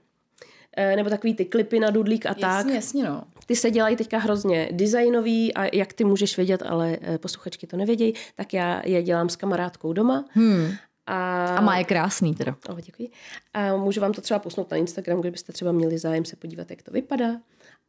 Eh, 0.77 0.95
Nebo 0.95 1.09
takový 1.09 1.35
ty 1.35 1.45
klipy 1.45 1.79
na 1.79 1.89
dudlík 1.89 2.25
a 2.25 2.33
tak. 2.33 2.41
Jasně, 2.41 2.73
jasně, 2.73 3.03
no. 3.03 3.23
Ty 3.45 3.55
se 3.55 3.71
dělají 3.71 3.95
teďka 3.95 4.17
hrozně 4.17 4.69
designový 4.71 5.53
a 5.53 5.75
jak 5.75 5.93
ty 5.93 6.03
můžeš 6.03 6.37
vědět, 6.37 6.63
ale 6.65 6.97
posluchačky 7.17 7.67
to 7.67 7.77
nevědějí, 7.77 8.13
tak 8.35 8.53
já 8.53 8.81
je 8.85 9.03
dělám 9.03 9.29
s 9.29 9.35
kamarádkou 9.35 9.93
doma. 9.93 10.25
Hmm. 10.31 10.71
A, 11.09 11.45
A 11.45 11.61
má 11.61 11.77
je 11.77 11.83
krásný 11.83 12.35
teda. 12.35 12.55
Oh, 12.69 12.81
děkuji. 12.81 13.09
A 13.53 13.75
můžu 13.75 14.01
vám 14.01 14.13
to 14.13 14.21
třeba 14.21 14.39
posunout 14.39 14.71
na 14.71 14.77
Instagram, 14.77 15.21
kdybyste 15.21 15.53
třeba 15.53 15.71
měli 15.71 15.97
zájem 15.97 16.25
se 16.25 16.35
podívat, 16.35 16.69
jak 16.69 16.81
to 16.81 16.91
vypadá. 16.91 17.31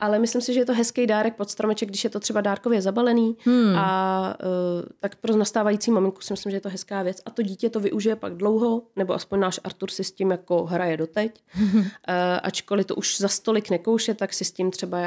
Ale 0.00 0.18
myslím 0.18 0.42
si, 0.42 0.54
že 0.54 0.60
je 0.60 0.64
to 0.64 0.74
hezký 0.74 1.06
dárek 1.06 1.36
pod 1.36 1.50
stromeček, 1.50 1.88
když 1.88 2.04
je 2.04 2.10
to 2.10 2.20
třeba 2.20 2.40
dárkově 2.40 2.82
zabalený. 2.82 3.36
Hmm. 3.44 3.76
A 3.76 4.36
uh, 4.44 4.82
tak 5.00 5.16
pro 5.16 5.36
nastávající 5.36 5.90
maminku 5.90 6.20
si 6.20 6.32
myslím, 6.32 6.50
že 6.50 6.56
je 6.56 6.60
to 6.60 6.68
hezká 6.68 7.02
věc. 7.02 7.20
A 7.26 7.30
to 7.30 7.42
dítě 7.42 7.70
to 7.70 7.80
využije 7.80 8.16
pak 8.16 8.34
dlouho, 8.34 8.82
nebo 8.96 9.14
aspoň 9.14 9.40
náš 9.40 9.60
Artur 9.64 9.90
si 9.90 10.04
s 10.04 10.12
tím 10.12 10.30
jako 10.30 10.64
hraje 10.64 10.96
doteď. 10.96 11.40
uh, 11.62 11.84
ačkoliv 12.42 12.86
to 12.86 12.94
už 12.94 13.18
za 13.18 13.28
stolik 13.28 13.70
nekouše, 13.70 14.14
tak 14.14 14.32
si 14.32 14.44
s 14.44 14.52
tím 14.52 14.70
třeba 14.70 14.98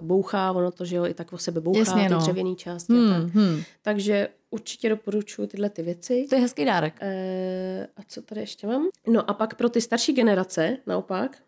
bouchá, 0.00 0.52
ono 0.52 0.70
to, 0.70 0.84
že 0.84 0.96
jo, 0.96 1.06
i 1.06 1.14
tak 1.14 1.32
o 1.32 1.38
sebe 1.38 1.60
bouchá, 1.60 1.78
Jasně, 1.78 2.02
ty 2.02 2.12
no. 2.12 2.18
dřevěný 2.18 2.56
části. 2.56 2.92
Hmm, 2.92 3.10
tak. 3.10 3.34
hmm. 3.34 3.62
Takže 3.82 4.28
určitě 4.50 4.88
doporučuji 4.88 5.46
tyhle 5.46 5.70
ty 5.70 5.82
věci. 5.82 6.26
To 6.28 6.34
je 6.34 6.40
hezký 6.40 6.64
dárek. 6.64 6.94
Eh, 7.00 7.86
a 7.96 8.00
co 8.08 8.22
tady 8.22 8.40
ještě 8.40 8.66
mám? 8.66 8.88
No 9.06 9.30
a 9.30 9.34
pak 9.34 9.54
pro 9.54 9.68
ty 9.68 9.80
starší 9.80 10.12
generace, 10.12 10.76
naopak, 10.86 11.38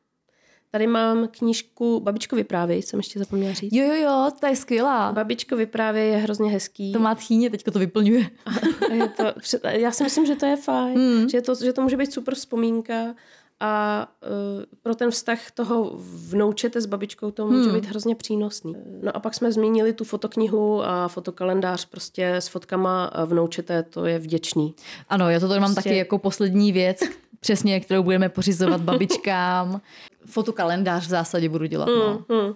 tady 0.75 0.87
mám 0.87 1.29
knížku 1.29 2.01
Babičko 2.01 2.37
vyprávěj, 2.37 2.83
jsem 2.83 3.01
ještě 3.01 3.19
zapomněla 3.19 3.55
říct. 3.55 3.73
Jo, 3.73 3.85
jo, 3.85 3.95
jo, 3.95 4.31
to 4.41 4.47
je 4.47 4.57
skvělá. 4.57 5.13
Babičko 5.13 5.57
vyprávěj 5.57 6.09
je 6.09 6.17
hrozně 6.17 6.51
hezký. 6.51 6.93
To 6.93 6.99
má 6.99 7.15
tchýně, 7.15 7.51
teďko 7.51 7.71
to 7.71 7.79
vyplňuje. 7.79 8.31
A 8.47 8.93
je 8.93 9.09
to, 9.09 9.25
já 9.69 9.91
si 9.91 10.05
myslím, 10.05 10.27
že 10.27 10.37
to 10.37 10.47
je 10.47 10.57
fajn, 10.57 10.99
mm. 10.99 11.29
že, 11.29 11.41
to, 11.41 11.55
že 11.55 11.73
to 11.73 11.83
může 11.83 11.97
být 11.97 12.13
super 12.13 12.35
vzpomínka 12.35 13.15
a 13.61 14.07
uh, 14.23 14.65
pro 14.83 14.95
ten 14.95 15.11
vztah 15.11 15.51
toho 15.51 15.93
vnoučete 16.29 16.81
s 16.81 16.87
babičkou 16.87 17.31
to 17.31 17.47
může 17.47 17.73
být 17.73 17.85
hrozně 17.87 18.15
přínosný. 18.15 18.75
No 19.03 19.17
a 19.17 19.21
pak 19.21 19.35
jsme 19.35 19.53
zmínili 19.53 19.93
tu 19.93 20.05
fotoknihu 20.05 20.85
a 20.85 21.09
fotokalendář 21.09 21.85
prostě 21.85 22.35
s 22.35 22.49
fotkama 22.49 23.11
vnoučete, 23.27 23.83
to 23.83 24.07
je 24.07 24.19
vděčný. 24.19 24.75
Ano, 25.09 25.31
já 25.31 25.41
to 25.41 25.49
tady 25.49 25.61
mám 25.61 25.75
Prostě- 25.75 25.89
taky 25.91 25.99
jako 25.99 26.19
poslední 26.19 26.73
věc, 26.73 27.01
přesně, 27.41 27.81
kterou 27.81 28.03
budeme 28.03 28.29
pořizovat 28.29 28.81
babičkám. 28.81 29.81
Fotokalendář 30.27 31.07
v 31.07 31.09
zásadě 31.09 31.49
budu 31.49 31.67
dělat, 31.67 31.87
no. 31.87 32.25
Hmm. 32.31 32.55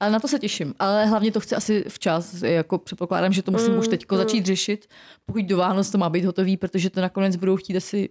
Ale 0.00 0.10
na 0.10 0.20
to 0.20 0.28
se 0.28 0.38
těším. 0.38 0.74
Ale 0.78 1.06
hlavně 1.06 1.32
to 1.32 1.40
chci 1.40 1.54
asi 1.54 1.84
včas. 1.88 2.42
Jako 2.42 2.78
předpokládám, 2.78 3.32
že 3.32 3.42
to 3.42 3.50
musím 3.50 3.78
už 3.78 3.88
teďko 3.88 4.16
začít 4.16 4.46
řešit, 4.46 4.86
pokud 5.26 5.44
do 5.44 5.56
Vánoc 5.56 5.90
to 5.90 5.98
má 5.98 6.08
být 6.10 6.24
hotový, 6.24 6.56
protože 6.56 6.90
to 6.90 7.00
nakonec 7.00 7.36
budou 7.36 7.56
chtít 7.56 7.76
asi 7.76 8.08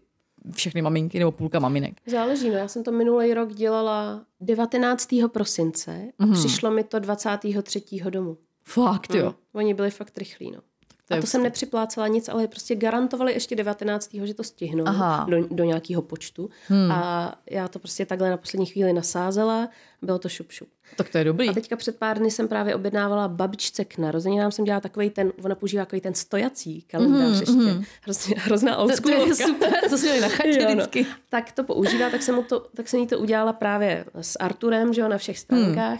všechny 0.51 0.81
maminky 0.81 1.19
nebo 1.19 1.31
půlka 1.31 1.59
maminek. 1.59 1.93
Záleží, 2.07 2.49
no 2.49 2.55
já 2.55 2.67
jsem 2.67 2.83
to 2.83 2.91
minulý 2.91 3.33
rok 3.33 3.53
dělala 3.53 4.25
19. 4.41 5.27
prosince 5.27 6.01
a 6.19 6.25
Mhm. 6.25 6.33
přišlo 6.33 6.71
mi 6.71 6.83
to 6.83 6.99
23. 6.99 8.09
domů. 8.09 8.37
Fakt, 8.67 9.13
jo. 9.15 9.25
Mm. 9.25 9.33
Oni 9.53 9.73
byli 9.73 9.91
fakt 9.91 10.17
rychlí, 10.17 10.51
no. 10.51 10.59
To 11.07 11.13
a 11.13 11.21
to 11.21 11.27
jsem 11.27 11.43
nepřiplácela 11.43 12.07
nic, 12.07 12.29
ale 12.29 12.47
prostě 12.47 12.75
garantovali 12.75 13.33
ještě 13.33 13.55
19. 13.55 14.09
že 14.23 14.33
to 14.33 14.43
stihnou 14.43 14.83
Aha. 14.87 15.25
do, 15.29 15.47
do 15.47 15.63
nějakého 15.63 16.01
počtu. 16.01 16.49
Hmm. 16.67 16.91
A 16.91 17.35
já 17.51 17.67
to 17.67 17.79
prostě 17.79 18.05
takhle 18.05 18.29
na 18.29 18.37
poslední 18.37 18.65
chvíli 18.65 18.93
nasázela, 18.93 19.69
bylo 20.01 20.19
to 20.19 20.29
šup 20.29 20.51
šup. 20.51 20.67
Tak 20.97 21.09
to 21.09 21.17
je 21.17 21.23
dobrý. 21.23 21.49
A 21.49 21.53
teďka 21.53 21.75
před 21.75 21.97
pár 21.97 22.19
dny 22.19 22.31
jsem 22.31 22.47
právě 22.47 22.75
objednávala 22.75 23.27
babičce 23.27 23.85
k 23.85 23.97
narozeninám, 23.97 24.51
jsem 24.51 24.65
dělala 24.65 24.81
takový 24.81 25.09
ten, 25.09 25.33
ona 25.43 25.55
používá 25.55 25.85
takový 25.85 26.01
ten 26.01 26.13
stojací 26.13 26.81
kalendář 26.81 27.39
ještě. 27.39 27.87
Hrozně, 28.01 28.35
hrozná 28.37 28.77
Mhm, 28.83 28.95
To, 28.95 29.01
to 29.01 29.09
je 29.09 29.35
super, 29.35 29.89
to 29.89 29.97
jsme 29.97 30.21
na 30.21 30.27
chatě 30.27 30.61
Jo, 30.61 30.75
no. 30.75 31.03
Tak 31.29 31.51
to 31.51 31.63
používá, 31.63 32.09
tak 32.09 32.23
jsem, 32.23 32.35
mu 32.35 32.43
to, 32.43 32.67
tak 32.75 32.89
jsem 32.89 32.99
jí 32.99 33.07
to 33.07 33.19
udělala 33.19 33.53
právě 33.53 34.05
s 34.21 34.35
Arturem, 34.39 34.93
že 34.93 35.01
jo, 35.01 35.07
na 35.07 35.17
všech 35.17 35.39
stránkách. 35.39 35.99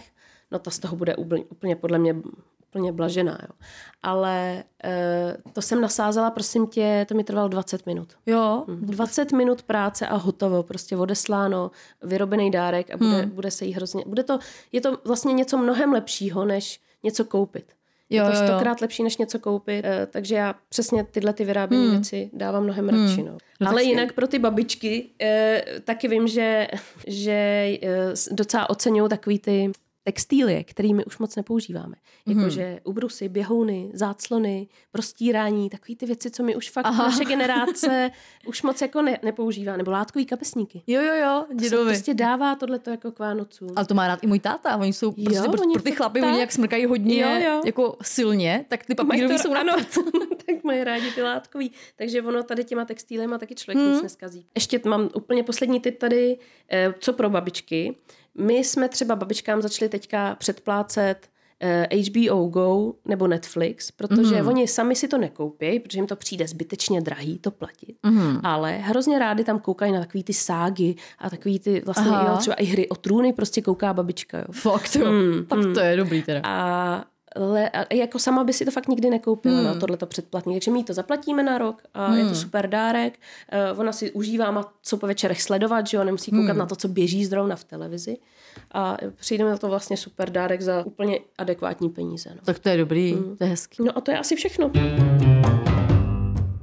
No 0.50 0.58
ta 0.58 0.70
z 0.70 0.78
toho 0.78 0.96
bude 0.96 1.16
úplně, 1.16 1.44
úplně 1.44 1.76
podle 1.76 1.98
mě 1.98 2.16
úplně 2.76 2.92
blažená, 2.92 3.38
jo. 3.42 3.54
Ale 4.02 4.64
e, 4.84 5.36
to 5.52 5.62
jsem 5.62 5.80
nasázela, 5.80 6.30
prosím 6.30 6.66
tě, 6.66 7.06
to 7.08 7.14
mi 7.14 7.24
trvalo 7.24 7.48
20 7.48 7.86
minut. 7.86 8.08
Jo, 8.26 8.64
20 8.68 9.32
minut 9.32 9.62
práce 9.62 10.06
a 10.06 10.16
hotovo, 10.16 10.62
prostě 10.62 10.96
odesláno, 10.96 11.70
vyrobený 12.02 12.50
dárek 12.50 12.90
a 12.90 12.96
bude, 12.96 13.10
Hmm. 13.20 13.30
bude 13.30 13.50
se 13.50 13.64
jí 13.64 13.72
hrozně, 13.72 14.02
bude 14.06 14.22
to, 14.22 14.38
je 14.72 14.80
to 14.80 14.98
vlastně 15.04 15.32
něco 15.32 15.56
mnohem 15.58 15.92
lepšího, 15.92 16.44
než 16.44 16.80
něco 17.02 17.24
koupit. 17.24 17.72
Jo, 18.10 18.24
je 18.24 18.30
to 18.30 18.36
stokrát 18.36 18.80
lepší, 18.80 19.02
než 19.02 19.16
něco 19.16 19.38
koupit, 19.38 19.84
eh, 19.84 20.06
takže 20.10 20.34
já 20.34 20.54
přesně 20.68 21.04
tyhle 21.04 21.32
ty 21.32 21.44
vyráběné 21.44 21.82
Hmm. 21.84 21.92
věci 21.92 22.30
dávám 22.32 22.64
mnohem 22.64 22.88
radši. 22.88 23.22
No. 23.22 23.36
No 23.60 23.68
Ale 23.70 23.82
jinak 23.82 24.12
pro 24.12 24.26
ty 24.26 24.38
babičky 24.38 25.10
eh, 25.22 25.62
taky 25.84 26.08
vím, 26.08 26.28
že, 26.28 26.68
že 27.06 27.68
s- 28.12 28.28
docela 28.34 28.70
oceňují 28.70 29.08
takový 29.08 29.38
ty 29.38 29.72
textílie, 30.06 30.64
kterými 30.64 31.04
už 31.04 31.18
moc 31.18 31.36
nepoužíváme. 31.36 31.94
Mhm. 32.26 32.38
Jakože 32.38 32.80
ubrusy, 32.84 33.28
běhouny, 33.28 33.90
záclony, 33.94 34.68
prostírání, 34.92 35.70
takový 35.70 35.96
ty 35.96 36.06
věci, 36.06 36.30
co 36.30 36.42
mi 36.42 36.56
už 36.56 36.70
fakt 36.70 36.86
Aha. 36.86 37.04
naše 37.04 37.24
generace 37.24 38.10
už 38.46 38.62
moc 38.62 38.80
jako 38.82 39.02
ne, 39.02 39.18
nepoužívá. 39.22 39.76
Nebo 39.76 39.90
látkový 39.90 40.26
kapesníky. 40.26 40.82
jo, 40.86 41.02
jo, 41.02 41.14
jo, 41.14 41.44
To 41.48 41.54
dědovi. 41.54 41.90
prostě 41.90 42.14
dává 42.14 42.54
tohleto 42.54 42.90
jako 42.90 43.12
k 43.12 43.18
Vánocům. 43.18 43.68
Ale 43.76 43.86
to 43.86 43.94
má 43.94 44.08
rád 44.08 44.18
i 44.22 44.26
můj 44.26 44.40
táta. 44.40 44.76
Oni 44.76 44.92
jsou 44.92 45.12
prostě 45.12 45.34
Jo, 45.34 45.52
pro, 45.52 45.60
oni 45.62 45.72
pro 45.72 45.82
ty 45.82 45.90
to 45.90 45.96
chlapy, 45.96 46.20
tak. 46.20 46.30
oni 46.30 46.40
jak 46.40 46.52
smrkají 46.52 46.86
hodně 46.86 47.22
Jo, 47.22 47.28
jo. 47.52 47.62
jako 47.66 47.96
silně, 48.02 48.64
tak 48.68 48.86
ty 48.86 48.94
papírový 48.94 49.36
to- 49.36 49.42
jsou 49.42 49.54
na 49.54 49.60
ano, 49.60 49.72
tak 50.46 50.64
mají 50.64 50.84
rádi 50.84 51.10
ty 51.10 51.22
látkový. 51.22 51.72
Takže 51.96 52.22
ono 52.22 52.42
tady 52.42 52.64
těma 52.64 52.84
textílema 52.84 53.38
taky 53.38 53.54
člověk 53.54 53.84
Hmm. 53.84 53.92
nic 53.94 54.02
neskazí. 54.02 54.46
Ještě 54.54 54.80
mám 54.84 55.08
úplně 55.14 55.42
poslední 55.42 55.80
tip 55.80 55.98
tady, 55.98 56.38
eh, 56.70 56.94
co 57.00 57.12
pro 57.12 57.30
babičky. 57.30 57.96
My 58.38 58.54
jsme 58.54 58.88
třeba 58.88 59.16
babičkám 59.16 59.62
začali 59.62 59.88
teďka 59.88 60.34
předplácet 60.34 61.16
eh, 61.60 61.88
HBO 62.10 62.46
Go 62.48 62.92
nebo 63.04 63.26
Netflix, 63.26 63.90
protože 63.90 64.36
Mhm. 64.36 64.48
oni 64.48 64.68
sami 64.68 64.96
si 64.96 65.08
to 65.08 65.18
nekoupí, 65.18 65.80
protože 65.80 65.98
jim 65.98 66.06
to 66.06 66.16
přijde 66.16 66.48
zbytečně 66.48 67.00
drahý 67.00 67.38
to 67.38 67.50
platit. 67.50 67.96
Mhm. 68.02 68.40
Ale 68.42 68.72
hrozně 68.72 69.18
rádi 69.18 69.44
tam 69.44 69.58
koukají 69.60 69.92
na 69.92 70.00
takový 70.00 70.24
ty 70.24 70.32
ságy 70.32 70.94
a 71.18 71.30
takový 71.30 71.58
ty 71.58 71.80
vlastně 71.84 72.10
Aha. 72.10 72.30
jo, 72.32 72.36
třeba 72.38 72.54
i 72.56 72.64
hry 72.64 72.88
o 72.88 72.94
trůny 72.94 73.32
prostě 73.32 73.62
kouká 73.62 73.92
babička. 73.94 74.38
Jo. 74.38 74.44
Fakt, 74.52 74.96
jo. 74.96 75.12
Mm, 75.12 75.46
tak 75.46 75.58
to 75.74 75.80
je 75.80 75.96
dobrý 75.96 76.22
teda. 76.22 76.40
A, 76.44 77.04
le, 77.38 77.70
jako 77.92 78.18
sama 78.18 78.44
by 78.44 78.52
si 78.52 78.64
to 78.64 78.70
fakt 78.70 78.88
nikdy 78.88 79.10
nekoupila, 79.10 79.54
Hmm. 79.54 79.64
hmm. 79.64 79.74
no, 79.74 79.80
tohleto 79.80 80.06
předplatný. 80.06 80.54
Takže 80.54 80.70
my 80.70 80.84
to 80.84 80.92
zaplatíme 80.94 81.42
na 81.42 81.58
rok 81.58 81.82
a 81.94 82.06
hmm. 82.06 82.18
je 82.18 82.24
to 82.24 82.34
super 82.34 82.68
dárek. 82.68 83.18
Uh, 83.72 83.80
ona 83.80 83.92
si 83.92 84.10
užívá, 84.10 84.50
má 84.50 84.72
co 84.82 84.96
po 84.96 85.06
večerech 85.06 85.42
sledovat, 85.42 85.86
že 85.86 85.96
jo, 85.96 86.04
nemusí 86.04 86.30
koukat 86.30 86.46
Hmm. 86.48 86.58
na 86.58 86.66
to, 86.66 86.76
co 86.76 86.88
běží 86.88 87.24
zrovna 87.26 87.56
v 87.56 87.64
televizi. 87.64 88.16
A 88.74 88.96
přijde 89.16 89.44
mi 89.44 89.50
na 89.50 89.56
to 89.58 89.68
vlastně 89.68 89.96
super 89.96 90.30
dárek 90.30 90.62
za 90.62 90.86
úplně 90.86 91.18
adekvátní 91.38 91.88
peníze. 91.90 92.30
No. 92.34 92.40
Tak 92.44 92.58
to 92.58 92.68
je 92.68 92.76
dobrý, 92.76 93.12
Hmm. 93.12 93.36
to 93.36 93.44
je 93.44 93.50
hezký. 93.50 93.84
No 93.84 93.92
a 93.98 94.00
to 94.00 94.10
je 94.10 94.18
asi 94.18 94.36
všechno. 94.36 94.70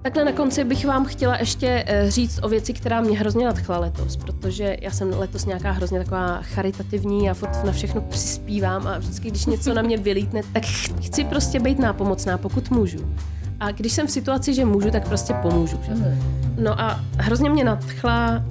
Takhle 0.03 0.25
na 0.25 0.31
konci 0.31 0.63
bych 0.63 0.85
vám 0.85 1.05
chtěla 1.05 1.37
ještě 1.37 1.83
eh, 1.87 2.11
říct 2.11 2.39
o 2.43 2.49
věci, 2.49 2.73
která 2.73 3.01
mě 3.01 3.19
hrozně 3.19 3.45
nadchla 3.45 3.77
letos, 3.79 4.17
protože 4.17 4.77
já 4.81 4.91
jsem 4.91 5.09
letos 5.09 5.45
nějaká 5.45 5.71
hrozně 5.71 5.99
taková 5.99 6.41
charitativní 6.41 7.29
a 7.29 7.33
furt 7.33 7.63
na 7.65 7.71
všechno 7.71 8.01
přispívám 8.01 8.87
a 8.87 8.97
vždycky, 8.97 9.29
když 9.29 9.45
něco 9.45 9.73
na 9.73 9.81
mě 9.81 9.97
vylítne, 9.97 10.41
tak 10.53 10.63
ch- 10.63 11.05
chci 11.05 11.25
prostě 11.25 11.59
být 11.59 11.79
nápomocná, 11.79 12.37
pokud 12.37 12.71
můžu. 12.71 13.15
A 13.59 13.71
když 13.71 13.93
jsem 13.93 14.07
v 14.07 14.11
situaci, 14.11 14.53
že 14.53 14.65
můžu, 14.65 14.91
tak 14.91 15.07
prostě 15.07 15.33
pomůžu. 15.33 15.77
Že? 15.83 16.17
No 16.57 16.81
a 16.81 16.99
hrozně 17.17 17.49
mě 17.49 17.63
nadchla 17.63 18.43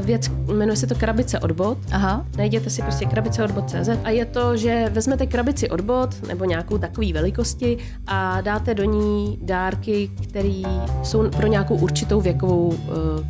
věc, 0.00 0.28
jmenuje 0.28 0.76
se 0.76 0.86
to 0.86 0.94
krabice 0.94 1.38
od 1.38 1.52
bot. 1.52 1.78
Aha. 1.92 2.26
Najděte 2.36 2.70
si 2.70 2.82
prostě 2.82 3.04
krabice 3.04 3.44
od 3.44 3.50
bot.cz 3.50 3.88
a 4.04 4.10
je 4.10 4.24
to, 4.24 4.56
že 4.56 4.90
vezmete 4.92 5.26
krabici 5.26 5.70
od 5.70 5.80
bot 5.80 6.28
nebo 6.28 6.44
nějakou 6.44 6.78
takový 6.78 7.12
velikosti 7.12 7.78
a 8.06 8.40
dáte 8.40 8.74
do 8.74 8.84
ní 8.84 9.38
dárky, 9.42 10.10
které 10.22 10.62
jsou 11.02 11.30
pro 11.30 11.46
nějakou 11.46 11.74
určitou 11.74 12.20
věkovou 12.20 12.66
uh, 12.66 12.76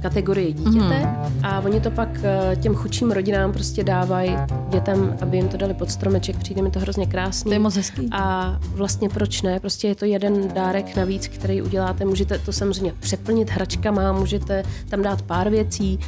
kategorii 0.03 0.53
dítěte 0.53 0.99
mm. 0.99 1.45
a 1.45 1.61
oni 1.61 1.81
to 1.81 1.91
pak 1.91 2.09
uh, 2.09 2.61
těm 2.61 2.75
chudším 2.75 3.11
rodinám 3.11 3.53
prostě 3.53 3.85
dávají 3.85 4.37
dětem, 4.69 5.17
aby 5.23 5.37
jim 5.37 5.49
to 5.49 5.57
dali 5.57 5.75
pod 5.75 5.91
stromeček. 5.91 6.37
Přijde 6.37 6.63
mi 6.63 6.71
to 6.71 6.81
hrozně 6.81 7.07
krásný. 7.07 7.49
To 7.49 7.53
je 7.53 7.59
moc 7.59 7.77
hezký. 7.77 8.09
A 8.13 8.57
vlastně 8.63 9.09
proč 9.09 9.43
ne? 9.43 9.61
Prostě 9.61 9.89
je 9.89 9.95
to 9.95 10.05
jeden 10.05 10.49
dárek 10.55 10.97
navíc, 10.97 11.18
který 11.27 11.63
uděláte. 11.63 12.05
Můžete 12.05 12.39
to 12.39 12.53
samozřejmě 12.53 12.93
přeplnit 13.01 13.51
hračkama, 13.51 14.13
můžete 14.13 14.63
tam 14.89 15.03
dát 15.03 15.23
pár 15.23 15.51
věcí. 15.51 15.99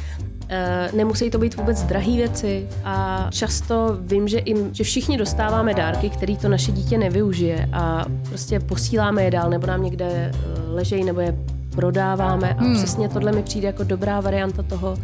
Eh, 0.53 0.89
Nemusí 0.93 1.29
to 1.29 1.37
být 1.37 1.55
vůbec 1.55 1.83
drahé 1.83 2.11
věci 2.11 2.67
a 2.83 3.27
často 3.31 3.97
vím, 4.01 4.27
že, 4.27 4.37
im, 4.37 4.73
že 4.73 4.83
všichni 4.83 5.17
dostáváme 5.17 5.73
dárky, 5.73 6.09
který 6.09 6.37
to 6.37 6.49
naše 6.49 6.71
dítě 6.71 6.97
nevyužije 6.97 7.69
a 7.73 8.05
prostě 8.29 8.59
posíláme 8.59 9.23
je 9.23 9.31
dál 9.31 9.49
nebo 9.49 9.67
nám 9.67 9.83
někde 9.83 10.05
eh, 10.05 10.31
ležejí 10.67 11.03
nebo 11.03 11.19
je 11.19 11.37
prodáváme 11.71 12.53
a 12.53 12.63
hmm. 12.63 12.75
přesně 12.75 13.09
tohle 13.09 13.31
mi 13.31 13.43
přijde 13.43 13.67
jako 13.67 13.83
dobrá 13.83 14.19
varianta 14.19 14.63
toho, 14.63 14.97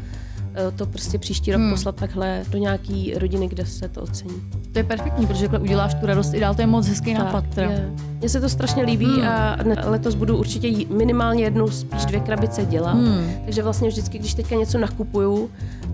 eh, 0.54 0.72
to 0.72 0.86
prostě 0.86 1.20
příští 1.20 1.52
rok 1.52 1.62
hmm. 1.62 1.72
poslat 1.72 1.96
takhle 1.96 2.44
do 2.50 2.58
nějaký 2.58 3.14
rodiny, 3.14 3.48
kde 3.48 3.66
se 3.66 3.90
to 3.90 4.02
ocení. 4.02 4.42
To 4.72 4.80
je 4.80 4.84
perfektní, 4.84 5.28
protože 5.28 5.42
takhle 5.42 5.60
uděláš 5.60 5.94
tu 5.94 6.06
radost 6.06 6.34
i 6.34 6.40
dál, 6.40 6.56
to 6.56 6.62
je 6.62 6.68
moc 6.68 6.88
hezký 6.88 7.14
nápad. 7.14 7.44
Tak, 7.44 7.56
Teda. 7.56 7.72
je. 7.72 7.92
Mně 8.20 8.30
se 8.30 8.42
to 8.42 8.50
strašně 8.50 8.84
líbí 8.84 9.06
Hmm. 9.06 9.28
a 9.28 9.58
letos 9.86 10.16
budu 10.16 10.38
určitě 10.38 10.86
minimálně 10.94 11.44
jednu, 11.44 11.68
spíš 11.68 12.06
dvě 12.06 12.20
krabice 12.20 12.66
dělat. 12.66 12.94
Hmm. 12.94 13.32
Takže 13.46 13.64
vlastně 13.64 13.90
vždycky, 13.90 14.20
když 14.20 14.34
teďka 14.34 14.56
něco 14.56 14.78
nakupuju, 14.78 15.50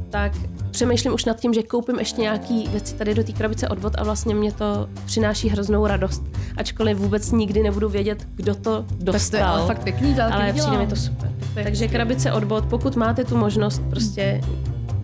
tak 0.10 0.32
přemýšlím 0.72 1.14
už 1.14 1.26
nad 1.26 1.40
tím, 1.40 1.54
že 1.54 1.64
koupím 1.64 2.00
ještě 2.00 2.22
nějaký 2.22 2.68
věci 2.68 2.96
tady 2.96 3.14
do 3.16 3.24
té 3.24 3.32
krabice 3.32 3.70
odvod 3.70 3.94
a 3.98 4.04
vlastně 4.04 4.36
mě 4.36 4.52
to 4.52 4.90
přináší 5.06 5.50
hroznou 5.50 5.88
radost. 5.88 6.24
Ačkoliv 6.58 6.98
vůbec 6.98 7.32
nikdy 7.32 7.64
nebudu 7.64 7.90
vědět, 7.90 8.28
kdo 8.36 8.56
to 8.56 8.82
Tak 8.90 8.98
to 8.98 9.04
dostal. 9.06 9.40
je 9.40 9.46
ale 9.46 9.68
fakt 9.68 9.84
pěkný, 9.84 10.14
dálky 10.14 10.34
ale 10.36 10.54
přijde 10.54 10.78
mi 10.78 10.88
to 10.88 10.96
super. 10.96 11.32
To 11.54 11.64
Takže 11.64 11.88
krabice 11.88 12.32
odvod, 12.32 12.66
pokud 12.66 12.96
máte 12.96 13.24
tu 13.24 13.38
možnost 13.38 13.82
prostě 13.90 14.42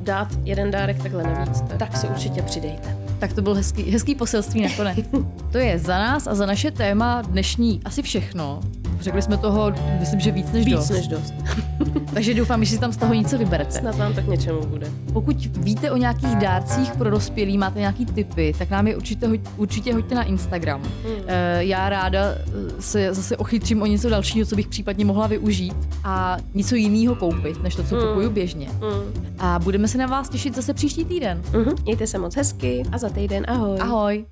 dát 0.01 0.28
jeden 0.43 0.72
dárek 0.72 1.01
takhle 1.03 1.24
navíc, 1.24 1.63
tak 1.78 1.97
si 1.97 2.07
určitě 2.07 2.41
přidejte. 2.41 2.97
Tak 3.20 3.34
to 3.34 3.41
byl 3.41 3.53
hezký, 3.53 3.84
hezký 3.84 4.15
poselství 4.15 4.61
nakonec. 4.61 4.97
to 5.51 5.57
je 5.57 5.80
za 5.80 5.97
nás 5.97 6.28
a 6.28 6.36
za 6.36 6.45
naše 6.45 6.72
téma 6.72 7.22
dnešní 7.22 7.82
asi 7.86 8.01
všechno. 8.01 8.61
Řekli 9.02 9.22
jsme 9.22 9.38
toho, 9.38 9.74
myslím, 10.00 10.20
že 10.20 10.32
víc 10.32 10.52
než 10.52 10.66
Víc 10.66 10.76
dost. 10.76 10.89
než 10.89 11.08
dost. 11.08 11.34
Takže 12.14 12.34
doufám, 12.34 12.64
že 12.66 12.72
si 12.72 12.80
tam 12.80 12.91
z 12.93 12.97
toho 12.97 13.14
něco 13.14 13.38
vyberete. 13.38 13.72
Snad 13.72 13.95
vám 13.97 14.14
tak 14.14 14.28
něčemu 14.28 14.62
bude. 14.66 14.88
Pokud 15.14 15.36
víte 15.58 15.91
o 15.91 15.97
nějakých 15.97 16.36
dárcích 16.36 16.91
pro 16.91 17.10
dospělí, 17.10 17.58
máte 17.58 17.80
nějaký 17.80 18.06
tipy, 18.06 18.54
tak 18.60 18.70
nám 18.70 18.88
je 18.88 18.95
určitě, 18.97 19.28
určitě 19.58 19.93
hoďte 19.93 20.16
na 20.16 20.24
Instagram. 20.24 20.82
Hmm. 20.82 21.14
Eh, 21.28 21.64
Já 21.66 21.89
ráda 21.89 22.20
eh, 22.26 22.41
se 22.82 23.14
zase 23.14 23.38
ochytřím 23.38 23.82
o 23.82 23.86
něco 23.86 24.10
dalšího, 24.10 24.45
co 24.45 24.56
bych 24.56 24.68
případně 24.68 25.06
mohla 25.06 25.28
využít 25.28 25.76
a 26.04 26.38
něco 26.54 26.76
jiného 26.76 27.16
koupit, 27.16 27.64
než 27.64 27.76
to, 27.76 27.84
co 27.84 27.95
Hmm. 27.95 28.08
kupuju 28.08 28.30
běžně. 28.30 28.68
Mm. 28.70 29.24
A 29.39 29.60
budeme 29.60 29.88
se 29.88 29.97
na 29.97 30.06
vás 30.06 30.30
těšit 30.30 30.56
zase 30.56 30.74
příští 30.74 31.06
týden. 31.06 31.41
Mhm. 31.54 31.74
Mějte 31.84 32.08
se 32.08 32.18
moc 32.18 32.36
hezky 32.36 32.84
a 32.91 32.97
za 32.97 33.10
týden 33.10 33.45
ahoj. 33.47 33.78
Ahoj! 33.82 34.26